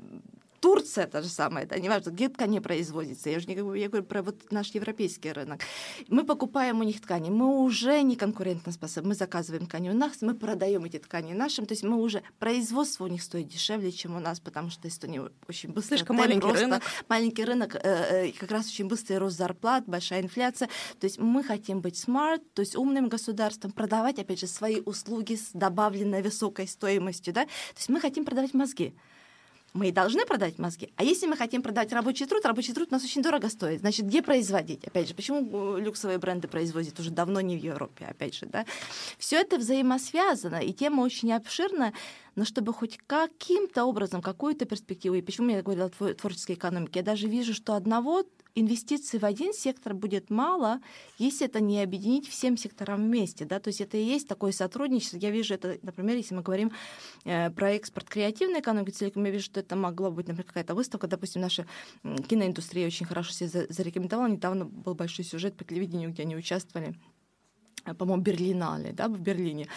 Турция 0.63 1.08
та 1.08 1.22
же 1.22 1.27
самая, 1.27 1.65
да, 1.65 1.77
неважно, 1.77 2.12
где 2.12 2.29
ткани 2.29 2.60
производится. 2.60 3.29
Я 3.29 3.36
уже 3.36 3.48
не 3.48 3.55
говорю, 3.55 3.82
я 3.82 3.89
говорю 3.89 4.05
про 4.05 4.24
вот 4.24 4.50
наш 4.50 4.70
европейский 4.70 5.34
рынок. 5.34 5.60
Мы 6.08 6.24
покупаем 6.24 6.79
у 6.79 6.84
них 6.84 7.01
ткани, 7.01 7.29
мы 7.29 7.62
уже 7.62 8.01
не 8.01 8.15
конкурентоспособны. 8.15 9.10
Мы 9.10 9.15
заказываем 9.15 9.65
ткани 9.65 9.89
у 9.89 9.93
нас, 9.93 10.22
мы 10.22 10.34
продаем 10.36 10.86
эти 10.86 11.00
ткани 11.00 11.34
нашим, 11.34 11.65
то 11.65 11.74
есть 11.74 11.84
мы 11.84 11.98
уже 11.98 12.24
производство 12.39 13.03
у 13.03 13.08
них 13.08 13.22
стоит 13.24 13.50
дешевле, 13.50 13.91
чем 13.91 14.15
у 14.15 14.22
нас, 14.22 14.39
потому 14.39 14.70
что 14.70 14.88
Эстония 14.88 15.29
очень 15.50 15.74
быстро 15.74 15.98
Слишком 15.98 16.15
маленький 16.15 16.48
роста, 16.48 16.62
рынок. 16.62 16.84
Маленький 17.10 17.43
рынок, 17.43 17.75
э, 17.75 17.79
э, 17.84 18.32
как 18.32 18.51
раз 18.51 18.67
очень 18.67 18.88
быстрый 18.88 19.17
рост 19.17 19.38
зарплат, 19.38 19.84
большая 19.86 20.22
инфляция. 20.22 20.70
То 20.98 21.08
есть 21.08 21.20
мы 21.20 21.43
хотим 21.43 21.82
быть 21.82 21.96
smart, 21.96 22.41
то 22.53 22.62
есть 22.62 22.77
умным 22.77 23.10
государством, 23.10 23.74
продавать, 23.74 24.17
опять 24.17 24.39
же, 24.39 24.48
свои 24.48 24.79
услуги 24.79 25.36
с 25.36 25.50
добавленной 25.51 26.22
высокой 26.22 26.70
стоимостью, 26.70 27.34
да. 27.34 27.43
То 27.43 27.79
есть 27.79 27.89
мы 27.89 28.00
хотим 28.00 28.24
продавать 28.24 28.53
мозги 28.53 28.93
мы 29.73 29.89
и 29.89 29.91
должны 29.91 30.25
продать 30.25 30.59
мозги. 30.59 30.93
А 30.95 31.03
если 31.03 31.25
мы 31.25 31.35
хотим 31.35 31.61
продать 31.61 31.91
рабочий 31.91 32.25
труд, 32.25 32.45
рабочий 32.45 32.73
труд 32.73 32.89
у 32.91 32.93
нас 32.93 33.03
очень 33.03 33.21
дорого 33.21 33.49
стоит. 33.49 33.79
Значит, 33.79 34.05
где 34.05 34.21
производить? 34.21 34.85
Опять 34.85 35.07
же, 35.07 35.15
почему 35.15 35.77
люксовые 35.77 36.19
бренды 36.19 36.47
производят 36.47 36.99
уже 36.99 37.09
давно 37.09 37.41
не 37.41 37.57
в 37.57 37.63
Европе? 37.63 38.05
Опять 38.09 38.35
же, 38.35 38.45
да? 38.45 38.65
Все 39.17 39.38
это 39.38 39.57
взаимосвязано, 39.57 40.57
и 40.57 40.73
тема 40.73 41.01
очень 41.01 41.33
обширная, 41.33 41.93
но 42.36 42.45
чтобы 42.45 42.73
хоть 42.73 42.99
каким-то 43.07 43.86
образом, 43.86 44.21
какую-то 44.21 44.65
перспективу, 44.65 45.15
и 45.15 45.21
почему 45.21 45.49
я 45.49 45.62
говорила 45.62 45.91
о 45.99 46.13
творческой 46.13 46.53
экономике, 46.53 46.99
я 46.99 47.03
даже 47.03 47.27
вижу, 47.27 47.53
что 47.53 47.73
одного 47.73 48.23
инвестиций 48.55 49.19
в 49.19 49.25
один 49.25 49.53
сектор 49.53 49.93
будет 49.93 50.29
мало, 50.29 50.79
если 51.17 51.47
это 51.47 51.59
не 51.59 51.81
объединить 51.81 52.27
всем 52.27 52.57
секторам 52.57 53.03
вместе. 53.03 53.45
Да? 53.45 53.59
То 53.59 53.69
есть 53.69 53.81
это 53.81 53.97
и 53.97 54.03
есть 54.03 54.27
такое 54.27 54.51
сотрудничество. 54.51 55.17
Я 55.17 55.31
вижу 55.31 55.53
это, 55.53 55.77
например, 55.81 56.17
если 56.17 56.35
мы 56.35 56.41
говорим 56.41 56.71
э, 57.25 57.49
про 57.51 57.71
экспорт 57.71 58.09
креативной 58.09 58.59
экономики 58.59 58.91
целиком, 58.91 59.23
я 59.25 59.31
вижу, 59.31 59.45
что 59.45 59.59
это 59.59 59.75
могло 59.75 60.11
быть, 60.11 60.27
например, 60.27 60.45
какая-то 60.45 60.75
выставка. 60.75 61.07
Допустим, 61.07 61.41
наша 61.41 61.65
киноиндустрия 62.03 62.87
очень 62.87 63.05
хорошо 63.05 63.31
себя 63.31 63.65
зарекомендовала. 63.69 64.27
Недавно 64.27 64.65
был 64.65 64.93
большой 64.93 65.25
сюжет 65.25 65.55
по 65.55 65.63
телевидению, 65.63 66.11
где 66.11 66.23
они 66.23 66.35
участвовали 66.35 66.95
по-моему, 67.97 68.23
Берлинале, 68.23 68.93
да, 68.93 69.09
в 69.09 69.19
Берлине. 69.19 69.67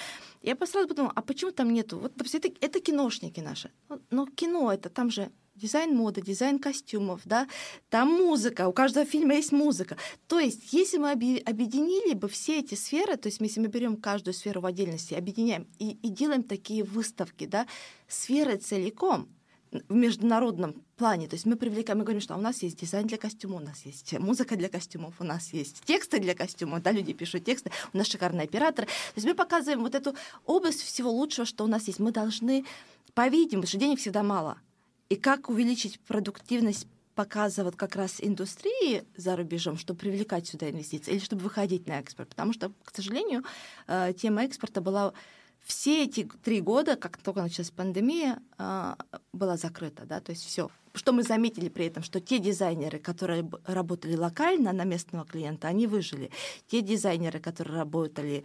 Я 0.41 0.57
сразу 0.65 0.87
подумала, 0.87 1.13
а 1.17 1.23
почему 1.23 1.51
там 1.51 1.73
нету? 1.73 1.99
Вот, 1.99 2.13
допустим, 2.15 2.41
это, 2.45 2.51
это 2.61 2.81
киношники 2.81 3.41
наши. 3.41 3.73
Но 4.11 4.27
кино 4.27 4.73
это, 4.73 4.91
там 4.91 5.11
же 5.11 5.33
дизайн 5.57 5.97
моды, 5.97 6.23
дизайн 6.23 6.59
костюмов, 6.59 7.23
да, 7.25 7.49
там 7.89 8.09
музыка, 8.09 8.69
у 8.69 8.73
каждого 8.73 9.07
фильма 9.07 9.35
есть 9.35 9.53
музыка. 9.53 9.97
То 10.27 10.39
есть, 10.39 10.73
если 10.73 10.99
мы 10.99 11.11
объединили 11.11 12.15
бы 12.15 12.29
все 12.29 12.61
эти 12.61 12.75
сферы, 12.75 13.17
то 13.17 13.29
есть, 13.29 13.41
если 13.41 13.61
мы 13.61 13.69
берем 13.69 13.97
каждую 13.97 14.35
сферу 14.35 14.61
в 14.61 14.67
отдельности, 14.67 15.15
объединяем 15.15 15.67
и, 15.79 15.93
и 16.03 16.09
делаем 16.09 16.43
такие 16.43 16.85
выставки, 16.85 17.47
да, 17.47 17.67
сферы 18.09 18.57
целиком, 18.57 19.29
в 19.89 19.95
международном 19.95 20.75
плане. 20.97 21.29
То 21.29 21.35
есть 21.35 21.47
мы 21.47 21.57
привлекаем, 21.57 21.99
мы 21.99 22.05
говорим, 22.05 22.21
что 22.21 22.35
у 22.35 22.41
нас 22.41 22.63
есть 22.63 22.81
дизайн 22.81 23.07
для 23.07 23.19
костюма, 23.19 23.57
у 23.57 23.61
нас 23.61 23.85
есть 23.85 24.19
музыка 24.19 24.57
для 24.57 24.69
костюмов, 24.69 25.15
у 25.21 25.25
нас 25.25 25.53
есть 25.53 25.83
тексты 25.85 26.19
для 26.19 26.35
костюмов, 26.35 26.83
да, 26.83 26.93
люди 26.93 27.13
пишут 27.13 27.45
тексты, 27.45 27.71
у 27.93 27.99
нас 27.99 28.07
шикарные 28.07 28.45
операторы. 28.45 28.87
То 28.87 29.17
есть 29.17 29.27
мы 29.27 29.35
показываем 29.35 29.83
вот 29.83 29.95
эту 29.95 30.15
область 30.45 30.83
всего 30.83 31.11
лучшего, 31.11 31.47
что 31.47 31.65
у 31.65 31.67
нас 31.67 31.87
есть. 31.87 31.99
Мы 31.99 32.13
должны, 32.13 32.65
по-видимому, 33.15 33.67
что 33.67 33.79
денег 33.79 33.99
всегда 33.99 34.23
мало, 34.23 34.59
и 35.09 35.17
как 35.17 35.49
увеличить 35.49 36.01
продуктивность 36.01 36.87
показывать 37.15 37.77
как 37.77 37.97
раз 37.97 38.17
индустрии 38.21 39.03
за 39.17 39.37
рубежом, 39.37 39.79
чтобы 39.79 40.01
привлекать 40.01 40.47
сюда 40.47 40.71
инвестиции, 40.71 41.13
или 41.13 41.19
чтобы 41.19 41.43
выходить 41.43 41.89
на 41.89 41.99
экспорт. 41.99 42.29
Потому 42.29 42.53
что, 42.53 42.71
к 42.85 42.95
сожалению, 42.95 43.43
э, 43.87 44.13
тема 44.17 44.45
экспорта 44.45 44.83
была 44.83 45.15
все 45.65 46.05
эти 46.05 46.29
три 46.45 46.61
года, 46.61 46.95
как 46.97 47.17
только 47.17 47.43
началась 47.43 47.71
пандемия, 47.71 48.39
э, 48.59 48.95
была 49.33 49.57
закрыта, 49.57 50.05
да, 50.05 50.21
то 50.21 50.31
есть 50.31 50.45
все. 50.45 50.71
Что 50.93 51.13
мы 51.13 51.23
заметили 51.23 51.71
при 51.71 51.87
этом, 51.87 52.03
что 52.03 52.21
те 52.21 52.39
дизайнеры, 52.39 52.99
которые 52.99 53.51
работали 53.65 54.15
локально 54.15 54.73
на 54.73 54.85
местного 54.85 55.25
клиента, 55.25 55.69
они 55.69 55.87
выжили. 55.87 56.31
Те 56.69 56.83
дизайнеры, 56.83 57.41
которые 57.41 57.79
работали 57.79 58.45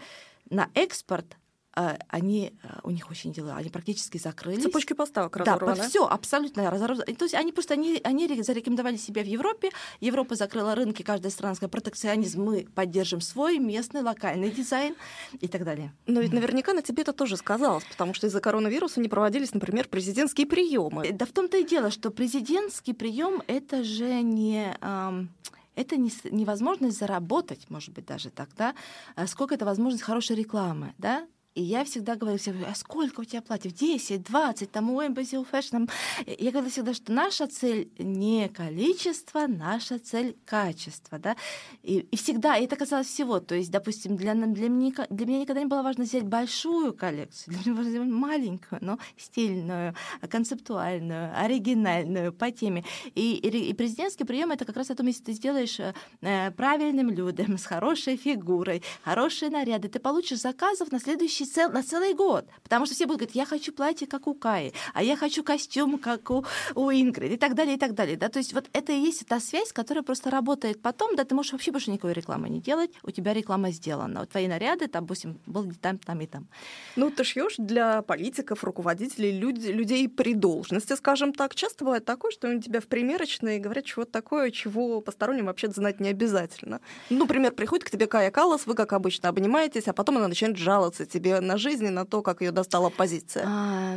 на 0.49 0.69
экспорт, 0.73 1.37
они, 1.73 2.53
а, 2.63 2.79
у 2.83 2.91
них 2.91 3.09
очень 3.09 3.31
дела, 3.31 3.55
они 3.55 3.69
практически 3.69 4.17
закрылись. 4.17 4.63
Цепочки 4.63 4.93
поставок 4.93 5.37
разорваны. 5.37 5.77
Да, 5.77 5.87
все 5.87 6.05
абсолютно 6.05 6.69
разорваны. 6.69 7.05
То 7.15 7.25
есть 7.25 7.33
они 7.33 7.51
просто 7.51 7.75
они, 7.75 7.99
они 8.03 8.41
зарекомендовали 8.41 8.97
себя 8.97 9.23
в 9.23 9.27
Европе, 9.27 9.69
Европа 10.01 10.35
закрыла 10.35 10.75
рынки, 10.75 11.01
каждая 11.01 11.31
страна 11.31 11.55
сказала, 11.55 11.71
протекционизм, 11.71 12.43
мы 12.43 12.67
поддержим 12.75 13.21
свой 13.21 13.57
местный 13.59 14.01
локальный 14.01 14.51
дизайн 14.51 14.95
и 15.39 15.47
так 15.47 15.63
далее. 15.63 15.93
Но 16.07 16.19
ведь 16.19 16.33
наверняка 16.33 16.73
на 16.73 16.81
тебе 16.81 17.03
это 17.03 17.13
тоже 17.13 17.37
сказалось, 17.37 17.85
потому 17.85 18.13
что 18.13 18.27
из-за 18.27 18.41
коронавируса 18.41 18.99
не 18.99 19.07
проводились, 19.07 19.53
например, 19.53 19.87
президентские 19.87 20.47
приемы. 20.47 21.11
Да 21.13 21.25
в 21.25 21.31
том-то 21.31 21.57
и 21.57 21.63
дело, 21.63 21.91
что 21.91 22.11
президентский 22.11 22.93
прием 22.93 23.41
это 23.47 23.83
же 23.83 24.21
не... 24.21 24.77
Эм, 24.81 25.29
это 25.75 25.95
не, 25.95 26.11
невозможность 26.29 26.99
заработать, 26.99 27.69
может 27.69 27.93
быть, 27.93 28.05
даже 28.05 28.29
так, 28.29 28.49
да, 28.57 28.75
а 29.15 29.25
сколько 29.25 29.55
это 29.55 29.65
возможность 29.65 30.03
хорошей 30.03 30.35
рекламы, 30.35 30.93
да, 30.97 31.25
и 31.53 31.61
я 31.61 31.83
всегда 31.83 32.15
говорю 32.15 32.37
всем, 32.37 32.63
а 32.65 32.73
сколько 32.75 33.19
у 33.19 33.23
тебя 33.25 33.41
платьев? 33.41 33.73
10, 33.73 34.23
20, 34.23 34.71
там 34.71 34.89
у 34.89 35.01
Embassy 35.01 35.45
Fashion. 35.51 35.89
Я 36.25 36.51
говорю 36.51 36.69
всегда, 36.69 36.93
что 36.93 37.11
наша 37.11 37.45
цель 37.47 37.89
не 37.97 38.47
количество, 38.47 39.47
наша 39.47 39.99
цель 39.99 40.37
качество. 40.45 41.19
Да? 41.19 41.35
И, 41.83 41.99
и 41.99 42.15
всегда, 42.15 42.55
и 42.55 42.63
это 42.63 42.77
касалось 42.77 43.07
всего. 43.07 43.41
То 43.41 43.55
есть, 43.55 43.69
допустим, 43.69 44.15
для, 44.15 44.33
для, 44.33 44.69
меня, 44.69 44.93
для 45.09 45.25
меня 45.25 45.39
никогда 45.41 45.61
не 45.61 45.67
было 45.67 45.81
важно 45.81 46.05
взять 46.05 46.23
большую 46.23 46.93
коллекцию, 46.93 47.53
для 47.63 47.71
меня 47.71 47.75
важно 47.75 47.91
взять 47.91 48.13
маленькую, 48.13 48.79
но 48.81 48.97
стильную, 49.17 49.93
концептуальную, 50.29 51.37
оригинальную 51.37 52.31
по 52.31 52.49
теме. 52.51 52.85
И, 53.13 53.33
и, 53.33 53.69
и 53.69 53.73
президентский 53.73 54.23
прием 54.23 54.51
это 54.51 54.63
как 54.63 54.77
раз 54.77 54.89
о 54.89 54.95
том, 54.95 55.07
если 55.07 55.23
ты 55.23 55.33
сделаешь 55.33 55.81
э, 55.81 56.51
правильным 56.51 57.09
людям, 57.09 57.57
с 57.57 57.65
хорошей 57.65 58.15
фигурой, 58.15 58.83
хорошие 59.03 59.51
наряды, 59.51 59.89
ты 59.89 59.99
получишь 59.99 60.39
заказов 60.39 60.93
на 60.93 60.99
следующий 60.99 61.40
следующий 61.41 61.53
цел, 61.53 61.71
на 61.71 61.83
целый 61.83 62.13
год. 62.13 62.45
Потому 62.63 62.85
что 62.85 62.95
все 62.95 63.05
будут 63.05 63.19
говорить, 63.21 63.35
я 63.35 63.45
хочу 63.45 63.71
платье, 63.71 64.07
как 64.07 64.27
у 64.27 64.33
Каи, 64.33 64.73
а 64.93 65.03
я 65.03 65.15
хочу 65.15 65.43
костюм, 65.43 65.97
как 65.97 66.29
у, 66.29 66.45
у 66.75 66.91
Ингрид, 66.91 67.31
и 67.31 67.37
так 67.37 67.55
далее, 67.55 67.75
и 67.75 67.79
так 67.79 67.93
далее. 67.93 68.17
Да? 68.17 68.29
То 68.29 68.39
есть 68.39 68.53
вот 68.53 68.69
это 68.73 68.91
и 68.91 68.99
есть 68.99 69.25
та 69.27 69.39
связь, 69.39 69.71
которая 69.71 70.03
просто 70.03 70.29
работает 70.29 70.81
потом, 70.81 71.15
да, 71.15 71.23
ты 71.23 71.35
можешь 71.35 71.53
вообще 71.53 71.71
больше 71.71 71.91
никакой 71.91 72.13
рекламы 72.13 72.49
не 72.49 72.59
делать, 72.59 72.91
у 73.03 73.11
тебя 73.11 73.33
реклама 73.33 73.71
сделана. 73.71 74.21
Вот 74.21 74.29
твои 74.29 74.47
наряды, 74.47 74.87
там, 74.87 75.03
допустим, 75.03 75.39
был 75.45 75.71
там, 75.81 75.97
там 75.97 76.21
и 76.21 76.27
там. 76.27 76.47
Ну, 76.95 77.09
ты 77.09 77.23
шьешь 77.23 77.55
для 77.57 78.01
политиков, 78.01 78.63
руководителей, 78.63 79.31
люди, 79.31 79.67
людей 79.67 80.07
при 80.07 80.33
должности, 80.33 80.95
скажем 80.95 81.33
так. 81.33 81.55
Часто 81.55 81.85
бывает 81.85 82.05
такое, 82.05 82.31
что 82.31 82.47
они 82.47 82.61
тебя 82.61 82.79
в 82.79 82.87
примерочной 82.87 83.59
говорят 83.59 83.85
чего-то 83.85 84.11
такое, 84.11 84.51
чего 84.51 85.01
посторонним 85.01 85.45
вообще 85.45 85.69
знать 85.69 85.99
не 85.99 86.09
обязательно. 86.09 86.79
Ну, 87.09 87.19
например, 87.19 87.51
приходит 87.53 87.85
к 87.85 87.89
тебе 87.89 88.07
Кая 88.07 88.31
Калас, 88.31 88.65
вы, 88.65 88.75
как 88.75 88.93
обычно, 88.93 89.29
обнимаетесь, 89.29 89.87
а 89.87 89.93
потом 89.93 90.17
она 90.17 90.27
начинает 90.27 90.57
жаловаться 90.57 91.05
тебе 91.05 91.30
на 91.39 91.57
жизнь 91.57 91.85
и 91.85 91.89
на 91.89 92.05
то, 92.05 92.21
как 92.21 92.41
ее 92.41 92.51
достала 92.51 92.87
оппозиция. 92.87 93.45
А, 93.47 93.95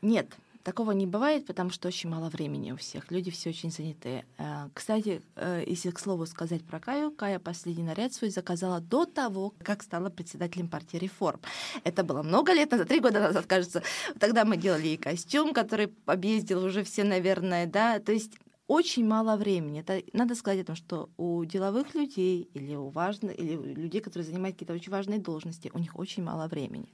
нет, 0.00 0.26
Такого 0.62 0.92
не 0.92 1.06
бывает, 1.06 1.44
потому 1.46 1.70
что 1.70 1.88
очень 1.88 2.08
мало 2.08 2.28
времени 2.28 2.70
у 2.70 2.76
всех. 2.76 3.10
Люди 3.10 3.32
все 3.32 3.50
очень 3.50 3.72
заняты. 3.72 4.24
Э, 4.38 4.68
кстати, 4.72 5.20
э, 5.34 5.64
если 5.66 5.90
к 5.90 5.98
слову 5.98 6.24
сказать 6.24 6.62
про 6.62 6.78
Каю, 6.78 7.10
Кая 7.10 7.40
последний 7.40 7.82
наряд 7.82 8.12
свой 8.12 8.30
заказала 8.30 8.80
до 8.80 9.04
того, 9.04 9.54
как 9.64 9.82
стала 9.82 10.08
председателем 10.08 10.68
партии 10.68 10.98
реформ. 10.98 11.40
Это 11.82 12.04
было 12.04 12.22
много 12.22 12.52
лет 12.52 12.70
назад, 12.70 12.86
три 12.86 13.00
года 13.00 13.18
назад, 13.18 13.46
кажется. 13.46 13.82
Тогда 14.20 14.44
мы 14.44 14.56
делали 14.56 14.86
ей 14.86 14.96
костюм, 14.96 15.52
который 15.52 15.92
объездил 16.06 16.64
уже 16.64 16.84
все, 16.84 17.02
наверное, 17.02 17.66
да. 17.66 17.98
То 17.98 18.12
есть 18.12 18.38
очень 18.66 19.06
мало 19.06 19.36
времени. 19.36 19.80
Это 19.80 20.02
надо 20.12 20.34
сказать 20.34 20.60
о 20.60 20.64
том, 20.64 20.76
что 20.76 21.10
у 21.16 21.44
деловых 21.44 21.94
людей 21.94 22.48
или 22.54 22.74
у 22.74 22.88
важных, 22.88 23.38
или 23.38 23.56
у 23.56 23.62
людей, 23.62 24.00
которые 24.00 24.26
занимают 24.26 24.56
какие-то 24.56 24.74
очень 24.74 24.92
важные 24.92 25.18
должности, 25.18 25.70
у 25.74 25.78
них 25.78 25.98
очень 25.98 26.22
мало 26.22 26.48
времени. 26.48 26.88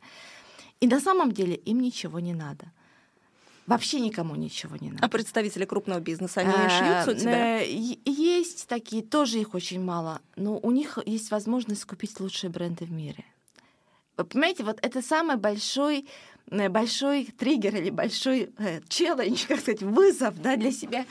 И 0.81 0.87
на 0.87 1.01
самом 1.01 1.33
деле 1.33 1.55
им 1.55 1.81
ничего 1.81 2.21
не 2.21 2.35
надо. 2.35 2.73
Вообще 3.67 4.01
никому 4.01 4.35
ничего 4.35 4.77
не 4.81 4.91
надо. 4.91 5.05
А 5.05 5.09
представители 5.09 5.67
крупного 5.67 6.01
бизнеса, 6.01 6.41
они 6.41 6.53
а, 6.55 6.71
шьются 6.71 7.11
у 7.11 7.15
тебя? 7.15 7.61
Э, 7.61 7.67
есть 7.69 8.67
такие, 8.67 9.03
тоже 9.03 9.41
их 9.41 9.55
очень 9.55 9.83
мало, 9.83 10.23
но 10.37 10.59
у 10.59 10.71
них 10.71 10.99
есть 11.05 11.31
возможность 11.31 11.85
купить 11.85 12.19
лучшие 12.19 12.49
бренды 12.49 12.87
в 12.87 12.91
мире. 12.91 13.27
Вы 14.17 14.25
понимаете, 14.25 14.65
вот 14.65 14.79
это 14.81 15.03
самый 15.03 15.37
большой 15.37 16.09
большой 16.51 17.27
триггер 17.27 17.77
или 17.77 17.91
большой 17.91 18.51
э, 18.59 18.81
челлендж, 18.89 19.47
как 19.47 19.61
сказать, 19.61 19.83
вызов 19.83 20.41
да, 20.41 20.57
для 20.57 20.73
себя 20.73 21.07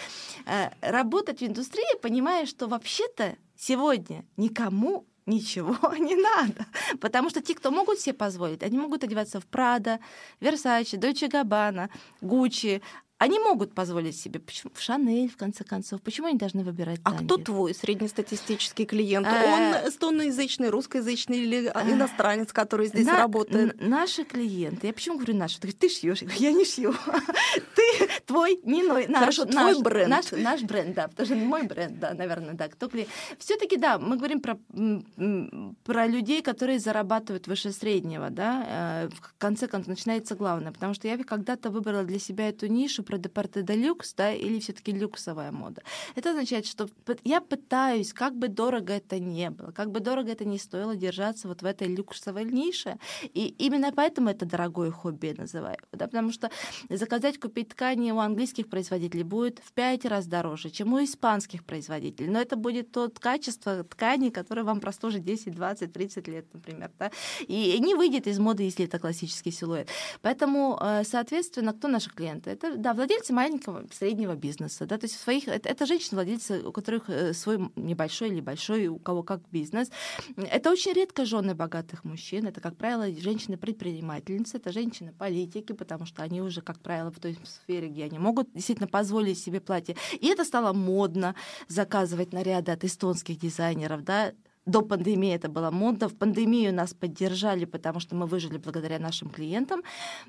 э, 0.45 0.69
работать 0.81 1.39
в 1.39 1.45
индустрии, 1.45 1.99
понимая, 2.01 2.45
что 2.45 2.67
вообще-то 2.67 3.35
сегодня 3.55 4.25
никому 4.37 5.05
ничего 5.27 5.77
не 5.99 6.15
надо. 6.15 6.65
Потому 6.99 7.29
что 7.29 7.41
те, 7.41 7.53
кто 7.53 7.69
могут 7.69 7.99
себе 7.99 8.13
позволить, 8.13 8.63
они 8.63 8.77
могут 8.77 9.03
одеваться 9.03 9.39
в 9.39 9.45
Прада, 9.45 9.99
Версачи, 10.39 10.97
Дойче 10.97 11.27
Габбана, 11.27 11.89
Гуччи, 12.21 12.81
они 13.19 13.39
могут 13.39 13.73
позволить 13.73 14.15
себе. 14.15 14.39
Почему? 14.39 14.71
В 14.75 14.81
Шанель, 14.81 15.29
в 15.29 15.37
конце 15.37 15.63
концов. 15.63 16.01
Почему 16.03 16.27
они 16.27 16.37
должны 16.37 16.63
выбирать 16.63 16.99
А 17.03 17.13
кто 17.13 17.37
твой 17.37 17.73
среднестатистический 17.73 18.85
клиент? 18.85 19.25
А... 19.27 19.81
Он 19.81 19.89
эстоноязычный, 19.89 20.69
русскоязычный 20.69 21.39
или 21.39 21.71
а... 21.73 21.89
иностранец, 21.89 22.53
который 22.53 22.87
здесь 22.87 23.07
работает? 23.07 23.81
Наши 23.81 24.23
клиенты. 24.23 24.87
Я 24.87 24.93
почему 24.93 25.15
говорю 25.15 25.35
наши? 25.35 25.59
Ты, 25.59 25.89
шьешь? 25.89 26.21
Я 26.21 26.51
не 26.51 26.63
шью. 26.63 26.93
Ты 27.75 28.09
твой, 28.25 28.59
не 28.63 28.83
мой. 28.83 29.07
Хорошо, 29.07 29.45
твой 29.45 29.81
бренд. 29.81 30.09
Наш, 30.09 30.31
наш 30.31 30.61
бренд, 30.61 30.93
да. 30.93 31.07
Потому 31.07 31.25
что 31.25 31.35
не 31.35 31.45
мой 31.45 31.63
бренд, 31.63 31.99
да, 31.99 32.13
наверное, 32.13 32.53
да. 32.53 32.67
Кто 32.67 32.87
клиент? 32.87 33.09
Все-таки, 33.39 33.77
да, 33.77 33.97
мы 33.97 34.17
говорим 34.17 34.41
про, 34.41 34.59
про 35.83 36.05
людей, 36.05 36.43
которые 36.43 36.79
зарабатывают 36.79 37.47
выше 37.47 37.71
среднего, 37.71 38.29
да. 38.29 38.65
Э, 38.67 39.09
в 39.09 39.33
конце 39.39 39.67
концов, 39.67 39.87
начинается 39.87 40.35
главное. 40.35 40.71
Потому 40.71 40.93
что 40.93 41.07
я 41.07 41.17
когда-то 41.17 41.71
выбрала 41.71 42.03
для 42.03 42.19
себя 42.19 42.49
эту 42.49 42.67
нишу, 42.67 43.06
про 43.07 43.17
депорте 43.17 43.61
де 43.61 43.75
люкс, 43.75 44.13
да, 44.13 44.33
или 44.33 44.59
все-таки 44.59 44.91
люксовая 44.91 45.51
мода. 45.51 45.81
Это 46.15 46.31
означает, 46.31 46.65
что 46.65 46.89
я 47.23 47.41
пытаюсь, 47.41 48.13
как 48.13 48.35
бы 48.35 48.49
дорого 48.49 48.93
это 48.93 49.19
не 49.19 49.49
было, 49.49 49.71
как 49.71 49.91
бы 49.91 49.99
дорого 49.99 50.31
это 50.31 50.45
не 50.45 50.59
стоило 50.59 50.95
держаться 50.95 51.47
вот 51.47 51.61
в 51.61 51.65
этой 51.65 51.87
люксовой 51.87 52.43
нише. 52.45 52.97
И 53.23 53.55
именно 53.57 53.91
поэтому 53.91 54.29
это 54.29 54.45
дорогое 54.45 54.91
хобби 54.91 55.33
называю. 55.37 55.77
Да, 55.93 56.07
потому 56.07 56.31
что 56.31 56.49
заказать, 56.89 57.39
купить 57.39 57.69
ткани 57.69 58.11
у 58.11 58.19
английских 58.19 58.69
производителей 58.69 59.23
будет 59.23 59.59
в 59.59 59.71
пять 59.71 60.05
раз 60.05 60.27
дороже, 60.27 60.69
чем 60.69 60.93
у 60.93 61.03
испанских 61.03 61.63
производителей. 61.63 62.29
Но 62.29 62.39
это 62.39 62.55
будет 62.55 62.91
тот 62.91 63.19
качество 63.19 63.83
ткани, 63.83 64.29
которое 64.29 64.63
вам 64.63 64.79
прослужит 64.79 65.23
10, 65.23 65.55
20, 65.55 65.93
30 65.93 66.27
лет, 66.27 66.45
например. 66.53 66.91
Да? 66.99 67.11
И 67.47 67.79
не 67.79 67.95
выйдет 67.95 68.27
из 68.27 68.39
моды, 68.39 68.63
если 68.63 68.85
это 68.85 68.99
классический 68.99 69.51
силуэт. 69.51 69.89
Поэтому, 70.21 70.77
э, 70.81 71.03
соответственно, 71.03 71.73
кто 71.73 71.87
наши 71.87 72.09
клиенты? 72.09 72.49
Это, 72.49 72.75
да, 72.77 72.93
владельцы 72.97 73.33
маленького, 73.33 73.85
среднего 73.91 74.35
бизнеса, 74.35 74.85
да, 74.85 74.97
то 74.97 75.05
есть 75.05 75.19
своих, 75.19 75.47
это, 75.47 75.69
это 75.69 75.85
женщины-владельцы, 75.85 76.61
у 76.63 76.71
которых 76.71 77.09
э, 77.09 77.33
свой 77.33 77.69
небольшой 77.75 78.29
или 78.29 78.41
большой, 78.41 78.87
у 78.87 78.99
кого 78.99 79.23
как 79.23 79.41
бизнес. 79.51 79.89
Это 80.35 80.71
очень 80.71 80.93
редко 80.93 81.25
жены 81.25 81.55
богатых 81.55 82.03
мужчин, 82.03 82.47
это, 82.47 82.59
как 82.59 82.75
правило, 82.75 83.07
женщины-предпринимательницы, 83.09 84.57
это 84.57 84.71
женщины-политики, 84.71 85.73
потому 85.73 86.05
что 86.05 86.23
они 86.23 86.41
уже, 86.41 86.61
как 86.61 86.79
правило, 86.79 87.11
в 87.11 87.19
той 87.19 87.37
сфере, 87.45 87.87
где 87.87 88.05
они 88.05 88.19
могут 88.19 88.51
действительно 88.53 88.87
позволить 88.87 89.39
себе 89.39 89.61
платье. 89.61 89.95
И 90.19 90.27
это 90.27 90.43
стало 90.43 90.73
модно 90.73 91.35
заказывать 91.67 92.33
наряды 92.33 92.71
от 92.71 92.83
эстонских 92.83 93.39
дизайнеров, 93.39 94.03
да, 94.03 94.33
до 94.67 94.81
пандемии 94.81 95.33
это 95.33 95.49
было 95.49 95.71
модно. 95.71 96.09
В 96.09 96.15
пандемию 96.15 96.73
нас 96.73 96.93
поддержали, 96.93 97.65
потому 97.65 97.99
что 97.99 98.15
мы 98.15 98.25
выжили 98.27 98.57
благодаря 98.57 98.99
нашим 98.99 99.29
клиентам. 99.29 99.81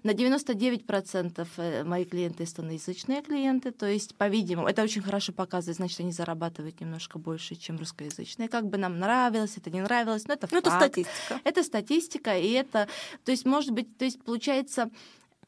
На 0.05 0.13
99% 0.13 1.47
э, 1.57 1.85
мои 1.85 2.05
клиенты 2.05 2.45
эстоноязычные 2.45 3.23
клиенты, 3.23 3.73
то 3.73 3.87
есть, 3.87 4.15
по-видимому, 4.15 4.69
это 4.69 4.83
очень 4.83 5.03
хорошо 5.03 5.33
показывает, 5.33 5.77
значит, 5.77 6.01
они 6.01 6.13
зарабатывают 6.13 6.81
немножко 6.81 7.19
больше, 7.19 7.57
чем 7.57 7.79
русскоязычные. 7.79 8.49
Как 8.49 8.67
бы 8.67 8.79
нам 8.79 8.99
нравилось, 8.99 9.57
это 9.57 9.71
не 9.71 9.81
нравилось, 9.81 10.27
но 10.29 10.35
это 10.35 10.49
ну, 10.51 10.59
Это 10.59 10.71
статистика. 10.71 11.41
Это 11.45 11.63
статистика, 11.65 12.39
и 12.39 12.53
это, 12.53 12.89
то 13.25 13.33
есть, 13.33 13.45
может 13.45 13.73
быть, 13.73 13.97
то 13.99 14.05
есть, 14.05 14.23
получается, 14.23 14.91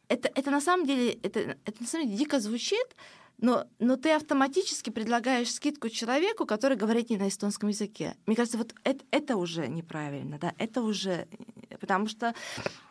это, 0.08 0.28
это 0.34 0.50
на 0.50 0.60
самом 0.60 0.86
деле, 0.86 1.12
это, 1.22 1.56
это 1.64 1.80
на 1.80 1.86
самом 1.86 2.06
деле 2.06 2.18
дико 2.18 2.40
звучит, 2.40 2.96
но, 3.40 3.66
но 3.78 3.96
ты 3.96 4.10
автоматически 4.12 4.90
предлагаешь 4.90 5.52
скидку 5.52 5.88
человеку, 5.88 6.46
который 6.46 6.76
говорит 6.76 7.10
не 7.10 7.16
на 7.16 7.28
эстонском 7.28 7.70
языке. 7.70 8.14
Мне 8.26 8.36
кажется, 8.36 8.58
вот 8.58 8.74
это, 8.84 9.04
это 9.10 9.36
уже 9.36 9.66
неправильно, 9.68 10.38
да, 10.38 10.54
это 10.58 10.82
уже... 10.82 11.26
Потому 11.80 12.08
что 12.08 12.34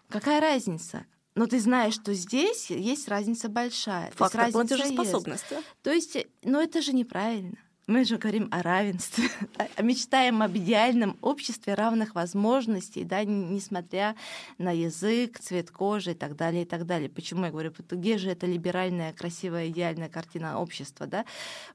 какая 0.10 0.42
разница? 0.42 1.06
Но 1.36 1.46
ты 1.46 1.60
знаешь, 1.60 1.94
что 1.94 2.14
здесь 2.14 2.70
есть 2.70 3.08
разница 3.08 3.48
большая. 3.48 4.12
Фактор 4.12 4.52
платежеспособности. 4.52 5.54
Есть. 5.54 5.66
То 5.84 5.92
есть, 5.92 6.18
но 6.44 6.62
это 6.62 6.82
же 6.82 6.94
неправильно. 6.94 7.58
Мы 7.90 8.06
же 8.06 8.18
говорим 8.18 8.50
о 8.52 8.62
равенстве, 8.62 9.30
мечтаем 9.82 10.44
об 10.44 10.56
идеальном 10.56 11.18
обществе 11.22 11.74
равных 11.74 12.14
возможностей, 12.14 13.04
да, 13.04 13.24
несмотря 13.24 14.16
на 14.60 14.72
язык, 14.72 15.40
цвет 15.40 15.72
кожи 15.72 16.12
и 16.12 16.14
так 16.14 16.36
далее, 16.36 16.62
и 16.62 16.66
так 16.66 16.86
далее. 16.86 17.10
Почему 17.10 17.46
я 17.46 17.52
говорю, 17.52 17.74
где 17.90 18.20
же 18.20 18.30
эта 18.30 18.46
либеральная, 18.46 19.12
красивая, 19.12 19.70
идеальная 19.70 20.08
картина 20.08 20.60
общества, 20.60 21.08
да? 21.08 21.26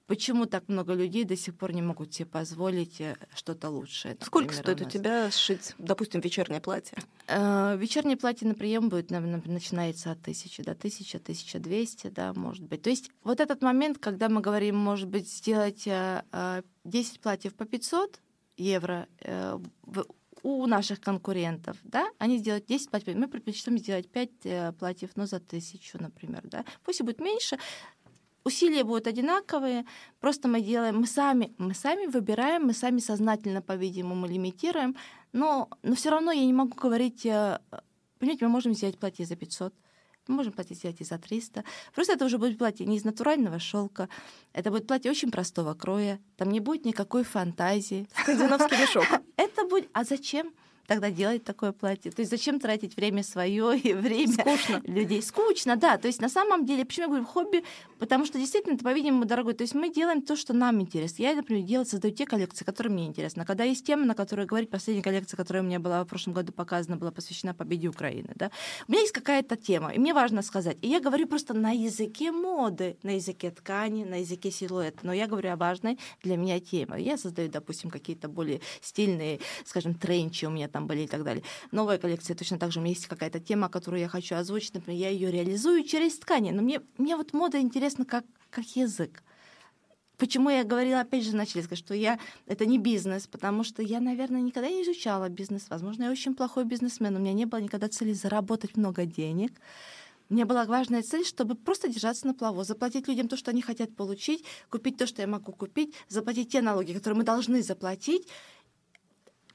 Почему 0.06 0.46
так 0.46 0.68
много 0.68 0.94
людей 0.94 1.24
до 1.24 1.36
сих 1.36 1.56
пор 1.56 1.72
не 1.72 1.82
могут 1.82 2.14
себе 2.14 2.26
позволить 2.26 3.00
э, 3.00 3.16
что-то 3.34 3.68
лучшее? 3.70 4.16
Сколько 4.20 4.54
стоит 4.54 4.82
у, 4.82 4.84
у 4.84 4.88
тебя 4.88 5.32
сшить, 5.32 5.74
допустим, 5.78 6.20
вечернее 6.20 6.60
платье? 6.60 6.96
Э, 7.26 7.76
вечернее 7.78 8.16
платье 8.16 8.46
на 8.46 8.54
прием 8.54 8.88
будет, 8.88 9.10
начинается 9.10 10.10
от 10.12 10.22
тысячи 10.22 10.62
до 10.62 10.74
тысячи, 10.74 11.18
тысяча 11.18 11.58
двести, 11.58 12.08
да, 12.08 12.34
может 12.34 12.64
быть. 12.64 12.82
То 12.82 12.90
есть 12.90 13.10
вот 13.22 13.40
этот 13.40 13.62
момент, 13.62 13.98
когда 13.98 14.28
мы 14.28 14.40
говорим, 14.40 14.76
может 14.76 15.08
быть, 15.08 15.30
сделать 15.30 15.84
э, 15.86 16.62
10 16.84 17.16
э, 17.16 17.20
платьев 17.20 17.54
по 17.54 17.64
500 17.64 18.20
евро 18.56 19.08
э, 19.20 19.58
у 20.42 20.66
наших 20.66 21.00
конкурентов, 21.00 21.78
да, 21.82 22.06
они 22.18 22.36
сделают 22.38 22.66
10 22.66 22.90
платьев, 22.90 23.16
мы 23.16 23.28
предпочитаем 23.28 23.78
сделать 23.78 24.10
5 24.10 24.30
э, 24.44 24.72
платьев, 24.72 25.10
но 25.16 25.24
за 25.24 25.40
тысячу, 25.40 25.96
например, 25.98 26.42
да. 26.44 26.64
Пусть 26.84 27.00
и 27.00 27.02
будет 27.04 27.20
меньше, 27.20 27.58
усилия 28.44 28.84
будут 28.84 29.06
одинаковые, 29.06 29.84
просто 30.20 30.48
мы 30.48 30.60
делаем, 30.60 30.98
мы 31.00 31.06
сами, 31.06 31.54
мы 31.58 31.74
сами 31.74 32.06
выбираем, 32.06 32.66
мы 32.66 32.72
сами 32.74 32.98
сознательно, 32.98 33.62
по-видимому, 33.62 34.26
лимитируем, 34.26 34.96
но, 35.32 35.68
но 35.82 35.94
все 35.94 36.10
равно 36.10 36.32
я 36.32 36.44
не 36.44 36.52
могу 36.52 36.74
говорить, 36.74 37.22
понимаете, 37.22 38.44
мы 38.44 38.48
можем 38.48 38.74
сделать 38.74 38.98
платье 38.98 39.26
за 39.26 39.36
500, 39.36 39.74
мы 40.28 40.36
можем 40.36 40.52
платить 40.52 40.78
сделать 40.78 41.00
и 41.00 41.04
за 41.04 41.18
300. 41.18 41.64
Просто 41.94 42.14
это 42.14 42.24
уже 42.24 42.38
будет 42.38 42.58
платье 42.58 42.86
не 42.86 42.96
из 42.96 43.04
натурального 43.04 43.58
шелка. 43.58 44.08
Это 44.52 44.70
будет 44.70 44.86
платье 44.86 45.10
очень 45.10 45.30
простого 45.30 45.74
кроя. 45.74 46.18
Там 46.36 46.50
не 46.50 46.60
будет 46.60 46.86
никакой 46.86 47.24
фантазии. 47.24 48.08
Скандинавский 48.22 48.78
мешок. 48.80 49.04
Это 49.36 49.66
будет... 49.66 49.90
А 49.92 50.04
зачем? 50.04 50.54
Тогда 50.86 51.10
делать 51.10 51.44
такое 51.44 51.72
платье? 51.72 52.10
То 52.10 52.20
есть 52.20 52.30
зачем 52.30 52.60
тратить 52.60 52.96
время 52.96 53.22
свое 53.22 53.78
и 53.78 53.92
время 53.92 54.32
Скучно. 54.32 54.80
людей? 54.84 55.22
Скучно, 55.22 55.76
да. 55.76 55.98
То 55.98 56.08
есть 56.08 56.20
на 56.20 56.28
самом 56.28 56.64
деле, 56.64 56.84
почему 56.84 57.04
я 57.04 57.08
говорю 57.08 57.24
хобби? 57.24 57.64
Потому 57.98 58.26
что 58.26 58.38
действительно 58.38 58.74
это, 58.74 58.84
по-видимому, 58.84 59.24
дорогой. 59.24 59.54
То 59.54 59.62
есть 59.62 59.74
мы 59.74 59.92
делаем 59.92 60.22
то, 60.22 60.36
что 60.36 60.52
нам 60.52 60.80
интересно. 60.80 61.22
Я, 61.22 61.34
например, 61.34 61.64
делаю, 61.64 61.86
создаю 61.86 62.14
те 62.14 62.26
коллекции, 62.26 62.64
которые 62.64 62.92
мне 62.92 63.06
интересны. 63.06 63.44
Когда 63.44 63.64
есть 63.64 63.86
тема, 63.86 64.04
на 64.04 64.14
которую 64.14 64.46
говорить, 64.46 64.70
последняя 64.70 65.02
коллекция, 65.02 65.36
которая 65.36 65.62
у 65.62 65.66
меня 65.66 65.80
была 65.80 66.04
в 66.04 66.06
прошлом 66.06 66.34
году 66.34 66.52
показана, 66.52 66.96
была 66.96 67.10
посвящена 67.10 67.54
победе 67.54 67.88
Украины. 67.88 68.32
Да? 68.34 68.50
У 68.88 68.92
меня 68.92 69.00
есть 69.02 69.12
какая-то 69.12 69.56
тема, 69.56 69.92
и 69.92 69.98
мне 69.98 70.12
важно 70.12 70.42
сказать. 70.42 70.76
И 70.82 70.88
я 70.88 71.00
говорю 71.00 71.26
просто 71.26 71.54
на 71.54 71.70
языке 71.70 72.30
моды, 72.32 72.96
на 73.02 73.16
языке 73.16 73.50
ткани, 73.50 74.04
на 74.04 74.20
языке 74.20 74.50
силуэта. 74.50 74.98
Но 75.02 75.12
я 75.12 75.26
говорю 75.26 75.50
о 75.50 75.56
важной 75.56 75.98
для 76.22 76.36
меня 76.36 76.60
теме. 76.60 77.02
Я 77.02 77.16
создаю, 77.16 77.48
допустим, 77.48 77.90
какие-то 77.90 78.28
более 78.28 78.60
стильные, 78.80 79.40
скажем, 79.64 79.94
тренчи 79.94 80.44
у 80.44 80.50
меня 80.50 80.68
там 80.74 80.88
были 80.88 81.02
и 81.02 81.06
так 81.06 81.22
далее. 81.22 81.44
Новая 81.70 81.98
коллекция 81.98 82.34
точно 82.34 82.58
так 82.58 82.72
же. 82.72 82.80
У 82.80 82.82
меня 82.82 82.94
есть 82.94 83.06
какая-то 83.06 83.38
тема, 83.38 83.68
которую 83.68 84.00
я 84.00 84.08
хочу 84.08 84.34
озвучить. 84.34 84.74
Например, 84.74 85.00
я 85.00 85.08
ее 85.08 85.30
реализую 85.30 85.84
через 85.84 86.18
ткани. 86.18 86.50
Но 86.50 86.62
мне, 86.62 86.80
мне 86.98 87.16
вот 87.16 87.32
мода 87.32 87.60
интересна 87.60 88.04
как, 88.04 88.24
как 88.50 88.64
язык. 88.74 89.22
Почему 90.18 90.50
я 90.50 90.64
говорила, 90.64 91.00
опять 91.00 91.24
же, 91.24 91.36
начали 91.36 91.62
сказать, 91.62 91.78
что 91.78 91.94
я 91.94 92.18
это 92.46 92.66
не 92.66 92.78
бизнес, 92.78 93.28
потому 93.28 93.62
что 93.62 93.82
я, 93.82 94.00
наверное, 94.00 94.40
никогда 94.40 94.68
не 94.68 94.82
изучала 94.82 95.28
бизнес. 95.28 95.66
Возможно, 95.70 96.04
я 96.04 96.10
очень 96.10 96.34
плохой 96.34 96.64
бизнесмен. 96.64 97.14
У 97.14 97.20
меня 97.20 97.32
не 97.32 97.46
было 97.46 97.60
никогда 97.60 97.88
цели 97.88 98.12
заработать 98.12 98.76
много 98.76 99.06
денег. 99.06 99.52
Мне 100.28 100.44
была 100.44 100.64
важная 100.64 101.02
цель, 101.02 101.24
чтобы 101.24 101.54
просто 101.54 101.88
держаться 101.88 102.26
на 102.26 102.34
плаву, 102.34 102.64
заплатить 102.64 103.06
людям 103.06 103.28
то, 103.28 103.36
что 103.36 103.52
они 103.52 103.62
хотят 103.62 103.94
получить, 103.94 104.44
купить 104.70 104.96
то, 104.96 105.06
что 105.06 105.22
я 105.22 105.28
могу 105.28 105.52
купить, 105.52 105.94
заплатить 106.08 106.50
те 106.50 106.62
налоги, 106.62 106.94
которые 106.94 107.18
мы 107.18 107.24
должны 107.24 107.62
заплатить. 107.62 108.26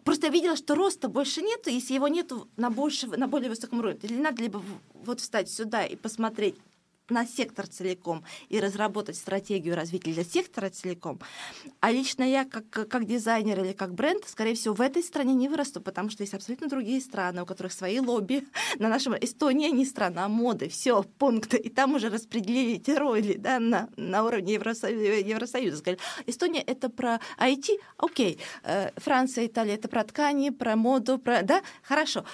Просто 0.09 0.25
я 0.25 0.33
видела, 0.33 0.55
что 0.55 0.73
роста 0.73 1.07
больше 1.07 1.43
нету, 1.43 1.69
если 1.69 1.93
его 1.93 2.07
нету 2.07 2.47
на, 2.57 2.71
больше, 2.71 3.05
на 3.05 3.27
более 3.27 3.47
высоком 3.47 3.77
уровне. 3.77 3.99
Или 4.01 4.15
надо 4.15 4.41
либо 4.41 4.59
вот 5.05 5.19
встать 5.19 5.51
сюда 5.51 5.85
и 5.85 5.95
посмотреть, 5.95 6.55
на 7.09 7.25
сектор 7.25 7.67
целиком 7.67 8.23
и 8.49 8.59
разработать 8.59 9.15
стратегию 9.15 9.75
развития 9.75 10.13
для 10.13 10.23
сектора 10.23 10.69
целиком. 10.69 11.19
А 11.79 11.91
лично 11.91 12.23
я, 12.23 12.45
как, 12.45 12.69
как 12.69 13.05
дизайнер 13.05 13.63
или 13.63 13.73
как 13.73 13.93
бренд, 13.93 14.23
скорее 14.27 14.55
всего, 14.55 14.73
в 14.73 14.81
этой 14.81 15.03
стране 15.03 15.33
не 15.33 15.49
вырасту, 15.49 15.81
потому 15.81 16.09
что 16.09 16.23
есть 16.23 16.33
абсолютно 16.33 16.67
другие 16.67 17.01
страны, 17.01 17.43
у 17.43 17.45
которых 17.45 17.73
свои 17.73 17.99
лобби. 17.99 18.47
На 18.79 18.89
нашем 18.89 19.15
Эстония 19.15 19.71
не 19.71 19.85
страна 19.85 20.27
моды, 20.27 20.69
все, 20.69 21.03
пункты. 21.03 21.57
И 21.57 21.69
там 21.69 21.95
уже 21.95 22.09
распределили 22.09 22.75
эти 22.75 22.91
роли 22.91 23.35
да, 23.37 23.59
на, 23.59 23.89
на 23.97 24.23
уровне 24.23 24.53
Евросоюза. 24.53 25.03
Евросоюза. 25.03 25.77
Сказали, 25.77 25.99
Эстония— 26.25 26.61
это 26.67 26.89
про 26.89 27.19
IT, 27.39 27.79
окей. 27.97 28.39
Э, 28.63 28.91
Франция, 28.97 29.47
Италия— 29.47 29.73
это 29.75 29.87
про 29.87 30.03
ткани, 30.03 30.49
про 30.49 30.75
моду, 30.75 31.17
про... 31.17 31.41
Да, 31.43 31.61
хорошо. 31.83 32.25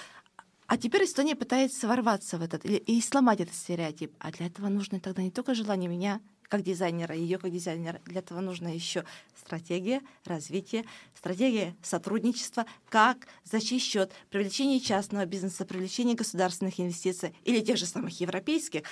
А 0.66 0.76
теперь 0.76 1.04
Эстония 1.04 1.36
пытается 1.36 1.86
ворваться 1.86 2.38
в 2.38 2.42
этот 2.42 2.64
и 2.64 3.00
сломать 3.00 3.40
этот 3.40 3.54
стереотип. 3.54 4.12
А 4.18 4.32
для 4.32 4.46
этого 4.46 4.68
нужно 4.68 4.98
тогда 4.98 5.22
не 5.22 5.30
только 5.30 5.54
желание 5.54 5.88
меня 5.88 6.20
как 6.48 6.62
дизайнера, 6.62 7.14
ее 7.14 7.38
как 7.38 7.50
дизайнера. 7.50 8.00
Для 8.04 8.20
этого 8.20 8.40
нужна 8.40 8.70
еще 8.70 9.04
стратегия 9.38 10.00
развития, 10.24 10.84
стратегия 11.14 11.74
сотрудничества, 11.82 12.66
как 12.88 13.28
за 13.44 13.60
чей 13.60 13.78
счет 13.78 14.12
привлечение 14.30 14.80
частного 14.80 15.24
бизнеса, 15.24 15.64
привлечение 15.64 16.14
государственных 16.14 16.80
инвестиций 16.80 17.34
или 17.44 17.60
тех 17.60 17.76
же 17.76 17.86
самых 17.86 18.20
европейских. 18.20 18.82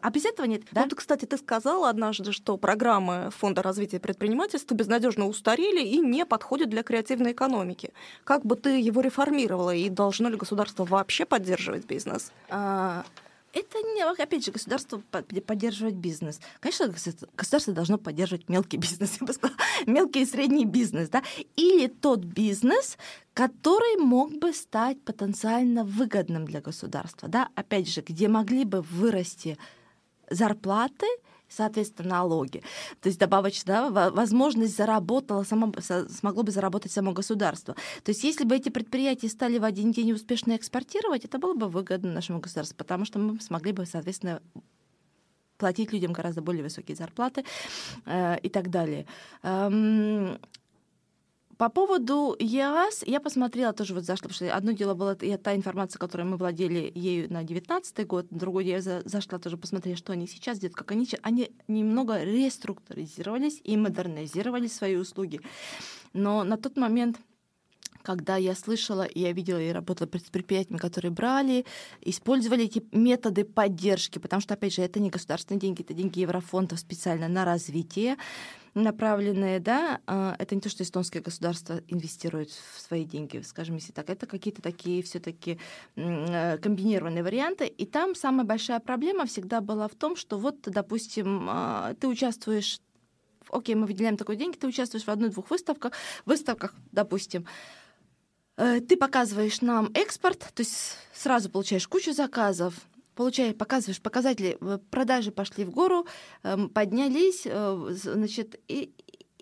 А 0.00 0.10
без 0.10 0.24
этого 0.24 0.46
нет. 0.46 0.62
Да? 0.72 0.82
Вот, 0.84 0.94
кстати, 0.94 1.24
ты 1.24 1.36
сказала 1.38 1.88
однажды, 1.88 2.32
что 2.32 2.56
программы 2.56 3.30
Фонда 3.38 3.62
развития 3.62 3.98
предпринимательства 3.98 4.74
безнадежно 4.74 5.26
устарели 5.26 5.84
и 5.84 5.98
не 5.98 6.24
подходят 6.26 6.68
для 6.68 6.82
креативной 6.82 7.32
экономики. 7.32 7.92
Как 8.24 8.44
бы 8.44 8.56
ты 8.56 8.78
его 8.80 9.00
реформировала 9.00 9.74
и 9.74 9.88
должно 9.88 10.28
ли 10.28 10.36
государство 10.36 10.84
вообще 10.84 11.24
поддерживать 11.24 11.86
бизнес? 11.86 12.30
А, 12.48 13.04
это 13.56 13.78
не, 13.78 14.04
опять 14.04 14.44
же, 14.44 14.52
государство 14.52 15.02
поддерживать 15.46 15.94
бизнес. 15.94 16.40
Конечно, 16.60 16.88
государство 16.88 17.72
должно 17.72 17.96
поддерживать 17.96 18.48
мелкий 18.48 18.76
бизнес, 18.86 19.16
я 19.20 19.26
бы 19.26 19.32
сказала, 19.32 19.58
мелкий 19.86 20.22
и 20.22 20.26
средний 20.26 20.66
бизнес, 20.66 21.08
да, 21.08 21.22
или 21.56 21.86
тот 21.86 22.20
бизнес, 22.20 22.98
который 23.32 23.96
мог 23.98 24.32
бы 24.32 24.52
стать 24.52 25.00
потенциально 25.02 25.84
выгодным 25.84 26.44
для 26.44 26.60
государства, 26.60 27.28
да, 27.28 27.48
опять 27.54 27.88
же, 27.88 28.02
где 28.02 28.28
могли 28.28 28.64
бы 28.64 28.82
вырасти 28.82 29.56
зарплаты, 30.28 31.06
соответственно, 31.56 32.10
налоги. 32.10 32.62
То 33.00 33.08
есть 33.08 33.18
добавочно, 33.18 33.90
да, 33.90 34.10
возможность 34.10 34.76
заработала, 34.76 35.42
само, 35.44 35.72
смогло 35.80 36.42
бы 36.42 36.52
заработать 36.52 36.92
само 36.92 37.12
государство. 37.12 37.74
То 38.04 38.10
есть 38.10 38.24
если 38.24 38.44
бы 38.44 38.56
эти 38.56 38.68
предприятия 38.68 39.28
стали 39.28 39.58
в 39.58 39.64
один 39.64 39.92
день 39.92 40.12
успешно 40.12 40.56
экспортировать, 40.56 41.24
это 41.24 41.38
было 41.38 41.54
бы 41.54 41.68
выгодно 41.68 42.12
нашему 42.12 42.40
государству, 42.40 42.76
потому 42.76 43.04
что 43.04 43.18
мы 43.18 43.40
смогли 43.40 43.72
бы, 43.72 43.86
соответственно, 43.86 44.42
платить 45.58 45.92
людям 45.92 46.12
гораздо 46.12 46.42
более 46.42 46.62
высокие 46.62 46.96
зарплаты 46.96 47.44
э, 48.04 48.38
и 48.40 48.48
так 48.50 48.70
далее. 48.70 49.06
Эм, 49.42 50.38
по 51.58 51.70
поводу 51.70 52.36
ЕАС 52.38 53.02
я 53.06 53.20
посмотрела 53.20 53.72
тоже 53.72 53.94
вот 53.94 54.04
зашла, 54.04 54.28
потому 54.28 54.34
что 54.34 54.54
одно 54.54 54.72
дело 54.72 54.94
было 54.94 55.14
та 55.14 55.54
информация, 55.54 55.98
которой 55.98 56.22
мы 56.22 56.36
владели 56.36 56.92
ею 56.94 57.32
на 57.32 57.44
19 57.44 58.06
год, 58.06 58.26
другое 58.30 58.64
я 58.64 58.80
зашла 58.80 59.38
тоже 59.38 59.56
посмотреть, 59.56 59.98
что 59.98 60.12
они 60.12 60.26
сейчас 60.26 60.58
делают, 60.58 60.76
как 60.76 60.90
они, 60.90 61.08
они 61.22 61.50
немного 61.66 62.22
реструктуризировались 62.22 63.60
и 63.64 63.76
модернизировали 63.76 64.66
свои 64.66 64.96
услуги. 64.96 65.40
Но 66.12 66.44
на 66.44 66.56
тот 66.58 66.76
момент 66.76 67.18
когда 68.06 68.36
я 68.36 68.54
слышала, 68.54 69.08
я 69.16 69.32
видела 69.32 69.60
и 69.60 69.72
работала 69.72 70.06
с 70.06 70.30
предприятиями, 70.30 70.78
которые 70.78 71.10
брали, 71.10 71.66
использовали 72.02 72.64
эти 72.66 72.84
методы 72.92 73.44
поддержки, 73.44 74.20
потому 74.20 74.40
что, 74.40 74.54
опять 74.54 74.74
же, 74.74 74.82
это 74.82 75.00
не 75.00 75.10
государственные 75.10 75.60
деньги, 75.60 75.82
это 75.82 75.92
деньги 75.92 76.20
еврофондов 76.20 76.78
специально 76.78 77.26
на 77.26 77.44
развитие 77.44 78.16
направленные, 78.74 79.58
да, 79.58 80.00
а, 80.06 80.36
это 80.38 80.54
не 80.54 80.60
то, 80.60 80.68
что 80.68 80.82
эстонское 80.82 81.22
государство 81.22 81.80
инвестирует 81.88 82.50
в 82.50 82.80
свои 82.80 83.06
деньги, 83.06 83.40
скажем, 83.40 83.76
если 83.76 83.90
так, 83.90 84.10
это 84.10 84.26
какие-то 84.26 84.60
такие 84.60 85.02
все-таки 85.02 85.58
э, 85.96 86.58
комбинированные 86.58 87.24
варианты. 87.24 87.66
И 87.66 87.86
там 87.86 88.14
самая 88.14 88.44
большая 88.44 88.78
проблема 88.80 89.24
всегда 89.24 89.62
была 89.62 89.88
в 89.88 89.94
том, 89.94 90.14
что 90.14 90.38
вот, 90.38 90.60
допустим, 90.66 91.48
а, 91.48 91.94
ты 91.94 92.06
участвуешь 92.06 92.80
окей, 93.50 93.74
мы 93.74 93.86
выделяем 93.86 94.16
такой 94.16 94.36
деньги, 94.36 94.56
ты 94.56 94.66
участвуешь 94.66 95.04
в 95.04 95.10
одной-двух 95.10 95.50
выставках, 95.50 95.92
выставках, 96.24 96.74
допустим, 96.92 97.46
ты 98.56 98.96
показываешь 98.96 99.60
нам 99.60 99.90
экспорт, 99.94 100.38
то 100.38 100.60
есть 100.60 100.96
сразу 101.12 101.50
получаешь 101.50 101.86
кучу 101.86 102.12
заказов, 102.12 102.74
получаешь, 103.16 103.56
показываешь 103.56 104.00
показатели, 104.00 104.56
э, 104.60 104.78
продажи 104.90 105.32
пошли 105.32 105.64
в 105.64 105.70
гору, 105.70 106.06
эм, 106.42 106.68
поднялись, 106.68 107.42
э, 107.46 107.88
значит, 107.90 108.60
и, 108.68 108.92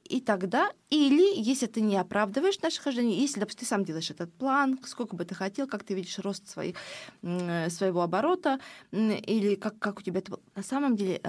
и 0.04 0.20
тогда, 0.20 0.70
или 0.90 1.40
если 1.40 1.66
ты 1.66 1.80
не 1.80 1.96
оправдываешь 1.96 2.60
наше 2.60 2.80
хождение, 2.80 3.18
если, 3.18 3.40
допустим, 3.40 3.60
ты 3.60 3.66
сам 3.66 3.84
делаешь 3.84 4.10
этот 4.10 4.32
план, 4.34 4.78
сколько 4.86 5.16
бы 5.16 5.24
ты 5.24 5.34
хотел, 5.34 5.66
как 5.66 5.84
ты 5.84 5.94
видишь 5.94 6.18
рост 6.18 6.48
своих, 6.48 6.76
э, 7.22 7.70
своего 7.70 8.02
оборота, 8.02 8.60
или 8.92 9.54
как, 9.54 9.78
как 9.78 9.98
у 9.98 10.02
тебя 10.02 10.18
это 10.18 10.32
было. 10.32 10.40
На 10.54 10.62
самом 10.62 10.96
деле 10.96 11.20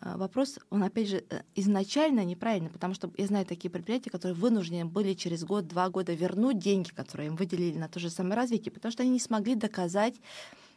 вопрос, 0.00 0.58
он, 0.70 0.82
опять 0.82 1.08
же, 1.08 1.24
изначально 1.54 2.24
неправильный, 2.24 2.70
потому 2.70 2.94
что 2.94 3.12
я 3.16 3.26
знаю 3.26 3.46
такие 3.46 3.70
предприятия, 3.70 4.10
которые 4.10 4.34
вынуждены 4.34 4.84
были 4.84 5.14
через 5.14 5.44
год-два 5.44 5.88
года 5.90 6.14
вернуть 6.14 6.58
деньги, 6.58 6.90
которые 6.90 7.28
им 7.28 7.36
выделили 7.36 7.78
на 7.78 7.88
то 7.88 8.00
же 8.00 8.10
самое 8.10 8.36
развитие, 8.36 8.72
потому 8.72 8.92
что 8.92 9.02
они 9.02 9.12
не 9.12 9.20
смогли 9.20 9.54
доказать 9.54 10.14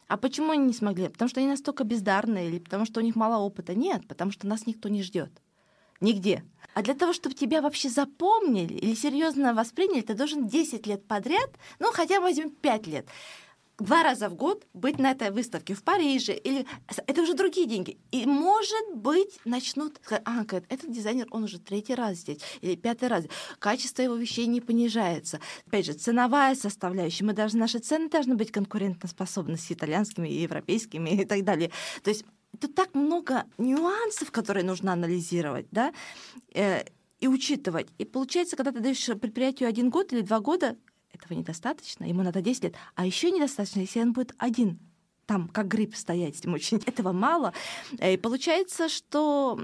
а 0.08 0.18
почему 0.18 0.52
они 0.52 0.68
не 0.68 0.74
смогли? 0.74 1.10
Потому 1.10 1.30
что 1.30 1.40
они 1.40 1.50
настолько 1.50 1.84
бездарные 1.84 2.50
или 2.50 2.60
потому 2.60 2.86
что 2.86 3.00
у 3.00 3.04
них 3.04 3.16
мало 3.16 3.42
опыта? 3.42 3.74
Нет, 3.74 4.08
потому 4.08 4.32
что 4.32 4.48
нас 4.48 4.68
никто 4.68 4.90
не 4.90 5.02
ждет. 5.02 5.32
Нигде. 6.06 6.44
А 6.76 6.84
для 6.84 6.94
того, 6.94 7.14
чтобы 7.14 7.34
тебя 7.34 7.64
вообще 7.64 7.90
запомнили 7.90 8.76
или 8.76 8.94
серьезно 8.94 9.56
восприняли, 9.56 10.02
ты 10.02 10.14
должен 10.14 10.48
10 10.48 10.86
лет 10.86 11.08
подряд, 11.08 11.50
ну 11.80 11.88
хотя 11.92 12.20
возьмем 12.20 12.52
5 12.52 12.86
лет, 12.86 13.08
два 13.80 14.04
раза 14.04 14.30
в 14.30 14.36
год 14.36 14.68
быть 14.76 15.00
на 15.00 15.12
этой 15.12 15.32
выставке 15.32 15.74
в 15.74 15.84
Париже, 15.84 16.34
или 16.34 16.68
это 17.08 17.22
уже 17.24 17.34
другие 17.34 17.66
деньги. 17.66 17.98
И, 18.12 18.28
может 18.28 18.94
быть, 18.94 19.40
начнут 19.46 20.00
сказать, 20.04 20.22
а, 20.26 20.44
этот 20.70 20.92
дизайнер, 20.92 21.26
он 21.32 21.46
уже 21.46 21.60
третий 21.60 21.96
раз 21.96 22.18
здесь, 22.18 22.40
или 22.62 22.76
пятый 22.76 23.10
раз. 23.10 23.26
Качество 23.58 24.04
его 24.04 24.16
вещей 24.16 24.46
не 24.46 24.62
понижается. 24.62 25.40
Опять 25.66 25.88
же, 25.88 25.94
ценовая 25.94 26.54
составляющая. 26.54 27.26
Мы 27.26 27.34
должны, 27.34 27.60
наши 27.60 27.80
цены 27.80 28.10
должны 28.10 28.36
быть 28.36 28.52
конкурентоспособны 28.52 29.58
с 29.58 29.72
итальянскими, 29.72 30.28
и 30.28 30.42
европейскими 30.42 31.22
и 31.22 31.26
так 31.26 31.44
далее. 31.44 31.72
То 32.04 32.12
есть 32.12 32.26
тут 32.56 32.76
так 32.76 32.94
много 32.96 33.46
нюансов, 33.58 34.32
которые 34.32 34.64
нужно 34.64 34.94
анализировать, 34.94 35.68
да, 35.72 35.94
э, 36.54 36.84
и 37.20 37.28
учитывать. 37.28 37.88
И 37.98 38.06
получается, 38.06 38.56
когда 38.56 38.72
ты 38.72 38.80
даешь 38.80 39.06
предприятию 39.06 39.70
один 39.70 39.90
год 39.90 40.14
или 40.14 40.22
два 40.22 40.40
года, 40.40 40.78
этого 41.14 41.38
недостаточно, 41.38 42.06
ему 42.06 42.24
надо 42.24 42.42
10 42.42 42.64
лет. 42.66 42.76
А 42.96 43.06
еще 43.06 43.32
недостаточно, 43.32 43.80
если 43.80 44.02
он 44.02 44.14
будет 44.14 44.34
один 44.38 44.80
там 45.26 45.48
как 45.48 45.68
грипп 45.68 45.96
стоять, 45.96 46.44
им 46.46 46.54
очень 46.54 46.78
этого 46.86 47.12
мало. 47.12 47.54
Э, 48.00 48.14
и 48.14 48.18
получается, 48.18 48.90
что 48.90 49.60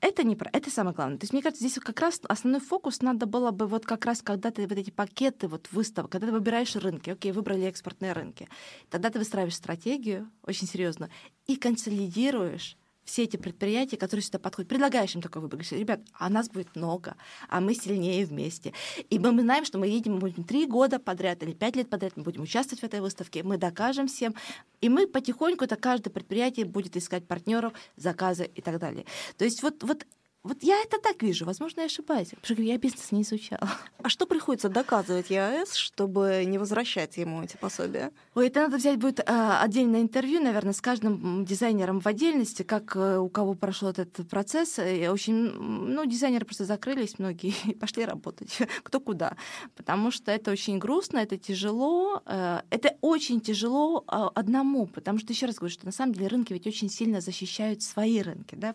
это 0.00 0.24
не 0.24 0.36
про, 0.36 0.50
это 0.52 0.70
самое 0.70 0.94
главное. 0.94 1.18
То 1.18 1.24
есть 1.24 1.32
мне 1.32 1.42
кажется, 1.42 1.66
здесь 1.66 1.82
как 1.82 2.00
раз 2.00 2.20
основной 2.28 2.60
фокус 2.60 3.02
надо 3.02 3.26
было 3.26 3.50
бы 3.50 3.66
вот 3.66 3.86
как 3.86 4.04
раз, 4.04 4.22
когда 4.22 4.50
ты 4.50 4.66
вот 4.66 4.78
эти 4.78 4.90
пакеты 4.90 5.48
вот 5.48 5.68
выставок, 5.72 6.10
когда 6.10 6.28
ты 6.28 6.32
выбираешь 6.32 6.76
рынки, 6.76 7.10
окей, 7.10 7.32
выбрали 7.32 7.64
экспортные 7.64 8.12
рынки, 8.12 8.48
тогда 8.90 9.10
ты 9.10 9.18
выстраиваешь 9.18 9.56
стратегию 9.56 10.30
очень 10.42 10.66
серьезно 10.66 11.10
и 11.46 11.56
консолидируешь 11.56 12.76
все 13.04 13.24
эти 13.24 13.36
предприятия, 13.36 13.96
которые 13.96 14.22
сюда 14.22 14.38
подходят, 14.38 14.68
предлагаешь 14.68 15.14
им 15.14 15.22
такой 15.22 15.42
выбор. 15.42 15.58
Говоришь, 15.58 15.72
ребят, 15.72 16.00
а 16.12 16.28
нас 16.28 16.48
будет 16.48 16.74
много, 16.74 17.16
а 17.48 17.60
мы 17.60 17.74
сильнее 17.74 18.24
вместе. 18.26 18.72
И 19.10 19.18
мы, 19.18 19.32
мы 19.32 19.42
знаем, 19.42 19.64
что 19.64 19.78
мы 19.78 19.86
едем, 19.86 20.14
мы 20.14 20.20
будем 20.20 20.44
три 20.44 20.66
года 20.66 20.98
подряд 20.98 21.42
или 21.42 21.52
пять 21.52 21.76
лет 21.76 21.88
подряд, 21.88 22.16
мы 22.16 22.22
будем 22.22 22.42
участвовать 22.42 22.80
в 22.80 22.84
этой 22.84 23.00
выставке, 23.00 23.42
мы 23.42 23.58
докажем 23.58 24.06
всем. 24.06 24.34
И 24.80 24.88
мы 24.88 25.06
потихоньку, 25.06 25.64
это 25.64 25.76
каждое 25.76 26.10
предприятие 26.10 26.66
будет 26.66 26.96
искать 26.96 27.26
партнеров, 27.26 27.72
заказы 27.96 28.50
и 28.54 28.60
так 28.60 28.78
далее. 28.78 29.04
То 29.36 29.44
есть 29.44 29.62
вот, 29.62 29.82
вот 29.82 30.06
вот 30.44 30.62
я 30.62 30.78
это 30.82 30.98
так 30.98 31.22
вижу, 31.22 31.46
возможно, 31.46 31.80
я 31.80 31.86
ошибаюсь, 31.86 32.28
потому 32.28 32.44
что 32.44 32.62
я 32.62 32.76
бизнес 32.76 33.12
не 33.12 33.22
изучала. 33.22 33.66
А 34.02 34.10
что 34.10 34.26
приходится 34.26 34.68
доказывать 34.68 35.30
ЕАЭС, 35.30 35.74
чтобы 35.74 36.44
не 36.46 36.58
возвращать 36.58 37.16
ему 37.16 37.42
эти 37.42 37.56
пособия? 37.56 38.12
Ой, 38.34 38.48
это 38.48 38.60
надо 38.60 38.76
взять 38.76 38.98
будет 38.98 39.20
э, 39.20 39.22
отдельное 39.62 40.02
интервью, 40.02 40.42
наверное, 40.42 40.74
с 40.74 40.82
каждым 40.82 41.46
дизайнером 41.46 42.00
в 42.00 42.06
отдельности, 42.06 42.62
как 42.62 42.94
э, 42.94 43.16
у 43.16 43.30
кого 43.30 43.54
прошел 43.54 43.88
этот 43.88 44.28
процесс. 44.28 44.78
И 44.78 45.08
очень, 45.08 45.34
ну, 45.34 46.04
дизайнеры 46.04 46.44
просто 46.44 46.66
закрылись 46.66 47.18
многие 47.18 47.54
и 47.64 47.74
пошли 47.74 48.04
работать, 48.04 48.58
кто 48.82 49.00
куда. 49.00 49.38
Потому 49.74 50.10
что 50.10 50.30
это 50.30 50.50
очень 50.50 50.78
грустно, 50.78 51.20
это 51.20 51.38
тяжело, 51.38 52.20
э, 52.26 52.60
это 52.68 52.98
очень 53.00 53.40
тяжело 53.40 54.04
э, 54.06 54.28
одному, 54.34 54.88
потому 54.88 55.18
что, 55.18 55.32
еще 55.32 55.46
раз 55.46 55.56
говорю, 55.56 55.72
что 55.72 55.86
на 55.86 55.92
самом 55.92 56.12
деле 56.12 56.26
рынки 56.26 56.52
ведь 56.52 56.66
очень 56.66 56.90
сильно 56.90 57.22
защищают 57.22 57.80
свои 57.82 58.20
рынки, 58.20 58.56
да, 58.56 58.74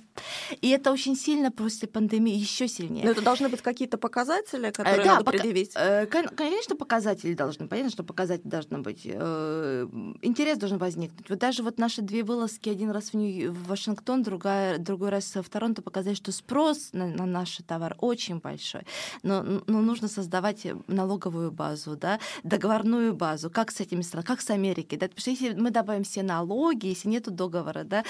и 0.62 0.70
это 0.70 0.92
очень 0.92 1.16
сильно 1.16 1.52
после 1.60 1.90
пандемии 1.90 2.34
еще 2.34 2.70
сильнее. 2.70 3.04
Но 3.04 3.12
это 3.12 3.22
должны 3.22 3.50
быть 3.50 3.62
какие-то 3.62 3.98
показатели, 3.98 4.72
которые 4.72 5.04
да, 5.04 5.14
надо 5.14 5.26
пока... 5.26 5.38
предъявить? 5.38 5.74
Э, 5.76 6.06
конечно, 6.06 6.78
показатели 6.78 7.34
должны. 7.34 7.68
Понятно, 7.68 7.92
что 7.92 8.04
показатели 8.04 8.48
должны 8.48 8.80
быть. 8.80 9.02
Э, 9.04 9.86
интерес 10.22 10.58
должен 10.58 10.78
возникнуть. 10.78 11.30
Вот 11.30 11.38
даже 11.38 11.62
вот 11.62 11.78
наши 11.78 12.02
две 12.02 12.24
вылазки, 12.24 12.70
один 12.70 12.92
раз 12.92 13.10
в, 13.10 13.14
Нью... 13.16 13.52
в 13.52 13.68
Вашингтон, 13.68 14.24
другая, 14.24 14.78
другой 14.78 15.10
раз 15.10 15.36
в 15.36 15.50
Торонто, 15.50 15.82
показали, 15.82 16.16
что 16.16 16.32
спрос 16.32 16.92
на, 16.94 17.08
на 17.08 17.26
наш 17.26 17.58
товар 17.68 17.98
очень 18.00 18.40
большой. 18.40 18.84
Но, 19.22 19.44
но 19.44 19.82
нужно 19.82 20.08
создавать 20.08 20.66
налоговую 20.88 21.52
базу, 21.52 21.98
да, 21.98 22.22
договорную 22.44 23.14
базу. 23.14 23.50
Как 23.50 23.72
с 23.72 23.82
этими 23.82 24.02
странами, 24.02 24.28
как 24.28 24.40
с 24.40 24.50
Америкой. 24.50 24.98
Да? 24.98 25.10
Потому 25.10 25.20
что 25.20 25.32
если 25.32 25.54
мы 25.60 25.72
добавим 25.72 26.06
все 26.06 26.24
налоги, 26.24 26.88
если 26.88 27.10
нет 27.10 27.24
договора 27.30 27.84
да, 27.84 28.06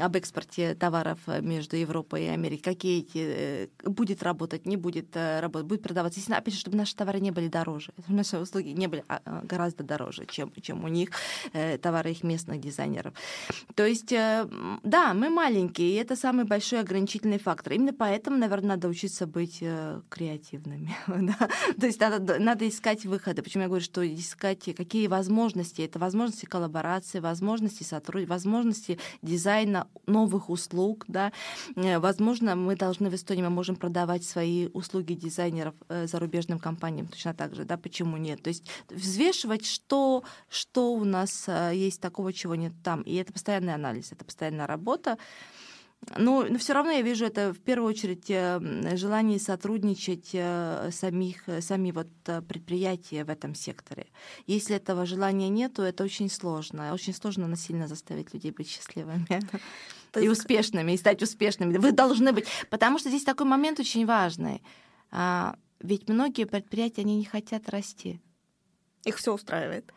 об 0.00 0.16
экспорте 0.16 0.74
товаров 0.74 1.20
между 1.40 1.76
Европой 1.76 2.24
и 2.24 2.28
Америкой, 2.28 2.74
какие 2.74 2.87
эти 2.88 3.18
э, 3.18 3.66
будет 3.84 4.22
работать, 4.22 4.66
не 4.66 4.76
будет 4.76 5.14
э, 5.14 5.40
работать, 5.40 5.66
будет 5.66 5.82
продаваться. 5.82 6.18
Естественно, 6.18 6.38
опять 6.38 6.54
же, 6.54 6.60
чтобы 6.60 6.76
наши 6.76 6.94
товары 6.94 7.20
не 7.20 7.30
были 7.30 7.48
дороже, 7.48 7.92
наши 8.08 8.38
услуги 8.38 8.68
не 8.68 8.86
были 8.86 9.04
а, 9.08 9.20
а, 9.24 9.42
гораздо 9.44 9.84
дороже, 9.84 10.26
чем, 10.26 10.52
чем 10.60 10.84
у 10.84 10.88
них 10.88 11.10
э, 11.52 11.78
товары 11.78 12.10
их 12.10 12.22
местных 12.24 12.60
дизайнеров. 12.60 13.14
То 13.74 13.86
есть, 13.86 14.10
да, 14.10 15.14
мы 15.14 15.30
маленькие, 15.30 15.90
и 15.90 15.94
это 15.94 16.16
самый 16.16 16.44
большой 16.44 16.80
ограничительный 16.80 17.38
фактор. 17.38 17.72
Именно 17.74 17.92
поэтому, 17.92 18.36
наверное, 18.36 18.70
надо 18.70 18.88
учиться 18.88 19.26
быть 19.26 19.62
креативными. 20.08 20.96
да? 21.06 21.48
То 21.80 21.86
есть 21.86 22.00
надо, 22.00 22.38
надо 22.38 22.68
искать 22.68 23.04
выходы. 23.04 23.42
Почему 23.42 23.62
я 23.62 23.68
говорю, 23.68 23.84
что 23.84 24.02
искать 24.02 24.64
какие 24.76 25.06
возможности? 25.06 25.82
Это 25.82 25.98
возможности 25.98 26.46
коллаборации, 26.46 27.20
возможности 27.20 27.82
сотрудничества, 27.82 28.34
возможности 28.34 28.98
дизайна 29.22 29.86
новых 30.06 30.50
услуг, 30.50 31.04
да, 31.08 31.32
возможно, 31.76 32.56
мы 32.56 32.76
должны 32.78 33.10
в 33.10 33.14
Эстонии, 33.14 33.42
мы 33.42 33.50
можем 33.50 33.76
продавать 33.76 34.24
свои 34.24 34.68
услуги 34.68 35.14
дизайнеров 35.14 35.74
э, 35.88 36.06
зарубежным 36.06 36.58
компаниям 36.58 37.08
точно 37.08 37.34
так 37.34 37.54
же, 37.54 37.64
да, 37.64 37.76
почему 37.76 38.16
нет? 38.16 38.42
То 38.42 38.48
есть 38.48 38.64
взвешивать, 38.88 39.66
что, 39.66 40.24
что 40.48 40.92
у 40.92 41.04
нас 41.04 41.44
э, 41.48 41.72
есть 41.74 42.00
такого, 42.00 42.32
чего 42.32 42.54
нет 42.54 42.72
там. 42.82 43.02
И 43.02 43.14
это 43.16 43.32
постоянный 43.32 43.74
анализ, 43.74 44.12
это 44.12 44.24
постоянная 44.24 44.66
работа. 44.66 45.18
Но, 46.16 46.44
но 46.48 46.58
все 46.58 46.72
равно 46.72 46.92
я 46.92 47.02
вижу 47.02 47.26
это 47.26 47.52
в 47.52 47.60
первую 47.60 47.90
очередь 47.90 48.30
э, 48.30 48.96
желание 48.96 49.38
сотрудничать 49.38 50.28
самих, 50.94 51.42
сами 51.60 51.90
вот 51.90 52.08
предприятия 52.46 53.24
в 53.24 53.30
этом 53.30 53.54
секторе. 53.54 54.06
Если 54.46 54.76
этого 54.76 55.06
желания 55.06 55.48
нет, 55.48 55.74
то 55.74 55.82
это 55.82 56.04
очень 56.04 56.30
сложно. 56.30 56.94
Очень 56.94 57.14
сложно 57.14 57.46
насильно 57.46 57.88
заставить 57.88 58.32
людей 58.32 58.52
быть 58.52 58.70
счастливыми. 58.70 59.26
То 60.12 60.20
и 60.20 60.28
успешными, 60.28 60.92
и 60.92 60.96
стать 60.96 61.22
успешными. 61.22 61.76
Вы 61.76 61.92
должны 61.92 62.32
быть. 62.32 62.46
Потому 62.70 62.98
что 62.98 63.10
здесь 63.10 63.24
такой 63.24 63.46
момент 63.46 63.78
очень 63.78 64.06
важный. 64.06 64.62
А, 65.10 65.56
ведь 65.80 66.08
многие 66.08 66.44
предприятия, 66.44 67.02
они 67.02 67.16
не 67.16 67.24
хотят 67.24 67.68
расти. 67.68 68.20
Их 69.04 69.16
все 69.16 69.34
устраивает. 69.34 69.92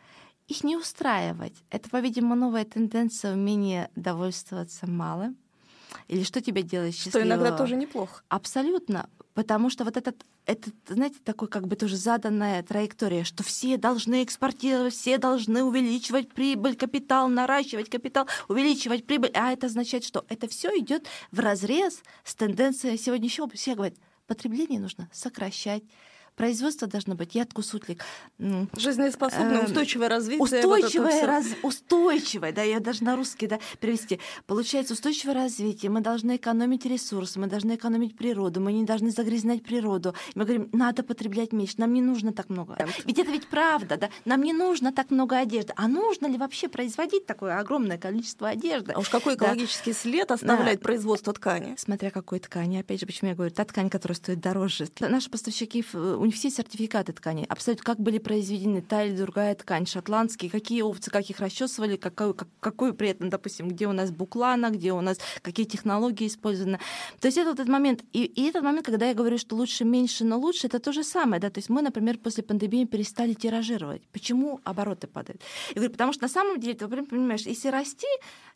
Их 0.48 0.64
не 0.64 0.76
устраивать. 0.76 1.54
Это, 1.70 1.88
по-видимому, 1.88 2.34
новая 2.34 2.64
тенденция 2.64 3.32
умения 3.32 3.90
довольствоваться 3.96 4.86
малым. 4.86 5.36
Или 6.08 6.22
что 6.22 6.40
тебя 6.40 6.62
делает 6.62 6.94
счастливым? 6.94 7.28
Что 7.28 7.28
иногда 7.28 7.56
тоже 7.56 7.76
неплохо. 7.76 8.22
Абсолютно. 8.28 9.08
Потому 9.34 9.70
что 9.70 9.84
вот 9.84 9.96
этот, 9.96 10.26
этот, 10.44 10.74
знаете, 10.86 11.16
такой 11.24 11.48
как 11.48 11.66
бы 11.66 11.74
тоже 11.74 11.96
заданная 11.96 12.62
траектория, 12.62 13.24
что 13.24 13.42
все 13.42 13.78
должны 13.78 14.24
экспортировать, 14.24 14.94
все 14.94 15.16
должны 15.16 15.62
увеличивать 15.62 16.30
прибыль, 16.32 16.76
капитал, 16.76 17.28
наращивать 17.28 17.88
капитал, 17.88 18.28
увеличивать 18.48 19.06
прибыль. 19.06 19.30
А 19.34 19.52
это 19.52 19.68
означает, 19.68 20.04
что 20.04 20.26
это 20.28 20.48
все 20.48 20.78
идет 20.78 21.06
в 21.30 21.40
разрез 21.40 22.02
с 22.24 22.34
тенденцией 22.34 22.98
сегодняшнего. 22.98 23.48
Все 23.50 23.74
говорят, 23.74 23.96
потребление 24.26 24.80
нужно 24.80 25.08
сокращать, 25.12 25.82
производство 26.34 26.88
должно 26.88 27.14
быть, 27.14 27.34
я 27.34 27.46
сутлик. 27.62 28.04
Жизнеспособное, 28.76 29.60
эм, 29.60 29.64
устойчивое 29.66 30.08
развитие. 30.08 30.42
Устойчивое, 30.42 31.20
вот 31.20 31.26
раз, 31.26 31.46
устойчивое, 31.62 32.52
да, 32.52 32.62
я 32.62 32.80
даже 32.80 33.04
на 33.04 33.16
русский 33.16 33.46
да, 33.46 33.60
перевести. 33.80 34.18
Получается, 34.46 34.94
устойчивое 34.94 35.34
развитие, 35.34 35.90
мы 35.90 36.00
должны 36.00 36.36
экономить 36.36 36.86
ресурсы, 36.86 37.38
мы 37.38 37.46
должны 37.46 37.76
экономить 37.76 38.16
природу, 38.16 38.60
мы 38.60 38.72
не 38.72 38.84
должны 38.84 39.10
загрязнять 39.10 39.62
природу. 39.62 40.14
Мы 40.34 40.44
говорим, 40.44 40.68
надо 40.72 41.02
потреблять 41.02 41.52
меньше, 41.52 41.74
нам 41.78 41.92
не 41.92 42.02
нужно 42.02 42.32
так 42.32 42.48
много. 42.48 42.76
Ведь 43.04 43.18
это 43.18 43.30
ведь 43.30 43.46
правда, 43.48 43.96
да, 43.96 44.10
нам 44.24 44.42
не 44.42 44.52
нужно 44.52 44.92
так 44.92 45.10
много 45.10 45.38
одежды. 45.38 45.72
А 45.76 45.88
нужно 45.88 46.26
ли 46.26 46.36
вообще 46.38 46.68
производить 46.68 47.26
такое 47.26 47.58
огромное 47.58 47.98
количество 47.98 48.48
одежды? 48.48 48.92
А 48.92 48.98
уж 48.98 49.08
какой 49.08 49.34
экологический 49.34 49.92
да. 49.92 49.98
след 49.98 50.30
оставляет 50.30 50.80
да. 50.80 50.84
производство 50.84 51.32
ткани? 51.32 51.74
Смотря 51.78 52.10
какой 52.10 52.40
ткани. 52.40 52.78
Опять 52.78 53.00
же, 53.00 53.06
почему 53.06 53.30
я 53.30 53.36
говорю, 53.36 53.52
та 53.52 53.64
ткань, 53.64 53.90
которая 53.90 54.16
стоит 54.16 54.40
дороже. 54.40 54.88
Наши 55.00 55.30
поставщики 55.30 55.84
у 56.22 56.24
них 56.24 56.36
все 56.36 56.50
сертификаты 56.50 57.12
ткани, 57.12 57.46
абсолютно 57.48 57.84
как 57.84 57.98
были 57.98 58.18
произведены 58.18 58.80
та 58.80 59.02
или 59.02 59.16
другая 59.16 59.56
ткань, 59.56 59.86
шотландские, 59.86 60.52
какие 60.52 60.82
овцы, 60.82 61.10
как 61.10 61.28
их 61.28 61.40
расчесывали, 61.40 61.96
какой, 61.96 62.32
как, 62.32 62.46
какой 62.60 62.94
при 62.94 63.08
этом, 63.08 63.28
допустим, 63.28 63.66
где 63.66 63.88
у 63.88 63.92
нас 63.92 64.12
буклана, 64.12 64.70
где 64.70 64.92
у 64.92 65.00
нас 65.00 65.18
какие 65.42 65.66
технологии 65.66 66.28
использованы. 66.28 66.78
То 67.18 67.26
есть 67.26 67.38
это 67.38 67.50
вот 67.50 67.58
этот 67.58 67.68
момент. 67.68 68.04
И, 68.12 68.22
и 68.22 68.48
этот 68.48 68.62
момент, 68.62 68.86
когда 68.86 69.08
я 69.08 69.14
говорю, 69.14 69.36
что 69.36 69.56
лучше 69.56 69.84
меньше, 69.84 70.24
но 70.24 70.38
лучше, 70.38 70.68
это 70.68 70.78
то 70.78 70.92
же 70.92 71.02
самое. 71.02 71.40
Да? 71.40 71.50
То 71.50 71.58
есть 71.58 71.68
мы, 71.68 71.82
например, 71.82 72.18
после 72.18 72.44
пандемии 72.44 72.84
перестали 72.84 73.32
тиражировать. 73.32 74.02
Почему 74.12 74.60
обороты 74.62 75.08
падают? 75.08 75.42
Я 75.70 75.74
говорю, 75.74 75.90
потому 75.90 76.12
что 76.12 76.22
на 76.22 76.28
самом 76.28 76.60
деле, 76.60 76.74
ты 76.74 76.86
понимаешь, 76.86 77.46
если 77.46 77.66
расти, 77.66 78.06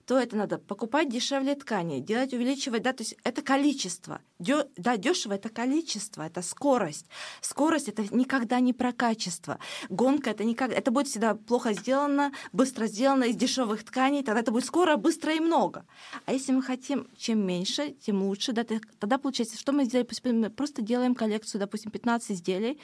то 0.07 0.19
это 0.19 0.37
надо 0.37 0.59
покупать 0.59 1.09
дешевле 1.09 1.57
ткани, 1.57 2.01
делать, 2.01 2.33
увеличивать, 2.33 2.83
да, 2.83 2.93
то 2.93 3.03
есть 3.03 3.17
это 3.25 3.43
количество. 3.43 4.21
Дё, 4.39 4.67
да, 4.77 4.97
дешево 4.97 5.33
это 5.35 5.49
количество, 5.49 6.23
это 6.23 6.43
скорость. 6.43 7.07
Скорость 7.41 7.89
это 7.89 8.03
никогда 8.15 8.61
не 8.61 8.73
про 8.73 8.93
качество. 8.93 9.59
Гонка 9.89 10.31
это 10.31 10.45
никак, 10.45 10.71
это 10.71 10.91
будет 10.93 11.09
всегда 11.09 11.35
плохо 11.35 11.73
сделано, 11.73 12.33
быстро 12.53 12.87
сделано 12.87 13.25
из 13.25 13.37
дешевых 13.37 13.83
тканей, 13.85 14.23
тогда 14.23 14.41
это 14.41 14.53
будет 14.53 14.65
скоро, 14.65 14.97
быстро 14.97 15.35
и 15.35 15.41
много. 15.41 15.85
А 16.25 16.33
если 16.33 16.53
мы 16.53 16.63
хотим 16.63 17.09
чем 17.17 17.45
меньше, 17.45 17.91
тем 17.91 18.23
лучше, 18.23 18.53
да, 18.53 18.65
тогда 18.65 19.19
получается, 19.19 19.59
что 19.59 19.73
мы 19.73 19.85
сделаем? 19.85 20.07
Мы 20.25 20.51
просто 20.51 20.83
делаем 20.83 21.17
коллекцию, 21.17 21.61
допустим, 21.61 21.91
15 21.91 22.31
изделий, 22.31 22.79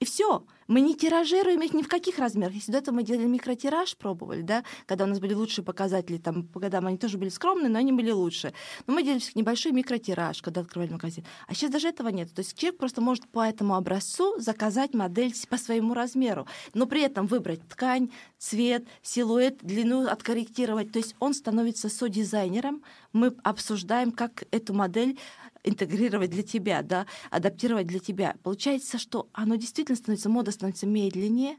и 0.00 0.04
все. 0.06 0.44
Мы 0.66 0.80
не 0.80 0.94
тиражируем 0.94 1.60
их 1.62 1.74
ни 1.74 1.82
в 1.82 1.88
каких 1.88 2.18
размерах. 2.18 2.54
Если 2.54 2.70
до 2.70 2.78
этого 2.78 2.94
мы 2.94 3.02
делали 3.02 3.26
микротираж, 3.26 3.96
пробовали, 3.96 4.42
да, 4.42 4.62
когда 4.86 5.04
у 5.04 5.08
нас 5.08 5.18
были 5.18 5.34
лучшие 5.34 5.64
показатели, 5.64 6.16
там, 6.16 6.44
по 6.44 6.60
годам 6.60 6.86
они 6.86 6.96
тоже 6.96 7.18
были 7.18 7.28
скромные, 7.28 7.68
но 7.68 7.80
они 7.80 7.92
были 7.92 8.12
лучше. 8.12 8.54
Но 8.86 8.94
мы 8.94 9.02
делали 9.02 9.20
небольшой 9.34 9.72
микротираж, 9.72 10.40
когда 10.42 10.60
открывали 10.60 10.92
магазин. 10.92 11.24
А 11.48 11.54
сейчас 11.54 11.70
даже 11.70 11.88
этого 11.88 12.08
нет. 12.08 12.32
То 12.32 12.40
есть 12.40 12.56
человек 12.56 12.78
просто 12.78 13.00
может 13.00 13.28
по 13.28 13.44
этому 13.44 13.74
образцу 13.74 14.38
заказать 14.38 14.94
модель 14.94 15.34
по 15.48 15.58
своему 15.58 15.92
размеру, 15.92 16.46
но 16.72 16.86
при 16.86 17.02
этом 17.02 17.26
выбрать 17.26 17.66
ткань, 17.68 18.10
цвет, 18.38 18.86
силуэт, 19.02 19.58
длину 19.62 20.06
откорректировать. 20.06 20.92
То 20.92 21.00
есть 21.00 21.16
он 21.18 21.34
становится 21.34 21.88
содизайнером. 21.88 22.82
Мы 23.12 23.34
обсуждаем, 23.42 24.12
как 24.12 24.44
эту 24.52 24.72
модель 24.72 25.18
интегрировать 25.64 26.30
для 26.30 26.42
тебя, 26.42 26.82
да, 26.82 27.06
адаптировать 27.30 27.86
для 27.86 28.00
тебя. 28.00 28.36
Получается, 28.42 28.98
что 28.98 29.28
оно 29.32 29.56
действительно 29.56 29.96
становится, 29.96 30.28
мода 30.28 30.52
становится 30.52 30.86
медленнее, 30.86 31.56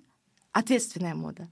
ответственная 0.52 1.16
мода. 1.16 1.50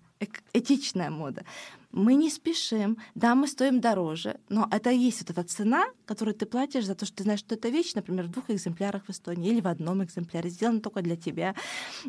этичная 0.54 1.10
мода 1.10 1.46
мы 1.92 2.14
не 2.14 2.30
спешим, 2.30 2.98
да, 3.16 3.34
мы 3.34 3.48
стоим 3.48 3.82
дороже, 3.82 4.40
но 4.48 4.68
это 4.72 4.92
и 4.92 4.98
есть 4.98 5.22
вот 5.22 5.32
эта 5.32 5.44
цена, 5.44 5.86
которую 6.06 6.36
ты 6.36 6.46
платишь 6.46 6.86
за 6.86 6.94
то, 6.94 7.06
что 7.06 7.18
ты 7.18 7.24
знаешь, 7.24 7.40
что 7.40 7.56
эта 7.56 7.70
вещь, 7.70 7.94
например, 7.96 8.26
в 8.26 8.32
двух 8.32 8.50
экземплярах 8.50 9.06
в 9.08 9.10
Эстонии 9.10 9.50
или 9.50 9.60
в 9.60 9.68
одном 9.68 10.04
экземпляре, 10.04 10.50
сделана 10.50 10.82
только 10.82 11.02
для 11.02 11.16
тебя. 11.16 11.56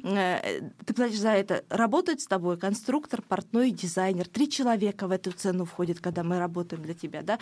Э, 0.02 0.70
ты 0.84 0.92
платишь 0.92 1.18
за 1.18 1.30
это. 1.30 1.64
Работает 1.70 2.20
с 2.20 2.26
тобой 2.26 2.58
конструктор, 2.58 3.22
портной, 3.22 3.70
дизайнер. 3.70 4.28
Три 4.28 4.50
человека 4.50 5.06
в 5.06 5.12
эту 5.12 5.32
цену 5.32 5.64
входит, 5.64 6.00
когда 6.00 6.24
мы 6.24 6.38
работаем 6.38 6.82
для 6.82 6.94
тебя, 6.94 7.22
да, 7.22 7.38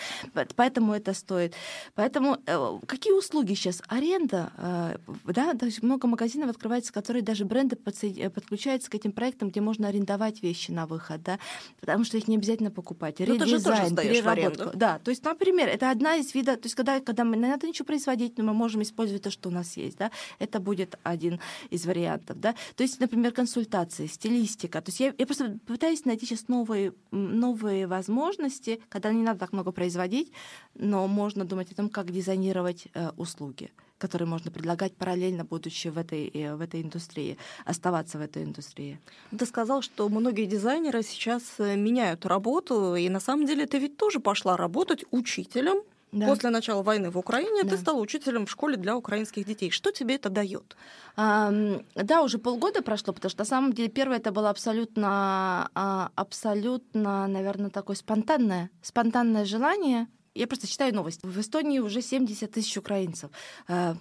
поэтому 0.54 0.94
это 0.94 1.14
стоит. 1.14 1.54
Поэтому 1.94 2.38
э, 2.46 2.78
какие 2.86 3.14
услуги 3.14 3.54
сейчас? 3.54 3.82
Аренда, 3.88 4.52
э, 4.56 4.96
да, 5.24 5.54
много 5.82 6.06
магазинов 6.06 6.50
открывается, 6.50 6.92
которые 6.92 7.22
даже 7.22 7.44
бренды 7.44 7.76
подключаются 7.76 8.90
к 8.90 8.94
этим 8.94 9.10
проектам, 9.10 9.48
где 9.50 9.60
можно 9.60 9.88
арендовать 9.88 10.42
вещи 10.42 10.70
на 10.70 10.86
выход, 10.86 11.22
да, 11.22 11.38
потому 11.80 12.04
что 12.04 12.16
их 12.16 12.27
не 12.28 12.36
обязательно 12.36 12.70
покупать. 12.70 13.18
Ну, 13.18 13.46
же 13.46 13.62
тоже 13.62 13.94
переработку. 13.94 14.70
Да, 14.74 14.98
то 14.98 15.10
есть, 15.10 15.24
например, 15.24 15.68
это 15.68 15.90
одна 15.90 16.16
из 16.16 16.34
видов, 16.34 16.56
то 16.56 16.66
есть, 16.66 16.74
когда, 16.74 17.00
когда 17.00 17.24
мы 17.24 17.36
не 17.36 17.46
надо 17.46 17.66
ничего 17.66 17.86
производить, 17.86 18.38
но 18.38 18.44
мы 18.44 18.54
можем 18.54 18.82
использовать 18.82 19.22
то, 19.22 19.30
что 19.30 19.48
у 19.48 19.52
нас 19.52 19.76
есть, 19.76 19.98
да, 19.98 20.10
это 20.38 20.60
будет 20.60 20.98
один 21.02 21.40
из 21.70 21.86
вариантов, 21.86 22.40
да. 22.40 22.54
То 22.76 22.82
есть, 22.82 23.00
например, 23.00 23.32
консультации, 23.32 24.06
стилистика. 24.06 24.80
То 24.80 24.90
есть 24.90 25.00
я, 25.00 25.14
я 25.16 25.26
просто 25.26 25.58
пытаюсь 25.66 26.04
найти 26.04 26.26
сейчас 26.26 26.48
новые, 26.48 26.92
новые 27.10 27.86
возможности, 27.86 28.80
когда 28.88 29.12
не 29.12 29.22
надо 29.22 29.40
так 29.40 29.52
много 29.52 29.72
производить, 29.72 30.32
но 30.74 31.06
можно 31.08 31.44
думать 31.44 31.72
о 31.72 31.74
том, 31.74 31.88
как 31.88 32.10
дизайнировать 32.10 32.88
э, 32.94 33.10
услуги 33.16 33.70
которые 33.98 34.28
можно 34.28 34.50
предлагать 34.50 34.94
параллельно, 34.96 35.44
будучи 35.44 35.88
в 35.88 35.98
этой, 35.98 36.28
э, 36.28 36.54
в 36.54 36.60
этой 36.60 36.82
индустрии, 36.82 37.36
оставаться 37.64 38.18
в 38.18 38.20
этой 38.22 38.44
индустрии. 38.44 38.98
Ты 39.36 39.46
сказал, 39.46 39.82
что 39.82 40.08
многие 40.08 40.46
дизайнеры 40.46 41.02
сейчас 41.02 41.42
э, 41.58 41.76
меняют 41.76 42.26
работу, 42.26 42.94
и 42.94 43.08
на 43.08 43.20
самом 43.20 43.46
деле 43.46 43.66
ты 43.66 43.78
ведь 43.78 43.96
тоже 43.96 44.20
пошла 44.20 44.56
работать 44.56 45.04
учителем 45.10 45.82
да. 46.12 46.26
После 46.26 46.48
начала 46.48 46.82
войны 46.82 47.10
в 47.10 47.18
Украине 47.18 47.64
да. 47.64 47.70
ты 47.70 47.76
стала 47.76 48.00
учителем 48.00 48.46
в 48.46 48.50
школе 48.50 48.76
для 48.76 48.96
украинских 48.96 49.44
детей. 49.44 49.70
Что 49.70 49.90
тебе 49.90 50.14
это 50.14 50.30
дает? 50.30 50.74
А, 51.16 51.52
да, 51.94 52.22
уже 52.22 52.38
полгода 52.38 52.82
прошло, 52.82 53.12
потому 53.12 53.30
что 53.30 53.40
на 53.40 53.44
самом 53.44 53.72
деле 53.74 53.88
первое 53.88 54.16
это 54.16 54.32
было 54.32 54.48
абсолютно, 54.48 55.68
а, 55.74 56.10
абсолютно, 56.14 57.26
наверное, 57.26 57.70
такое 57.70 57.96
спонтанное, 57.96 58.70
спонтанное 58.80 59.44
желание 59.44 60.06
я 60.38 60.46
просто 60.46 60.66
читаю 60.66 60.94
новости. 60.94 61.26
В 61.26 61.38
Эстонии 61.40 61.80
уже 61.80 62.00
70 62.00 62.50
тысяч 62.50 62.76
украинцев. 62.76 63.30
А, 63.66 63.96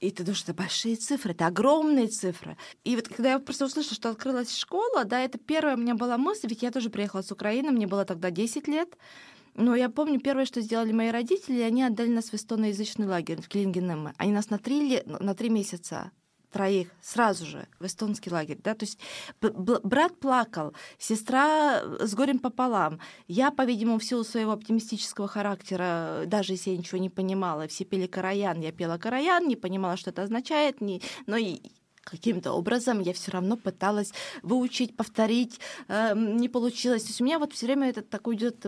и 0.00 0.10
ты 0.10 0.24
думаешь, 0.24 0.42
это 0.42 0.54
большие 0.54 0.96
цифры, 0.96 1.32
это 1.32 1.46
огромные 1.46 2.08
цифры. 2.08 2.56
И 2.84 2.96
вот 2.96 3.08
когда 3.08 3.32
я 3.32 3.38
просто 3.38 3.66
услышала, 3.66 3.94
что 3.94 4.10
открылась 4.10 4.56
школа, 4.56 5.04
да, 5.04 5.20
это 5.20 5.38
первая 5.38 5.76
у 5.76 5.78
меня 5.78 5.94
была 5.94 6.16
мысль, 6.16 6.48
ведь 6.48 6.62
я 6.62 6.70
тоже 6.70 6.88
приехала 6.88 7.22
с 7.22 7.30
Украины, 7.30 7.70
мне 7.70 7.86
было 7.86 8.04
тогда 8.04 8.30
10 8.30 8.68
лет. 8.68 8.96
Но 9.54 9.76
я 9.76 9.90
помню, 9.90 10.18
первое, 10.18 10.46
что 10.46 10.62
сделали 10.62 10.92
мои 10.92 11.10
родители, 11.10 11.60
они 11.60 11.82
отдали 11.82 12.08
нас 12.08 12.30
в 12.30 12.34
эстоноязычный 12.34 13.06
лагерь 13.06 13.42
в 13.42 13.48
Клингенеме. 13.48 14.14
Они 14.16 14.32
нас 14.32 14.48
на 14.48 14.58
три, 14.58 15.02
на 15.04 15.34
три 15.34 15.50
месяца 15.50 16.10
троих 16.52 16.88
сразу 17.00 17.46
же 17.46 17.66
в 17.80 17.86
эстонский 17.86 18.30
лагерь. 18.30 18.58
Да? 18.62 18.74
То 18.74 18.84
есть 18.84 18.98
брат 19.40 20.18
плакал, 20.18 20.74
сестра 20.98 21.82
с 21.98 22.14
горем 22.14 22.38
пополам. 22.38 23.00
Я, 23.26 23.50
по-видимому, 23.50 23.98
в 23.98 24.04
силу 24.04 24.22
своего 24.24 24.52
оптимистического 24.52 25.26
характера, 25.26 26.24
даже 26.26 26.52
если 26.52 26.70
я 26.70 26.76
ничего 26.76 26.98
не 26.98 27.10
понимала, 27.10 27.66
все 27.66 27.84
пели 27.84 28.06
караян, 28.06 28.60
я 28.60 28.72
пела 28.72 28.98
караян, 28.98 29.48
не 29.48 29.56
понимала, 29.56 29.96
что 29.96 30.10
это 30.10 30.22
означает, 30.22 30.80
не... 30.80 31.02
но 31.26 31.36
каким-то 32.04 32.52
образом 32.52 33.00
я 33.00 33.12
все 33.12 33.30
равно 33.30 33.56
пыталась 33.56 34.12
выучить, 34.42 34.96
повторить, 34.96 35.60
э, 35.88 36.14
не 36.14 36.48
получилось. 36.48 37.02
То 37.02 37.08
есть 37.08 37.20
у 37.20 37.24
меня 37.24 37.38
вот 37.38 37.52
все 37.52 37.66
время 37.66 37.88
это 37.88 38.02
такой 38.02 38.36
идет 38.36 38.66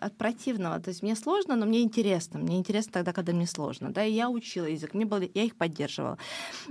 от 0.00 0.16
противного. 0.16 0.80
То 0.80 0.90
есть 0.90 1.02
мне 1.02 1.16
сложно, 1.16 1.56
но 1.56 1.66
мне 1.66 1.82
интересно. 1.82 2.38
Мне 2.38 2.58
интересно 2.58 2.92
тогда, 2.92 3.12
когда 3.12 3.32
мне 3.32 3.46
сложно. 3.46 3.90
Да, 3.90 4.04
и 4.04 4.12
я 4.12 4.28
учила 4.28 4.66
язык, 4.66 4.94
мне 4.94 5.04
было, 5.04 5.22
я 5.34 5.44
их 5.44 5.56
поддерживала. 5.56 6.18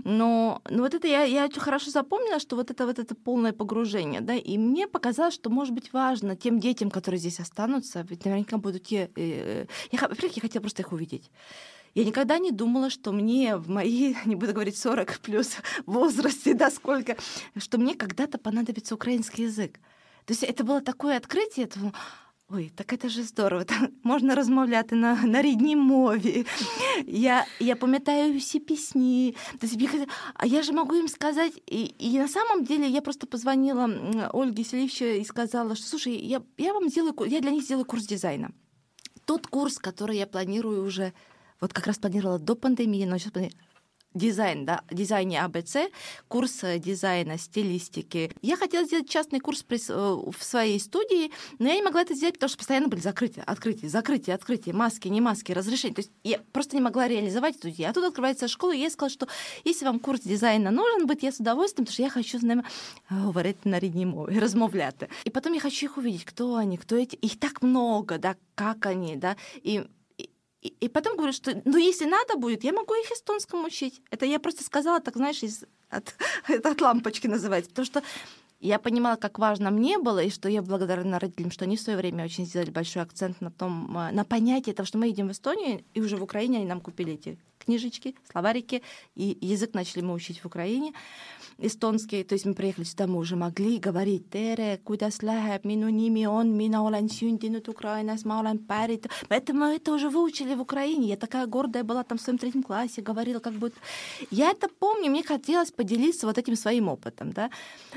Но, 0.04 0.62
но 0.70 0.84
вот 0.84 0.94
это 0.94 1.08
я, 1.08 1.24
я 1.24 1.50
хорошо 1.50 1.92
запомнила, 1.92 2.40
что 2.40 2.56
вот 2.56 2.72
это 2.72 2.86
вот 2.86 3.00
это 3.00 3.16
полное 3.16 3.54
погружение, 3.54 4.22
да, 4.22 4.36
и 4.36 4.58
мне 4.58 4.88
показалось, 4.88 5.34
что 5.34 5.50
может 5.50 5.74
быть 5.74 5.94
важно 5.94 6.36
тем 6.36 6.60
детям, 6.60 6.90
которые 6.90 7.20
здесь 7.20 7.40
останутся, 7.40 8.06
ведь 8.10 8.26
наверняка 8.26 8.58
будут 8.58 8.84
те... 8.84 9.10
Э, 9.16 9.66
я, 9.92 10.00
во-первых, 10.00 10.36
я 10.36 10.42
хотела 10.42 10.62
просто 10.62 10.82
их 10.82 10.92
увидеть. 10.92 11.32
Я 11.97 12.05
никогда 12.05 12.39
не 12.39 12.51
думала, 12.51 12.89
что 12.91 13.13
мне 13.13 13.57
в 13.57 13.69
мои, 13.69 14.15
не 14.25 14.35
буду 14.35 14.53
говорить 14.53 14.79
40 14.79 15.19
плюс 15.21 15.57
возрасте, 15.87 16.55
да, 16.55 16.71
сколько, 16.71 17.17
что 17.57 17.79
мне 17.79 17.95
когда-то 17.95 18.39
понадобится 18.39 18.95
украинский 18.95 19.45
язык. 19.45 19.79
То 20.25 20.33
есть 20.33 20.43
это 20.43 20.65
было 20.65 20.81
такое 20.81 21.17
открытие, 21.17 21.67
это 21.67 21.93
Ой, 22.55 22.71
так 22.77 22.93
это 22.93 23.09
же 23.09 23.23
здорово. 23.23 23.65
Можна 24.03 24.35
розмовляти 24.35 24.95
на 24.95 25.15
на 25.23 25.43
рідній 25.43 25.77
мові. 25.77 26.47
Я 27.07 27.47
я 27.61 27.77
пам'ятаю 27.77 28.39
всі 28.39 28.61
пісні. 28.61 29.37
А 30.35 30.47
я 30.47 30.63
же 30.63 30.73
могу 30.73 30.95
им 30.95 31.09
сказать. 31.09 31.63
И, 31.73 31.95
и 32.01 32.19
на 32.19 32.29
самом 32.29 32.65
деле 32.65 32.89
я 32.89 33.01
просто 33.01 33.27
позвонила 33.27 33.91
Ольге 34.35 34.65
Селивче 34.65 35.19
и 35.19 35.25
сказала, 35.25 35.75
что 35.75 35.87
слушай, 35.87 36.13
я, 36.13 36.43
я 36.59 36.73
вам 36.73 36.89
сделаю, 36.91 37.15
я 37.27 37.41
для 37.41 37.51
них 37.51 37.63
сделаю 37.63 37.87
курс 37.87 38.07
дизайна. 38.07 38.51
Тот 39.25 39.47
курс, 39.47 39.79
который 39.79 40.17
я 40.17 40.27
планирую 40.27 40.85
уже 40.85 41.13
вот 41.61 41.73
как 41.73 41.87
раз 41.87 41.99
планировала 41.99 42.39
до 42.39 42.55
пандемии, 42.55 43.05
но 43.05 43.19
сейчас 43.19 43.33
дизайн, 44.15 44.65
да, 44.65 44.83
дизайне 44.91 45.43
АБЦ, 45.43 45.77
курс 46.29 46.65
э, 46.65 46.79
дизайна, 46.79 47.39
стилистики. 47.39 48.31
Я 48.43 48.57
хотела 48.57 48.85
сделать 48.85 49.09
частный 49.09 49.41
курс 49.41 49.65
э, 49.69 49.77
в 49.77 50.37
своей 50.41 50.79
студии, 50.81 51.31
но 51.59 51.69
я 51.69 51.77
не 51.77 51.83
могла 51.83 52.03
это 52.03 52.15
сделать, 52.15 52.35
потому 52.35 52.49
что 52.49 52.59
постоянно 52.59 52.89
были 52.89 53.01
закрытия, 53.01 53.43
открытия, 53.45 53.89
закрытия, 53.89 54.35
открытия, 54.35 54.73
маски, 54.73 55.09
не 55.09 55.21
маски, 55.21 55.53
разрешения. 55.53 55.95
То 55.95 56.01
есть 56.01 56.13
я 56.25 56.39
просто 56.53 56.77
не 56.77 56.83
могла 56.83 57.09
реализовать 57.09 57.57
эту 57.57 57.71
идею. 57.71 57.91
А 57.91 57.93
тут 57.93 58.05
открывается 58.05 58.49
школа, 58.49 58.73
и 58.73 58.81
я 58.81 58.91
сказала, 58.91 59.11
что 59.11 59.29
если 59.65 59.85
вам 59.85 59.99
курс 59.99 60.21
дизайна 60.21 60.71
нужен 60.71 61.07
быть, 61.07 61.23
я 61.23 61.33
с 61.33 61.41
удовольствием, 61.41 61.87
потому 61.87 61.95
что 61.95 62.03
я 62.03 62.11
хочу 62.11 62.39
з 62.39 62.43
ними 62.43 62.63
говорити 63.09 63.69
на 63.69 63.79
рідній 63.79 64.07
мові, 64.07 64.39
розмовляти. 64.39 65.09
И 65.27 65.31
потом 65.31 65.55
я 65.55 65.61
хочу 65.61 65.87
их 65.87 65.99
увидеть, 65.99 66.25
кто 66.25 66.55
они, 66.55 66.77
кто 66.77 66.97
эти. 66.97 67.17
Их 67.25 67.37
так 67.37 67.63
много, 67.63 68.19
да, 68.19 68.35
как 68.55 68.87
они, 68.87 69.17
да. 69.17 69.37
И 69.67 69.83
и, 70.68 70.88
потом 70.90 71.18
говорю, 71.18 71.34
что 71.34 71.62
ну 71.66 71.78
если 71.78 72.06
надо 72.06 72.38
будет, 72.38 72.64
я 72.64 72.74
могу 72.74 72.94
их 72.94 73.12
эстонскому 73.12 73.66
учить. 73.66 74.02
Это 74.12 74.26
я 74.26 74.40
просто 74.40 74.64
сказала, 74.64 75.00
так 75.00 75.16
знаешь, 75.16 75.44
из, 75.44 75.64
от, 75.90 76.16
от 76.66 76.82
лампочки 76.82 77.28
называется. 77.28 77.70
Потому 77.70 77.86
что 77.86 78.04
я 78.60 78.80
понимала, 78.80 79.18
как 79.18 79.38
важно 79.38 79.70
мне 79.70 80.00
было, 80.00 80.24
и 80.24 80.30
что 80.30 80.50
я 80.50 80.62
благодарна 80.62 81.20
родителям, 81.20 81.52
что 81.52 81.66
они 81.66 81.78
в 81.78 81.82
свое 81.82 81.98
время 81.98 82.26
очень 82.26 82.46
сделали 82.46 82.72
большой 82.72 83.04
акцент 83.04 83.40
на 83.40 83.52
том, 83.52 83.96
э, 83.96 84.12
на 84.12 84.26
понятие 84.26 84.74
того, 84.74 84.88
что 84.88 84.98
мы 84.98 85.08
едем 85.08 85.28
в 85.28 85.32
Эстонию, 85.32 85.84
и 85.94 86.02
уже 86.02 86.18
в 86.18 86.24
Украине 86.24 86.58
они 86.58 86.66
нам 86.66 86.82
купили 86.82 87.14
эти 87.14 87.38
книжечки, 87.60 88.16
словарики, 88.32 88.82
и 89.16 89.38
язык 89.42 89.74
начали 89.74 90.02
мы 90.02 90.14
учить 90.14 90.40
в 90.40 90.46
Украине 90.46 90.94
эстонский, 91.60 92.24
то 92.24 92.34
есть 92.34 92.46
мы 92.46 92.54
приехали 92.54 92.86
сюда, 92.86 93.08
мы 93.08 93.18
уже 93.18 93.36
могли 93.36 93.78
говорить 93.80 94.30
«Tere, 94.30 94.80
kuidas 94.84 95.22
läheb, 95.22 95.66
minu 95.66 95.90
nimi 95.90 96.28
on, 96.28 96.56
mina 96.56 96.84
olen 96.84 97.10
sündinud 97.10 97.68
Украинас, 97.68 98.26
ma 98.26 98.40
olen 98.40 98.60
pärit». 98.60 99.08
Это 99.30 99.54
мы 99.54 99.76
это 99.76 99.92
уже 99.92 100.10
выучили 100.10 100.56
в 100.56 100.62
Украине. 100.62 101.08
Я 101.10 101.18
такая 101.18 101.48
гордая 101.48 101.84
была 101.84 102.04
там 102.04 102.18
в 102.18 102.22
своем 102.22 102.38
третьем 102.38 102.64
классе, 102.64 103.02
говорила 103.02 103.40
как 103.40 103.54
будто... 103.54 103.76
Я 104.30 104.52
это 104.52 104.68
помню, 104.80 105.10
мне 105.10 105.24
хотелось 105.24 105.72
поделиться 105.72 106.28
вот 106.28 106.38
этим 106.38 106.56
своим 106.56 106.88
опытом, 106.88 107.32
да. 107.32 107.50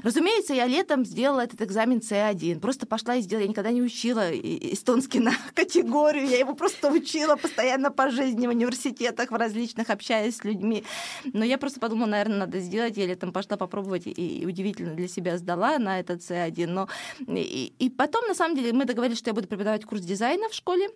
Разумеется, 0.02 0.54
я 0.54 0.66
летом 0.66 1.04
сделала 1.04 1.40
этот 1.40 1.60
экзамен 1.62 1.98
C1, 1.98 2.60
просто 2.60 2.86
пошла 2.86 3.16
и 3.16 3.20
сделала. 3.20 3.44
Я 3.44 3.48
никогда 3.48 3.70
не 3.70 3.82
учила 3.82 4.30
эстонский 4.30 5.20
на 5.20 5.32
категорию, 5.54 6.26
я 6.26 6.38
его 6.38 6.54
просто 6.54 6.90
учила 6.90 7.36
постоянно 7.36 7.90
по 7.90 8.10
жизни 8.10 8.46
в 8.46 8.50
университетах, 8.50 9.30
в 9.30 9.34
различных, 9.34 9.90
общаясь 9.90 10.36
с 10.36 10.44
людьми. 10.44 10.84
Но 11.24 11.44
я 11.44 11.58
просто 11.58 11.80
подумала, 11.80 12.06
наверное, 12.08 12.38
надо 12.38 12.60
сделать. 12.60 12.96
Я 12.96 13.06
летом 13.06 13.32
пошла 13.32 13.49
попробовать 13.56 14.02
и 14.06 14.44
удивительно 14.46 14.94
для 14.94 15.08
себя 15.08 15.38
сдала 15.38 15.78
на 15.78 16.00
этот 16.00 16.20
C1. 16.20 16.66
Но... 16.66 16.88
И, 17.26 17.72
и 17.78 17.90
потом, 17.90 18.26
на 18.26 18.34
самом 18.34 18.56
деле, 18.56 18.72
мы 18.72 18.84
договорились, 18.84 19.18
что 19.18 19.30
я 19.30 19.34
буду 19.34 19.48
преподавать 19.48 19.84
курс 19.84 20.02
дизайна 20.02 20.48
в 20.48 20.54
школе. 20.54 20.88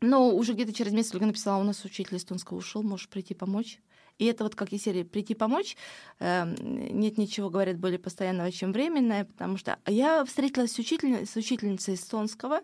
Но 0.00 0.34
уже 0.34 0.54
где-то 0.54 0.72
через 0.72 0.92
месяц 0.92 1.14
Ольга 1.14 1.26
написала, 1.26 1.60
у 1.60 1.64
нас 1.64 1.84
учитель 1.84 2.16
эстонского 2.16 2.58
ушел, 2.58 2.82
можешь 2.82 3.08
прийти 3.08 3.34
помочь. 3.34 3.78
И 4.18 4.26
это 4.26 4.44
вот 4.44 4.54
как 4.54 4.72
из 4.72 4.82
серии 4.82 5.04
«прийти 5.04 5.34
помочь». 5.34 5.76
Э, 6.18 6.44
нет 6.60 7.18
ничего, 7.18 7.50
говорят, 7.50 7.78
более 7.78 7.98
постоянного, 7.98 8.52
чем 8.52 8.72
временное, 8.72 9.24
потому 9.24 9.56
что 9.56 9.78
я 9.86 10.24
встретилась 10.24 10.72
с, 10.72 10.78
учитель... 10.78 11.26
с 11.26 11.34
учительницей 11.36 11.94
эстонского, 11.94 12.60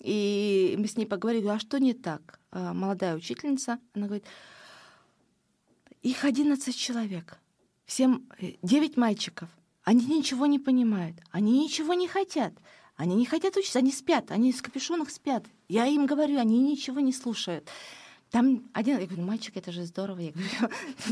и 0.00 0.74
мы 0.78 0.86
с 0.86 0.96
ней 0.96 1.06
поговорили, 1.06 1.48
а 1.48 1.58
что 1.58 1.78
не 1.78 1.94
так? 1.94 2.38
Э, 2.52 2.72
молодая 2.72 3.16
учительница, 3.16 3.78
она 3.94 4.06
говорит, 4.06 4.24
их 6.02 6.24
11 6.24 6.76
человек, 6.76 7.38
всем 7.86 8.28
9 8.62 8.96
э, 8.96 9.00
мальчиков. 9.00 9.48
Они 9.82 10.06
ничего 10.06 10.46
не 10.46 10.58
понимают, 10.58 11.16
они 11.30 11.64
ничего 11.64 11.94
не 11.94 12.08
хотят. 12.08 12.54
Они 12.96 13.16
не 13.16 13.26
хотят 13.26 13.56
учиться, 13.56 13.80
они 13.80 13.90
спят, 13.90 14.30
они 14.30 14.52
в 14.52 14.62
капюшонах 14.62 15.10
спят. 15.10 15.46
Я 15.68 15.86
им 15.86 16.06
говорю, 16.06 16.38
они 16.38 16.60
ничего 16.60 17.00
не 17.00 17.12
слушают. 17.12 17.68
Там 18.34 18.64
один, 18.72 18.98
я 18.98 19.06
говорю, 19.06 19.22
«Ну, 19.22 19.28
мальчик, 19.28 19.56
это 19.56 19.70
же 19.70 19.84
здорово. 19.84 20.18
Я 20.18 20.32
говорю, 20.32 20.48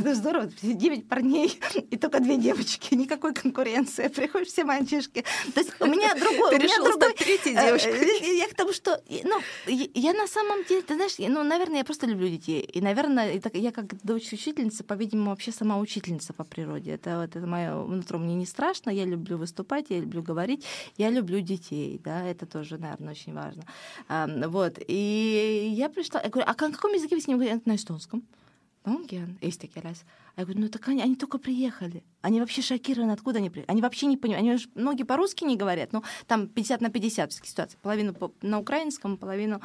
это 0.01 0.15
здорово, 0.17 0.51
девять 0.61 1.09
парней 1.09 1.57
и 1.89 1.97
только 1.97 2.19
две 2.19 2.37
девочки, 2.37 2.97
никакой 2.97 3.33
конкуренции. 3.33 4.09
Приходят 4.09 4.49
все 4.49 4.65
мальчишки. 4.65 5.25
То 5.55 5.61
есть 5.61 5.71
у 5.79 5.87
меня 5.87 6.17
другой... 6.17 6.51
Ты 6.51 6.59
решила 6.59 6.89
другой, 6.89 7.15
третьей 7.15 7.55
э, 7.55 7.65
девушкой. 7.65 7.93
Э, 7.93 8.39
я 8.39 8.49
к 8.49 8.55
тому, 8.55 8.73
что... 8.73 9.01
Ну, 9.09 9.41
я 9.69 10.15
на 10.15 10.27
самом 10.27 10.65
деле, 10.65 10.83
ты 10.83 10.97
знаешь, 10.97 11.15
ну, 11.19 11.45
наверное, 11.45 11.79
я 11.79 11.85
просто 11.85 12.09
люблю 12.09 12.27
детей. 12.27 12.61
И, 12.63 12.81
наверное, 12.81 13.41
я 13.53 13.71
как 13.71 14.03
дочь 14.03 14.33
учительницы, 14.33 14.83
по-видимому, 14.83 15.31
вообще 15.31 15.53
сама 15.53 15.79
учительница 15.79 16.33
по 16.33 16.43
природе. 16.43 16.91
Это 16.91 17.21
вот 17.21 17.37
это 17.37 17.47
мое 17.47 17.81
внутри 17.85 18.19
мне 18.19 18.35
не 18.35 18.47
страшно. 18.47 18.91
Я 18.91 19.05
люблю 19.05 19.39
выступать, 19.39 19.87
я 19.91 20.01
люблю 20.01 20.25
говорить, 20.25 20.65
я 20.97 21.09
люблю 21.09 21.39
детей. 21.39 22.01
Да, 22.03 22.27
это 22.27 22.47
тоже, 22.47 22.79
наверное, 22.79 23.13
очень 23.13 23.33
важно. 23.33 23.63
Вот. 24.49 24.81
И 24.89 25.73
я 25.77 25.89
пришла, 25.89 26.21
я 26.21 26.29
говорю, 26.29 26.49
а 26.49 26.67
на 26.67 26.73
каком 26.73 26.93
языке 26.93 27.12
вы 27.15 27.21
с 27.21 27.27
ним 27.27 27.39
говорите? 27.39 27.63
На 27.65 27.77
эстонском. 27.77 28.25
Онген, 28.85 29.39
есть 29.41 29.61
такие 29.61 29.81
раз. 29.81 30.05
А 30.35 30.41
я 30.41 30.45
говорю, 30.45 30.63
ну 30.63 30.69
так 30.69 30.89
они, 30.89 31.03
они 31.03 31.15
только 31.15 31.39
приехали. 31.39 32.03
Они 32.21 32.41
вообще 32.41 32.63
шокированы, 32.63 33.13
откуда 33.13 33.39
они 33.39 33.49
приехали. 33.49 33.71
Они 33.71 33.81
вообще 33.81 34.07
не 34.07 34.17
понимают. 34.17 34.45
Они 34.45 34.59
многие 34.75 35.05
по-русски 35.05 35.45
не 35.45 35.57
говорят, 35.57 35.93
но 35.93 36.03
там 36.27 36.49
50 36.49 36.81
на 36.81 36.91
50 36.91 37.33
ситуация. 37.33 37.79
Половину 37.81 38.15
на 38.43 38.59
украинском, 38.59 39.19
половину 39.19 39.61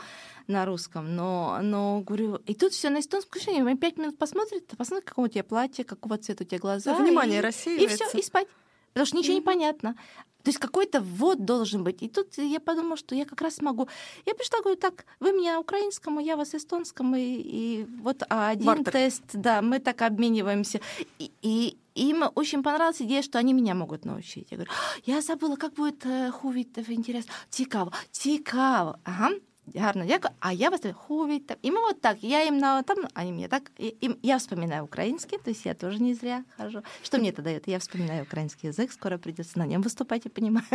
на 0.46 0.66
русском. 0.66 1.16
Но, 1.16 1.60
но 1.64 2.02
говорю, 2.02 2.36
и 2.46 2.54
тут 2.54 2.74
все 2.74 2.90
на 2.90 3.00
эстонском. 3.00 3.42
Они 3.48 3.76
пять 3.76 3.98
минут 3.98 4.20
посмотрят, 4.20 4.68
посмотрят, 4.78 5.10
какого 5.10 5.26
у 5.26 5.30
тебя 5.30 5.44
платье, 5.44 5.84
какого 5.84 6.20
цвета 6.20 6.44
у 6.44 6.48
тебя 6.48 6.60
глаза. 6.60 6.94
Внимание 6.94 7.40
и, 7.40 7.42
рассеивается. 7.42 8.04
И 8.04 8.08
все, 8.10 8.18
и 8.20 8.22
спать. 8.22 8.48
Потому 8.94 9.06
что 9.06 9.18
ничего 9.18 9.34
mm-hmm. 9.34 9.40
не 9.40 9.42
понятно. 9.42 9.96
То 10.44 10.50
есть 10.50 10.60
какой-то 10.60 11.02
ввод 11.02 11.44
должен 11.44 11.84
быть. 11.84 12.02
И 12.02 12.08
тут 12.08 12.38
я 12.38 12.60
подумала, 12.62 12.96
что 12.96 13.16
я 13.16 13.26
как 13.26 13.42
раз 13.42 13.62
могу. 13.62 13.90
Я 14.26 14.34
пришла, 14.34 14.62
говорю, 14.62 14.78
так, 14.78 15.06
вы 15.20 15.34
меня 15.34 15.60
украинскому, 15.60 16.22
я 16.22 16.38
вас 16.38 16.56
эстонскому, 16.56 17.18
и, 17.18 17.42
и 17.44 17.86
вот 18.02 18.24
один 18.30 18.66
Бартер. 18.66 18.94
тест, 18.94 19.24
да, 19.34 19.62
мы 19.62 19.80
так 19.80 20.02
обмениваемся. 20.02 20.80
И, 21.20 21.32
и 21.42 21.78
им 21.96 22.24
очень 22.36 22.64
понравилась 22.64 23.02
идея, 23.02 23.22
что 23.24 23.40
они 23.40 23.52
меня 23.54 23.76
могут 23.76 24.06
научить. 24.06 24.48
Я 24.52 24.58
говорю, 24.58 24.72
я 25.06 25.22
забыла, 25.22 25.58
как 25.58 25.74
будет 25.74 26.06
э, 26.06 26.32
хувит, 26.32 26.78
интересно. 26.78 27.34
Цікаво, 27.50 27.92
цікаво. 28.12 28.96
Ага, 29.04 29.32
гарно 29.74 30.06
а 30.40 30.54
я 30.54 30.70
вас 30.70 30.82
хувить. 30.94 31.50
И 31.62 31.72
мы 31.72 31.82
вот 31.82 32.02
так, 32.02 32.18
я 32.22 32.44
им 32.44 32.58
на 32.58 32.84
там, 32.84 32.98
они 33.14 33.32
мне 33.32 33.48
так, 33.48 33.72
им, 33.78 34.18
я 34.22 34.38
вспоминаю 34.38 34.86
украинский, 34.86 35.38
то 35.38 35.50
есть 35.50 35.66
я 35.66 35.74
тоже 35.74 36.02
не 36.02 36.14
зря 36.14 36.44
хожу. 36.58 36.82
Что 37.04 37.18
мне 37.18 37.30
это 37.30 37.42
дает? 37.42 37.68
Я 37.68 37.80
вспоминаю 37.80 38.24
украинский 38.24 38.70
язык, 38.70 38.92
скоро 38.92 39.18
придется 39.18 39.60
на 39.60 39.66
нем 39.66 39.82
выступать, 39.82 40.26
я 40.26 40.32
понимаю, 40.32 40.66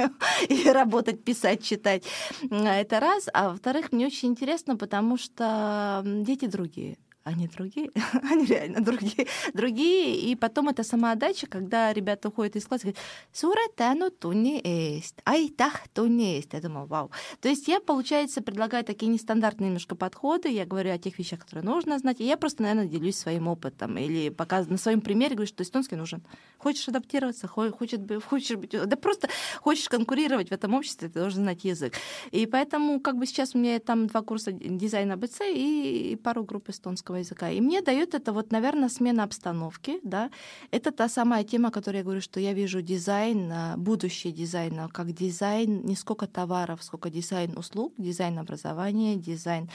и 0.49 0.69
работать, 0.71 1.25
писать, 1.25 1.63
читать. 1.63 2.05
Это 2.51 3.01
раз. 3.01 3.29
А 3.33 3.51
во-вторых, 3.51 3.93
мне 3.93 4.07
очень 4.07 4.31
интересно, 4.31 4.77
потому 4.77 5.17
что 5.17 6.03
дети 6.05 6.47
другие 6.47 6.99
они 7.25 7.47
другие, 7.47 7.91
они 8.31 8.47
реально 8.47 8.81
другие, 8.81 9.27
другие. 9.55 10.17
И 10.17 10.35
потом 10.35 10.69
это 10.69 10.83
самоотдача, 10.83 11.47
когда 11.47 11.93
ребята 11.93 12.29
уходят 12.29 12.57
из 12.57 12.67
класса, 12.67 12.85
говорят, 12.85 13.01
суретану 13.33 14.11
туни 14.11 14.61
есть, 14.65 15.17
айтах 15.25 15.89
туни 15.89 16.37
есть. 16.37 16.53
Я 16.53 16.61
думаю, 16.61 16.87
вау. 16.87 17.11
То 17.41 17.49
есть 17.49 17.69
я, 17.69 17.81
получается, 17.81 18.43
предлагаю 18.43 18.85
такие 18.85 19.11
нестандартные 19.11 19.69
немножко 19.69 19.95
подходы, 19.95 20.49
я 20.49 20.67
говорю 20.67 20.93
о 20.93 20.99
тех 20.99 21.19
вещах, 21.19 21.41
которые 21.41 21.65
нужно 21.65 21.99
знать, 21.99 22.21
и 22.21 22.25
я 22.25 22.37
просто, 22.37 22.63
наверное, 22.63 22.87
делюсь 22.87 23.17
своим 23.17 23.49
опытом 23.49 23.97
или 23.99 24.29
показываю 24.29 24.73
на 24.73 24.79
своем 24.79 25.01
примере, 25.01 25.35
говорю, 25.35 25.49
что 25.49 25.63
эстонский 25.63 25.97
нужен. 25.97 26.23
Хочешь 26.59 26.89
адаптироваться, 26.89 27.47
хочешь, 27.49 28.01
хочешь 28.29 28.57
быть, 28.57 28.71
да 28.71 28.97
просто 28.97 29.29
хочешь 29.61 29.89
конкурировать 29.89 30.49
в 30.49 30.53
этом 30.53 30.75
обществе, 30.75 31.09
ты 31.09 31.21
должен 31.21 31.43
знать 31.43 31.65
язык. 31.65 31.95
И 32.31 32.47
поэтому, 32.47 33.01
как 33.01 33.17
бы 33.17 33.27
сейчас 33.27 33.55
у 33.55 33.59
меня 33.59 33.79
там 33.79 34.07
два 34.07 34.23
курса 34.23 34.53
дизайна 34.53 35.15
ABC 35.15 35.41
и 35.49 36.19
пару 36.23 36.45
групп 36.45 36.69
эстонского 36.69 37.12
английского 37.13 37.17
языка. 37.17 37.51
И 37.51 37.61
мне 37.61 37.83
дает 37.83 38.15
это 38.15 38.33
вот, 38.33 38.53
наверное, 38.53 38.89
смена 38.89 39.25
обстановки, 39.25 40.01
да. 40.03 40.31
Это 40.71 40.91
та 40.91 41.09
самая 41.09 41.45
тема, 41.45 41.69
о 41.69 41.71
которой 41.71 41.99
я 41.99 42.03
говорю, 42.03 42.21
что 42.21 42.41
я 42.41 42.53
вижу 42.53 42.83
дизайн, 42.83 43.51
а, 43.53 43.77
будущее 43.77 44.33
дизайна, 44.33 44.89
как 44.93 45.13
дизайн 45.13 45.85
не 45.85 45.97
сколько 45.97 46.27
товаров, 46.27 46.83
сколько 46.83 47.11
дизайн 47.11 47.57
услуг, 47.59 47.95
дизайн 47.99 48.39
образования, 48.39 49.17
дизайн. 49.17 49.69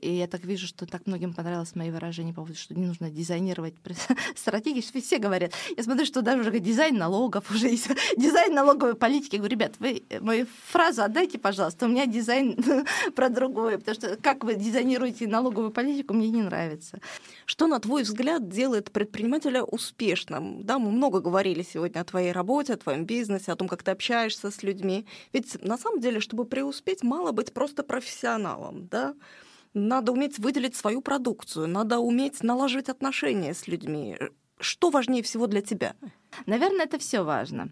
И 0.00 0.12
я 0.12 0.26
так 0.26 0.44
вижу, 0.44 0.66
что 0.66 0.86
так 0.86 1.06
многим 1.06 1.34
понравилось 1.34 1.74
мои 1.74 1.90
выражения 1.90 2.32
по 2.32 2.42
поводу, 2.42 2.58
что 2.58 2.74
не 2.74 2.86
нужно 2.86 3.10
дизайнировать 3.10 3.74
стратегии, 4.36 4.80
что 4.80 5.00
все 5.00 5.18
говорят. 5.18 5.52
Я 5.76 5.82
смотрю, 5.82 6.06
что 6.06 6.22
даже 6.22 6.40
уже 6.40 6.58
дизайн 6.60 6.96
налогов 6.96 7.50
уже 7.50 7.68
есть, 7.68 7.88
дизайн 8.16 8.54
налоговой 8.54 8.94
политики. 8.94 9.36
Я 9.36 9.38
говорю, 9.38 9.56
ребят, 9.56 9.74
вы 9.78 10.02
мою 10.20 10.46
фразу 10.66 11.02
отдайте, 11.02 11.38
пожалуйста, 11.38 11.86
у 11.86 11.88
меня 11.88 12.06
дизайн 12.06 12.56
про 13.14 13.28
другое, 13.28 13.78
потому 13.78 13.94
что 13.94 14.16
как 14.16 14.44
вы 14.44 14.54
дизайнируете 14.54 15.26
налоговую 15.26 15.70
политику, 15.70 16.14
мне 16.14 16.30
не 16.30 16.42
нравится 16.42 16.71
нравится. 16.72 17.00
Что, 17.46 17.66
на 17.66 17.78
твой 17.78 18.02
взгляд, 18.02 18.48
делает 18.48 18.90
предпринимателя 18.90 19.62
успешным? 19.62 20.64
Да, 20.64 20.78
мы 20.78 20.90
много 20.90 21.20
говорили 21.20 21.62
сегодня 21.62 22.00
о 22.00 22.04
твоей 22.04 22.32
работе, 22.32 22.74
о 22.74 22.76
твоем 22.76 23.04
бизнесе, 23.04 23.52
о 23.52 23.56
том, 23.56 23.68
как 23.68 23.82
ты 23.82 23.90
общаешься 23.90 24.50
с 24.50 24.62
людьми. 24.62 25.06
Ведь 25.32 25.62
на 25.62 25.78
самом 25.78 26.00
деле, 26.00 26.20
чтобы 26.20 26.44
преуспеть, 26.44 27.02
мало 27.02 27.32
быть 27.32 27.52
просто 27.52 27.82
профессионалом, 27.82 28.88
да? 28.88 29.14
Надо 29.74 30.12
уметь 30.12 30.38
выделить 30.38 30.76
свою 30.76 31.00
продукцию, 31.00 31.66
надо 31.66 31.98
уметь 31.98 32.42
наложить 32.42 32.90
отношения 32.90 33.54
с 33.54 33.66
людьми. 33.68 34.18
Что 34.60 34.90
важнее 34.90 35.22
всего 35.22 35.46
для 35.46 35.62
тебя? 35.62 35.94
Наверное, 36.46 36.84
это 36.84 36.98
все 36.98 37.22
важно. 37.22 37.70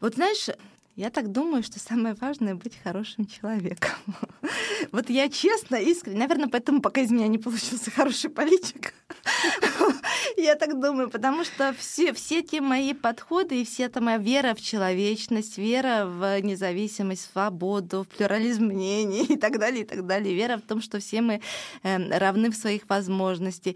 Вот 0.00 0.14
знаешь, 0.14 0.48
я 0.96 1.10
так 1.10 1.32
думаю, 1.32 1.62
что 1.62 1.80
самое 1.80 2.14
важное— 2.14 2.54
быть 2.56 2.78
хорошим 2.82 3.26
человеком. 3.26 3.90
Вот 4.92 5.10
я 5.10 5.28
честно, 5.28 5.76
искренне, 5.76 6.18
наверное, 6.18 6.48
поэтому 6.48 6.80
пока 6.80 7.00
из 7.00 7.10
меня 7.10 7.26
не 7.26 7.38
получился 7.38 7.90
хороший 7.90 8.30
политик. 8.30 8.94
Я 10.36 10.54
так 10.54 10.78
думаю, 10.80 11.10
потому 11.10 11.44
что 11.44 11.74
все, 11.78 12.12
все 12.12 12.42
те 12.42 12.60
мои 12.60 12.92
подходы 12.92 13.62
и 13.62 13.64
вся 13.64 13.84
эта 13.84 14.00
моя 14.00 14.18
вера 14.18 14.54
в 14.54 14.60
человечность, 14.60 15.58
вера 15.58 16.06
в 16.06 16.40
независимость, 16.42 17.30
свободу, 17.32 18.02
в 18.04 18.08
плюрализм 18.16 18.66
мнений 18.66 19.24
и 19.24 19.36
так 19.36 19.58
далее, 19.58 19.82
и 19.82 19.86
так 19.86 20.06
далее, 20.06 20.34
вера 20.34 20.58
в 20.58 20.62
том, 20.62 20.80
что 20.80 21.00
все 21.00 21.22
мы 21.22 21.40
эм, 21.82 22.10
равны 22.10 22.50
в 22.50 22.56
своих 22.56 22.88
возможностях. 22.88 23.74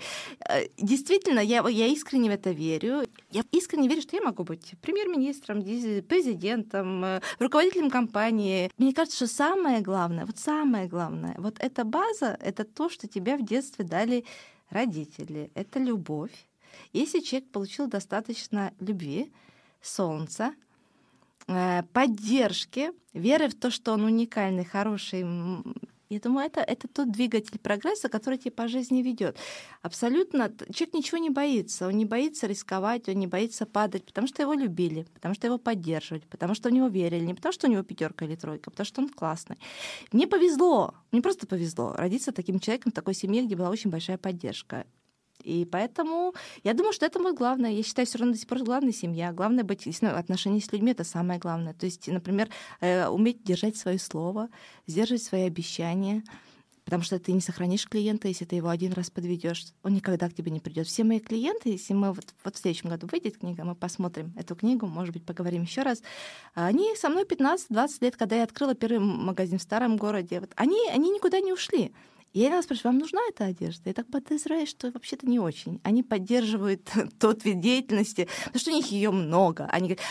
Э, 0.48 0.66
действительно, 0.76 1.40
я, 1.40 1.66
я 1.68 1.86
искренне 1.86 2.30
в 2.30 2.34
это 2.34 2.50
верю. 2.50 3.04
Я 3.30 3.42
искренне 3.52 3.88
верю, 3.88 4.02
что 4.02 4.16
я 4.16 4.22
могу 4.22 4.44
быть 4.44 4.74
премьер-министром, 4.82 5.62
президентом, 6.02 7.04
э, 7.16 7.20
руководителем 7.38 7.90
компании. 7.90 8.70
Мне 8.78 8.92
кажется, 8.92 9.16
что 9.16 9.34
самое 9.34 9.80
главное, 9.80 10.26
вот 10.26 10.38
самое 10.38 10.86
главное, 10.86 11.34
вот 11.38 11.56
эта 11.59 11.84
база, 11.84 12.36
это 12.40 12.64
то, 12.64 12.88
что 12.88 13.09
тебя 13.09 13.36
в 13.36 13.44
детстве 13.44 13.84
дали 13.84 14.24
родители, 14.70 15.50
это 15.54 15.78
любовь. 15.78 16.46
Если 16.92 17.20
человек 17.20 17.50
получил 17.50 17.86
достаточно 17.86 18.72
любви, 18.80 19.32
солнца, 19.82 20.54
э, 21.46 21.82
поддержки, 21.92 22.92
веры 23.12 23.48
в 23.48 23.54
то, 23.54 23.70
что 23.70 23.92
он 23.92 24.04
уникальный, 24.04 24.64
хороший, 24.64 25.24
я 26.11 26.20
думаю, 26.20 26.46
это, 26.46 26.61
это 26.61 26.88
тот 26.88 27.11
двигатель 27.11 27.59
прогресса, 27.59 28.09
который 28.09 28.38
тебя 28.38 28.52
по 28.52 28.68
жизни 28.68 29.02
ведет. 29.02 29.36
Абсолютно. 29.82 30.50
Человек 30.72 30.94
ничего 30.94 31.18
не 31.18 31.30
боится. 31.30 31.86
Он 31.86 31.92
не 31.92 32.06
боится 32.06 32.46
рисковать, 32.46 33.09
он 33.09 33.16
не 33.16 33.26
боится 33.26 33.66
падать, 33.66 34.04
потому 34.04 34.26
что 34.26 34.42
его 34.42 34.54
любили, 34.54 35.06
потому 35.14 35.34
что 35.34 35.46
его 35.46 35.59
поддерживали, 35.59 36.22
потому 36.30 36.54
что 36.54 36.70
в 36.70 36.72
него 36.72 36.88
верили, 36.88 37.24
не 37.24 37.34
потому 37.34 37.52
что 37.52 37.66
у 37.66 37.70
него 37.70 37.82
пятерка 37.82 38.24
или 38.24 38.36
тройка, 38.36 38.70
потому 38.70 38.86
что 38.86 39.02
он 39.02 39.09
классный. 39.11 39.59
Мне 40.12 40.26
повезло, 40.26 40.94
мне 41.12 41.20
просто 41.20 41.46
повезло 41.46 41.92
родиться 41.92 42.32
таким 42.32 42.59
человеком 42.59 42.92
в 42.92 42.94
такой 42.94 43.14
семье, 43.14 43.44
где 43.44 43.56
была 43.56 43.68
очень 43.68 43.90
большая 43.90 44.16
поддержка. 44.16 44.86
И 45.43 45.64
поэтому 45.64 46.34
я 46.64 46.74
думаю, 46.74 46.93
что 46.93 47.07
это 47.07 47.18
будет 47.18 47.36
главное. 47.36 47.70
Я 47.70 47.82
считаю, 47.82 48.07
все 48.07 48.18
равно 48.18 48.32
до 48.32 48.39
сих 48.39 48.49
пор 48.49 48.59
главная 48.64 48.93
семья. 48.93 49.32
Главное 49.32 49.64
быть 49.64 49.86
ну, 50.03 50.09
отношения 50.09 50.61
с 50.61 50.72
людьми 50.72 50.93
это 50.93 51.05
самое 51.05 51.39
главное. 51.39 51.74
То 51.74 51.86
есть, 51.86 52.09
например, 52.09 52.49
э, 52.80 53.07
уметь 53.09 53.43
держать 53.43 53.76
свое 53.76 53.99
слово, 53.99 54.49
сдерживать 54.86 55.22
свои 55.22 55.43
обещания. 55.43 56.22
Потому 56.89 57.03
что 57.03 57.18
ты 57.18 57.32
не 57.32 57.43
сохранишь 57.43 57.86
клиента, 57.86 58.28
если 58.28 58.47
ты 58.47 58.57
его 58.57 58.70
один 58.70 58.95
раз 58.95 59.11
подведешь, 59.11 59.66
он 59.82 59.93
никогда 59.93 60.26
к 60.30 60.32
тебе 60.32 60.51
не 60.51 60.59
придет. 60.59 60.86
Все 60.86 61.05
мои 61.05 61.20
клиенты, 61.20 61.68
если 61.68 61.93
мы 61.93 62.14
вот, 62.14 62.24
вот 62.43 62.57
в 62.57 62.59
следующем 62.59 62.89
году 62.89 63.07
выйдет 63.12 63.36
книга, 63.36 63.62
мы 63.62 63.74
посмотрим 63.74 64.32
эту 64.39 64.57
книгу, 64.57 64.86
может 64.86 65.12
быть, 65.12 65.26
поговорим 65.26 65.64
еще 65.64 65.82
раз. 65.82 66.03
Они 66.55 66.97
со 66.97 67.11
мной 67.11 67.24
15-20 67.24 67.89
лет, 68.01 68.16
когда 68.16 68.36
я 68.36 68.45
открыла 68.45 68.74
первый 68.74 69.01
магазин 69.01 69.59
в 69.59 69.62
старом 69.62 69.99
городе, 69.99 70.41
вот, 70.41 70.51
они, 70.57 70.78
они 70.91 71.11
никуда 71.11 71.41
не 71.41 71.53
ушли. 71.53 71.93
Я 72.39 72.47
иногда 72.51 72.62
спрашиваю, 72.62 72.93
вам 72.93 73.01
нужна 73.01 73.20
эта 73.28 73.47
одежда? 73.47 73.82
Я 73.86 73.95
так 73.95 74.07
подозреваю, 74.07 74.64
что 74.64 74.93
вообще-то 74.93 75.26
не 75.26 75.41
очень. 75.41 75.80
Они 75.82 76.05
поддерживают 76.05 76.89
тот 77.18 77.45
вид 77.45 77.59
деятельности, 77.59 78.28
потому 78.45 78.61
что 78.61 78.70
у 78.70 78.74
них 78.74 78.86
ее 78.93 79.11
много. 79.11 79.66
Они 79.66 79.89
говорят, 79.89 80.05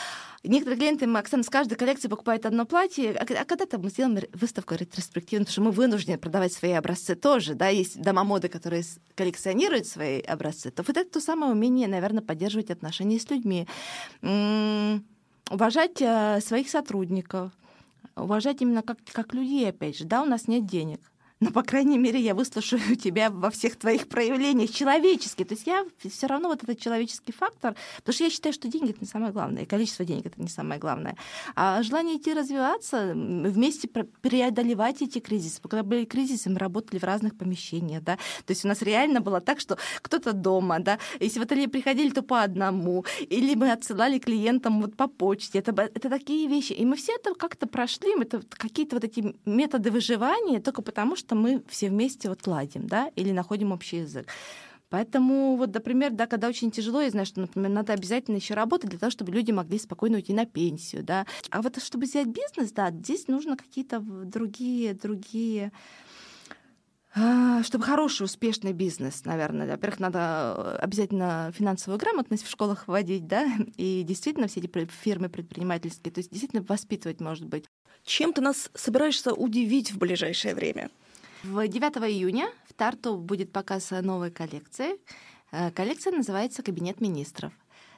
Некоторые 0.44 0.78
клиенты, 0.78 1.06
Оксана, 1.06 1.44
с 1.44 1.50
каждой 1.50 1.76
коллекции 1.76 2.08
покупают 2.08 2.46
одно 2.46 2.66
платье, 2.66 3.12
а, 3.12 3.24
а 3.24 3.46
когда-то 3.46 3.80
мы 3.80 3.90
сделаем 3.90 4.24
выставку 4.34 4.76
ретроспективную, 4.76 5.46
потому 5.46 5.52
что 5.52 5.62
мы 5.62 5.72
вынуждены 5.72 6.18
продавать 6.18 6.54
свои 6.54 6.74
образцы 6.74 7.16
тоже, 7.16 7.56
да, 7.56 7.70
есть 7.70 8.00
дома 8.00 8.24
моды, 8.24 8.48
которые 8.48 8.84
коллекционируют 9.16 9.88
свои 9.88 10.22
образцы, 10.22 10.70
то 10.70 10.84
вот 10.84 10.96
это 10.96 11.10
то 11.10 11.20
самое 11.22 11.52
умение, 11.52 11.88
наверное, 11.88 12.22
поддерживать 12.22 12.70
отношения 12.70 13.20
с 13.20 13.30
людьми, 13.30 13.68
уважать 14.22 16.02
э, 16.02 16.40
своих 16.42 16.70
сотрудников, 16.70 17.52
уважать 18.16 18.62
именно 18.62 18.84
как, 18.84 19.00
как 19.12 19.34
людей, 19.34 19.68
опять 19.68 19.98
же, 19.98 20.06
да, 20.06 20.22
у 20.22 20.26
нас 20.26 20.48
нет 20.48 20.66
денег, 20.66 21.02
но, 21.40 21.52
по 21.52 21.62
крайней 21.62 21.98
мере, 21.98 22.20
я 22.20 22.34
выслушаю 22.34 22.96
тебя 23.04 23.30
во 23.30 23.50
всех 23.50 23.76
твоих 23.78 24.08
проявлениях 24.08 24.72
человечески. 24.72 25.44
То 25.44 25.54
есть 25.54 25.68
я 25.68 25.86
все 26.10 26.28
равно 26.28 26.50
вот 26.50 26.64
этот 26.64 26.80
человеческий 26.80 27.32
фактор, 27.32 27.76
потому 27.98 28.14
что 28.14 28.24
я 28.24 28.30
считаю, 28.30 28.54
что 28.54 28.68
деньги— 28.68 28.90
это 28.92 29.00
не 29.02 29.08
самое 29.08 29.32
главное, 29.32 29.64
и 29.64 29.66
количество 29.66 30.06
денег— 30.06 30.26
это 30.28 30.42
не 30.42 30.50
самое 30.50 30.80
главное. 30.80 31.16
А 31.56 31.84
желание 31.84 32.18
идти 32.18 32.34
развиваться, 32.34 33.14
вместе 33.14 33.88
преодолевать 33.88 35.02
эти 35.02 35.20
кризисы. 35.20 35.62
Когда 35.62 35.84
были 35.84 36.06
кризисы, 36.06 36.50
мы 36.50 36.58
работали 36.58 37.00
в 37.00 37.04
разных 37.04 37.38
помещениях, 37.38 38.04
да, 38.04 38.16
то 38.46 38.52
есть 38.52 38.66
у 38.66 38.68
нас 38.68 38.82
реально 38.82 39.22
было 39.22 39.42
так, 39.42 39.60
что 39.60 39.78
кто-то 40.02 40.34
дома, 40.34 40.80
да, 40.80 40.98
если 41.20 41.40
в 41.40 41.44
ателье 41.44 41.68
приходили, 41.68 42.10
то 42.10 42.22
по 42.24 42.42
одному, 42.42 43.06
или 43.20 43.56
мы 43.56 43.72
отсылали 43.72 44.20
клиентам 44.20 44.82
вот 44.82 44.96
по 44.96 45.08
почте. 45.08 45.60
Это, 45.60 45.72
это 45.72 46.10
такие 46.10 46.48
вещи. 46.48 46.74
И 46.74 46.86
мы 46.86 46.96
все 46.96 47.14
это 47.14 47.36
как-то 47.36 47.68
прошли, 47.68 48.14
это 48.20 48.42
какие-то 48.50 48.96
вот 48.96 49.04
эти 49.04 49.36
методы 49.46 49.92
выживания 49.92 50.60
только 50.60 50.82
потому, 50.82 51.16
что 51.16 51.27
мы 51.36 51.64
все 51.68 51.90
вместе 51.90 52.30
вот 52.30 52.46
ладим, 52.48 52.88
да, 52.88 53.12
или 53.16 53.32
находим 53.32 53.72
общий 53.72 53.98
язык. 53.98 54.28
Поэтому, 54.90 55.58
вот, 55.58 55.74
например, 55.74 56.12
да, 56.12 56.28
когда 56.28 56.48
очень 56.48 56.72
тяжело, 56.72 57.02
я 57.02 57.10
знаю, 57.10 57.26
что, 57.26 57.42
например, 57.42 57.70
надо 57.70 57.94
обязательно 57.94 58.38
еще 58.38 58.54
работать 58.54 58.90
для 58.90 59.00
того, 59.00 59.10
чтобы 59.10 59.34
люди 59.34 59.52
могли 59.52 59.78
спокойно 59.80 60.16
уйти 60.16 60.34
на 60.34 60.46
пенсию, 60.46 61.04
да. 61.04 61.26
А 61.50 61.62
вот 61.62 61.82
чтобы 61.84 62.06
взять 62.06 62.28
бизнес, 62.28 62.72
да, 62.72 62.92
здесь 62.92 63.28
нужно 63.28 63.58
какие-то 63.58 64.00
другие, 64.00 64.94
другие 64.94 65.74
а, 67.20 67.64
чтобы 67.64 67.84
хороший, 67.84 68.24
успешный 68.24 68.74
бизнес, 68.74 69.26
наверное. 69.26 69.68
Во-первых, 69.68 70.00
надо 70.00 70.54
э, 70.56 70.78
обязательно 70.84 71.52
финансовую 71.58 71.98
грамотность 71.98 72.46
в 72.46 72.50
школах 72.50 72.88
вводить, 72.88 73.26
да, 73.26 73.48
и 73.78 74.04
действительно 74.04 74.48
все 74.48 74.60
эти 74.60 74.88
фирмы 75.04 75.28
предпринимательские, 75.28 76.14
то 76.14 76.20
есть 76.20 76.30
действительно 76.30 76.64
воспитывать, 76.68 77.20
может 77.20 77.46
быть. 77.46 77.66
Чем 78.04 78.34
ты 78.34 78.42
нас 78.42 78.70
собираешься 78.76 79.34
удивить 79.34 79.92
в 79.92 79.98
ближайшее 79.98 80.54
время? 80.54 80.92
В 81.44 81.68
9 81.68 81.98
июня 82.10 82.50
в 82.68 82.74
Тарту 82.74 83.18
будет 83.18 83.52
показ 83.52 83.92
новой 83.92 84.32
коллекции. 84.32 84.98
Э, 85.52 85.72
коллекция 85.72 86.14
называется 86.14 86.64
«Кабинет 86.64 87.00
министров». 87.00 87.54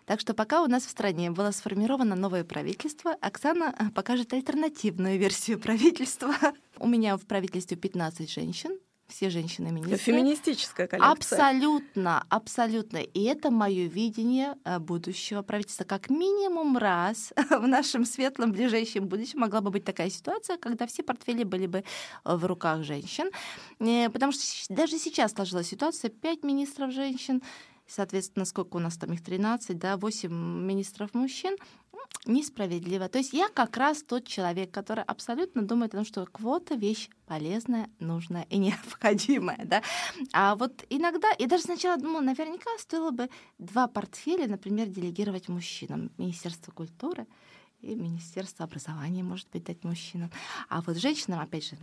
Так 0.05 0.19
что 0.19 0.33
пока 0.33 0.63
у 0.63 0.67
нас 0.67 0.85
в 0.85 0.89
стране 0.89 1.31
было 1.31 1.51
сформировано 1.51 2.15
новое 2.15 2.43
правительство, 2.43 3.15
Оксана 3.21 3.75
э, 3.77 3.89
покажет 3.91 4.33
альтернативную 4.33 5.17
версию 5.17 5.59
правительства. 5.59 6.33
У 6.79 6.87
меня 6.87 7.15
в 7.15 7.25
правительстве 7.25 7.77
15 7.77 8.29
женщин, 8.29 8.77
все 9.09 9.29
женщины-министры. 9.29 9.97
Феминистическая 9.97 10.87
коллекция. 10.87 11.11
Абсолютно, 11.11 12.25
абсолютно. 12.29 12.97
И 12.97 13.23
это 13.23 13.51
мое 13.51 13.87
видение 13.87 14.55
э, 14.63 14.79
будущего 14.79 15.41
правительства. 15.41 15.83
Как 15.83 16.09
минимум 16.09 16.77
раз 16.77 17.33
в 17.49 17.67
нашем 17.67 18.05
светлом 18.05 18.51
ближайшем 18.51 19.07
будущем 19.07 19.39
могла 19.39 19.61
бы 19.61 19.71
быть 19.71 19.83
такая 19.83 20.09
ситуация, 20.09 20.57
когда 20.57 20.87
все 20.87 21.03
портфели 21.03 21.43
были 21.43 21.67
бы 21.67 21.83
э, 22.23 22.35
в 22.35 22.45
руках 22.45 22.83
женщин. 22.83 23.29
Э, 23.79 24.09
потому 24.09 24.31
что 24.31 24.43
даже 24.69 24.97
сейчас 24.97 25.33
сложилась 25.33 25.67
ситуация, 25.67 26.09
пять 26.09 26.43
министров 26.43 26.91
женщин, 26.91 27.41
соответственно, 27.87 28.45
сколько 28.45 28.77
у 28.77 28.79
нас 28.79 28.97
там 28.97 29.13
их 29.13 29.23
13, 29.23 29.77
да, 29.77 29.97
8 29.97 30.31
министров 30.31 31.13
мужчин, 31.13 31.57
несправедливо. 32.25 33.07
То 33.09 33.17
есть 33.19 33.33
я 33.33 33.49
как 33.49 33.77
раз 33.77 34.03
тот 34.03 34.27
человек, 34.27 34.71
который 34.71 35.03
абсолютно 35.03 35.61
думает 35.61 35.93
о 35.93 35.97
том, 35.97 36.05
что 36.05 36.25
квота— 36.25 36.75
вещь 36.75 37.09
полезная, 37.25 37.89
нужная 37.99 38.45
и 38.49 38.57
необходимая. 38.65 39.65
Да? 39.65 39.81
А 40.33 40.55
вот 40.55 40.85
иногда, 40.89 41.27
я 41.37 41.47
даже 41.47 41.63
сначала 41.63 41.97
думала, 41.97 42.21
наверняка 42.21 42.69
стоило 42.77 43.11
бы 43.11 43.29
два 43.57 43.87
портфеля, 43.87 44.47
например, 44.47 44.87
делегировать 44.87 45.47
мужчинам. 45.49 46.11
Министерство 46.17 46.71
культуры 46.71 47.25
и 47.81 47.95
Министерство 47.95 48.65
образования, 48.65 49.23
может 49.23 49.49
быть, 49.51 49.63
дать 49.63 49.83
мужчинам. 49.83 50.31
А 50.67 50.81
вот 50.81 50.97
женщинам, 50.97 51.39
опять 51.39 51.65
же, 51.65 51.77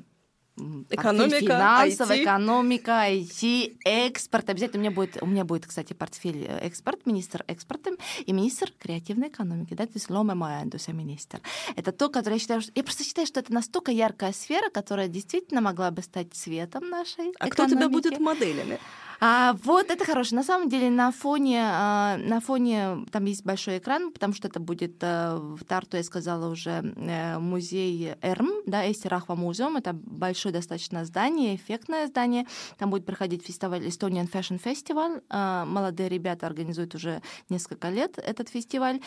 экономика, 0.57 1.39
финансовая 1.41 2.19
IT. 2.19 2.23
экономика, 2.23 2.91
IT, 3.11 3.77
экспорт. 3.85 4.51
Обязательно 4.51 4.79
у 4.79 4.83
меня 4.83 4.91
будет, 4.91 5.23
у 5.23 5.27
меня 5.27 5.45
будет, 5.45 5.67
кстати, 5.67 5.93
портфель 5.93 6.45
э, 6.49 6.59
экспорт, 6.67 7.07
министр 7.07 7.45
экспорта 7.47 7.91
и 8.25 8.33
министр 8.33 8.73
креативной 8.79 9.29
экономики, 9.29 9.75
да, 9.75 9.87
то 9.87 9.93
есть 9.95 10.11
ломе 10.11 10.35
майандуса 10.35 10.93
министр. 10.93 11.41
Это 11.77 11.93
то, 11.93 12.09
которое 12.09 12.35
я 12.37 12.41
считаю, 12.41 12.61
что... 12.61 12.73
я 12.75 12.83
просто 12.83 13.05
считаю, 13.05 13.27
что 13.27 13.41
это 13.41 13.53
настолько 13.53 13.93
яркая 13.93 14.33
сфера, 14.33 14.71
которая 14.71 15.09
действительно 15.09 15.61
могла 15.61 15.91
бы 15.91 16.03
стать 16.03 16.33
цветом 16.33 16.89
нашей 16.89 17.33
А 17.39 17.49
экономики. 17.49 17.51
кто 17.51 17.67
тебя 17.67 17.89
будет 17.89 18.19
моделями? 18.19 18.79
А, 19.21 19.55
вот 19.65 19.91
это 19.91 20.05
хорошо. 20.05 20.37
На 20.37 20.43
самом 20.43 20.69
деле 20.69 20.91
на 20.91 21.11
фоне, 21.11 21.63
а, 21.63 22.17
на 22.19 22.41
фоне 22.41 23.07
там 23.11 23.25
есть 23.25 23.45
большой 23.45 23.79
экран, 23.79 24.13
потому 24.13 24.35
что 24.35 24.49
это 24.49 24.61
будет 24.61 24.97
а, 25.03 25.37
в 25.39 25.65
Тарту, 25.65 25.97
я 25.97 26.03
сказала 26.03 26.51
уже, 26.51 26.95
а, 26.97 27.39
музей 27.39 28.15
Эрм, 28.21 28.51
да, 28.67 28.91
Эстерахва 28.91 29.35
музеум. 29.35 29.77
Это 29.77 29.93
большое 29.93 30.53
достаточно 30.53 31.05
здание, 31.05 31.57
эффектное 31.57 32.07
здание. 32.07 32.47
Там 32.79 32.91
будет 32.91 33.07
проходить 33.07 33.45
фестиваль 33.45 33.87
Estonian 33.87 34.31
Fashion 34.31 34.63
Festival. 34.63 35.23
А, 35.31 35.65
молодые 35.65 36.09
ребята 36.09 36.47
организуют 36.47 36.95
уже 36.95 37.23
несколько 37.49 37.89
лет 37.89 38.19
этот 38.19 38.49
фестиваль. 38.49 39.01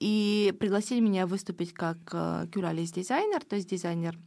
И 0.00 0.54
пригласили 0.58 1.00
меня 1.00 1.26
выступить 1.26 1.72
как 1.72 1.98
кюралис 2.52 2.92
дизайнер, 2.92 3.42
то 3.44 3.56
есть 3.56 3.68
дизайнер 3.68 4.18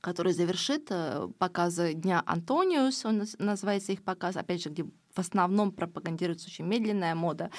который 0.00 0.32
завершит 0.32 0.88
э, 0.90 1.28
показы 1.38 1.94
Дня 1.94 2.22
Антониус, 2.26 3.04
он 3.04 3.24
называется 3.38 3.92
их 3.92 4.02
показ, 4.02 4.36
опять 4.36 4.62
же, 4.62 4.70
где 4.70 4.84
в 5.16 5.18
основном 5.18 5.72
пропагандируется 5.72 6.48
очень 6.48 6.66
медленная 6.66 7.14
мода 7.14 7.50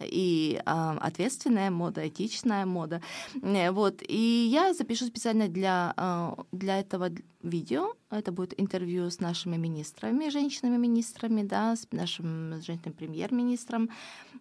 и 0.00 0.60
э, 0.60 0.96
ответственная 1.00 1.70
мода, 1.70 2.06
этичная 2.06 2.66
мода. 2.66 3.00
Э, 3.42 3.70
вот. 3.70 4.02
И 4.06 4.48
я 4.50 4.74
запишу 4.74 5.06
специально 5.06 5.48
для, 5.48 5.94
э, 5.96 6.42
для 6.52 6.80
этого 6.80 7.10
видео. 7.42 7.94
Это 8.10 8.32
будет 8.32 8.60
интервью 8.60 9.10
с 9.10 9.20
нашими 9.20 9.56
министрами, 9.56 10.28
женщинами-министрами, 10.28 11.42
да, 11.42 11.76
с 11.76 11.86
нашим 11.92 12.60
женщинным 12.62 12.94
премьер-министром, 12.94 13.90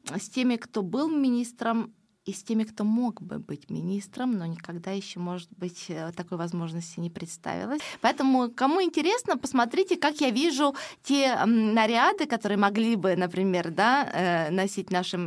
с 0.10 0.30
теми, 0.30 0.56
кто 0.56 0.82
был 0.82 1.10
министром 1.10 1.94
и 2.26 2.32
с 2.32 2.44
теми, 2.44 2.64
кто 2.64 2.84
мог 2.84 3.22
бы 3.22 3.40
быть 3.40 3.70
министром, 3.70 4.38
но 4.38 4.46
никогда 4.46 4.92
еще, 4.92 5.20
может 5.20 5.50
быть, 5.58 5.86
э, 5.90 6.12
такой 6.16 6.38
возможности 6.38 7.00
не 7.02 7.10
представилось. 7.10 7.82
Поэтому, 8.00 8.50
кому 8.50 8.82
интересно, 8.82 9.38
посмотрите, 9.38 9.98
как 9.98 10.22
я 10.22 10.30
вижу 10.30 10.74
те 11.04 11.38
наряды, 11.46 12.26
которые 12.26 12.58
могли 12.58 12.96
бы, 12.96 13.16
например, 13.18 13.72
да, 13.72 14.10
э, 14.14 14.52
носить 14.52 14.90
наши, 14.90 15.18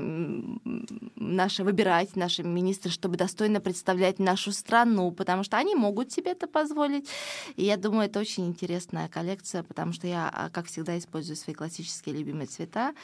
наши, 1.17 1.65
выбирать 1.65 2.17
наши 2.17 2.43
министры, 2.43 2.91
чтобы 2.91 3.17
достойно 3.17 3.61
представлять 3.61 4.19
нашу 4.19 4.53
страну, 4.53 5.11
потому 5.11 5.45
что 5.45 5.59
они 5.59 5.75
могут 5.75 6.13
себе 6.13 6.31
это 6.33 6.47
позволить. 6.47 7.09
И 7.57 7.65
я 7.65 7.77
думаю, 7.77 8.07
это 8.07 8.21
очень 8.21 8.47
интересная 8.47 9.09
коллекция, 9.09 9.63
потому 9.63 9.93
что 9.93 10.07
я, 10.07 10.31
а, 10.33 10.49
как 10.49 10.67
всегда, 10.67 10.97
использую 10.97 11.37
свои 11.37 11.55
классические 11.55 12.17
любимые 12.17 12.47
цвета 12.47 12.95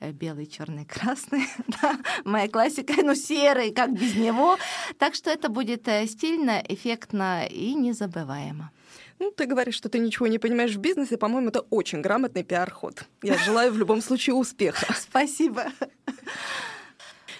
белый, 0.00 0.46
черный, 0.46 0.84
красный. 0.94 1.46
да, 1.82 1.98
моя 2.24 2.48
классика, 2.48 2.94
ну, 3.02 3.14
серый, 3.14 3.72
как 3.72 3.92
без 3.92 4.14
него. 4.14 4.56
Так 4.98 5.14
что 5.14 5.30
это 5.30 5.48
будет 5.48 5.88
э, 5.88 6.06
стильно, 6.06 6.62
эффектно 6.68 7.46
и 7.46 7.74
незабываемо. 7.74 8.70
Ну, 9.18 9.32
ты 9.32 9.46
говоришь, 9.46 9.74
что 9.74 9.88
ты 9.88 9.98
ничего 9.98 10.28
не 10.28 10.38
понимаешь 10.38 10.76
в 10.76 10.78
бизнесе. 10.78 11.16
По-моему, 11.16 11.48
это 11.48 11.60
очень 11.70 12.00
грамотный 12.00 12.44
пиар-ход. 12.44 13.04
Я 13.22 13.36
желаю 13.38 13.72
в 13.72 13.78
любом 13.78 14.00
случае 14.00 14.34
успеха. 14.34 14.92
Спасибо. 14.98 15.66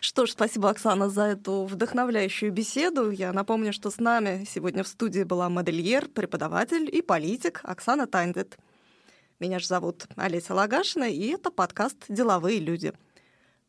Что 0.01 0.27
ж, 0.27 0.31
спасибо, 0.31 0.71
Оксана, 0.71 1.09
за 1.09 1.23
эту 1.23 1.65
вдохновляющую 1.65 2.53
беседу. 2.53 3.11
Я 3.11 3.33
напомню, 3.33 3.73
что 3.73 3.91
с 3.91 3.99
нами 3.99 4.47
сегодня 4.49 4.85
в 4.85 4.89
студии 4.89 5.25
была 5.25 5.49
модельер, 5.49 6.09
преподаватель 6.09 6.89
и 6.91 7.03
политик 7.03 7.61
Оксана 7.65 8.07
Тайндет. 8.07 8.57
Меня 9.41 9.61
же 9.61 9.69
зовут 9.69 10.09
Олеся 10.17 10.53
Лагашина, 10.53 11.05
и 11.05 11.29
это 11.29 11.53
подкаст 11.53 11.97
«Деловые 12.09 12.59
люди». 12.59 12.93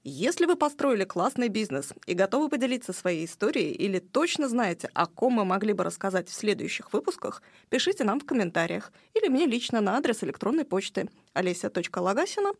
Если 0.03 0.47
вы 0.47 0.55
построили 0.55 1.03
классный 1.03 1.47
бизнес 1.47 1.93
и 2.07 2.15
готовы 2.15 2.49
поделиться 2.49 2.91
своей 2.91 3.25
историей 3.25 3.73
или 3.73 3.99
точно 3.99 4.49
знаете, 4.49 4.89
о 4.95 5.05
ком 5.05 5.33
мы 5.33 5.45
могли 5.45 5.73
бы 5.73 5.83
рассказать 5.83 6.27
в 6.27 6.33
следующих 6.33 6.91
выпусках, 6.91 7.43
пишите 7.69 8.03
нам 8.03 8.19
в 8.19 8.25
комментариях 8.25 8.91
или 9.13 9.27
мне 9.27 9.45
лично 9.45 9.79
на 9.79 9.95
адрес 9.95 10.23
электронной 10.23 10.65
почты 10.65 11.07
олеся.лагасина 11.33 12.53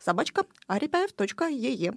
собачка 0.00 0.44
арипаев.ее. 0.66 1.96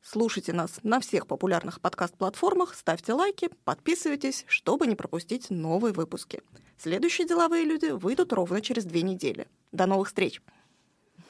Слушайте 0.00 0.52
нас 0.52 0.78
на 0.84 1.00
всех 1.00 1.26
популярных 1.26 1.80
подкаст-платформах, 1.80 2.74
ставьте 2.74 3.14
лайки, 3.14 3.50
подписывайтесь, 3.64 4.44
чтобы 4.46 4.86
не 4.86 4.94
пропустить 4.94 5.50
новые 5.50 5.92
выпуски. 5.92 6.40
Следующие 6.78 7.26
деловые 7.26 7.64
люди 7.64 7.86
выйдут 7.86 8.32
ровно 8.32 8.60
через 8.60 8.84
две 8.84 9.02
недели. 9.02 9.46
До 9.72 9.86
новых 9.86 10.08
встреч! 10.08 10.40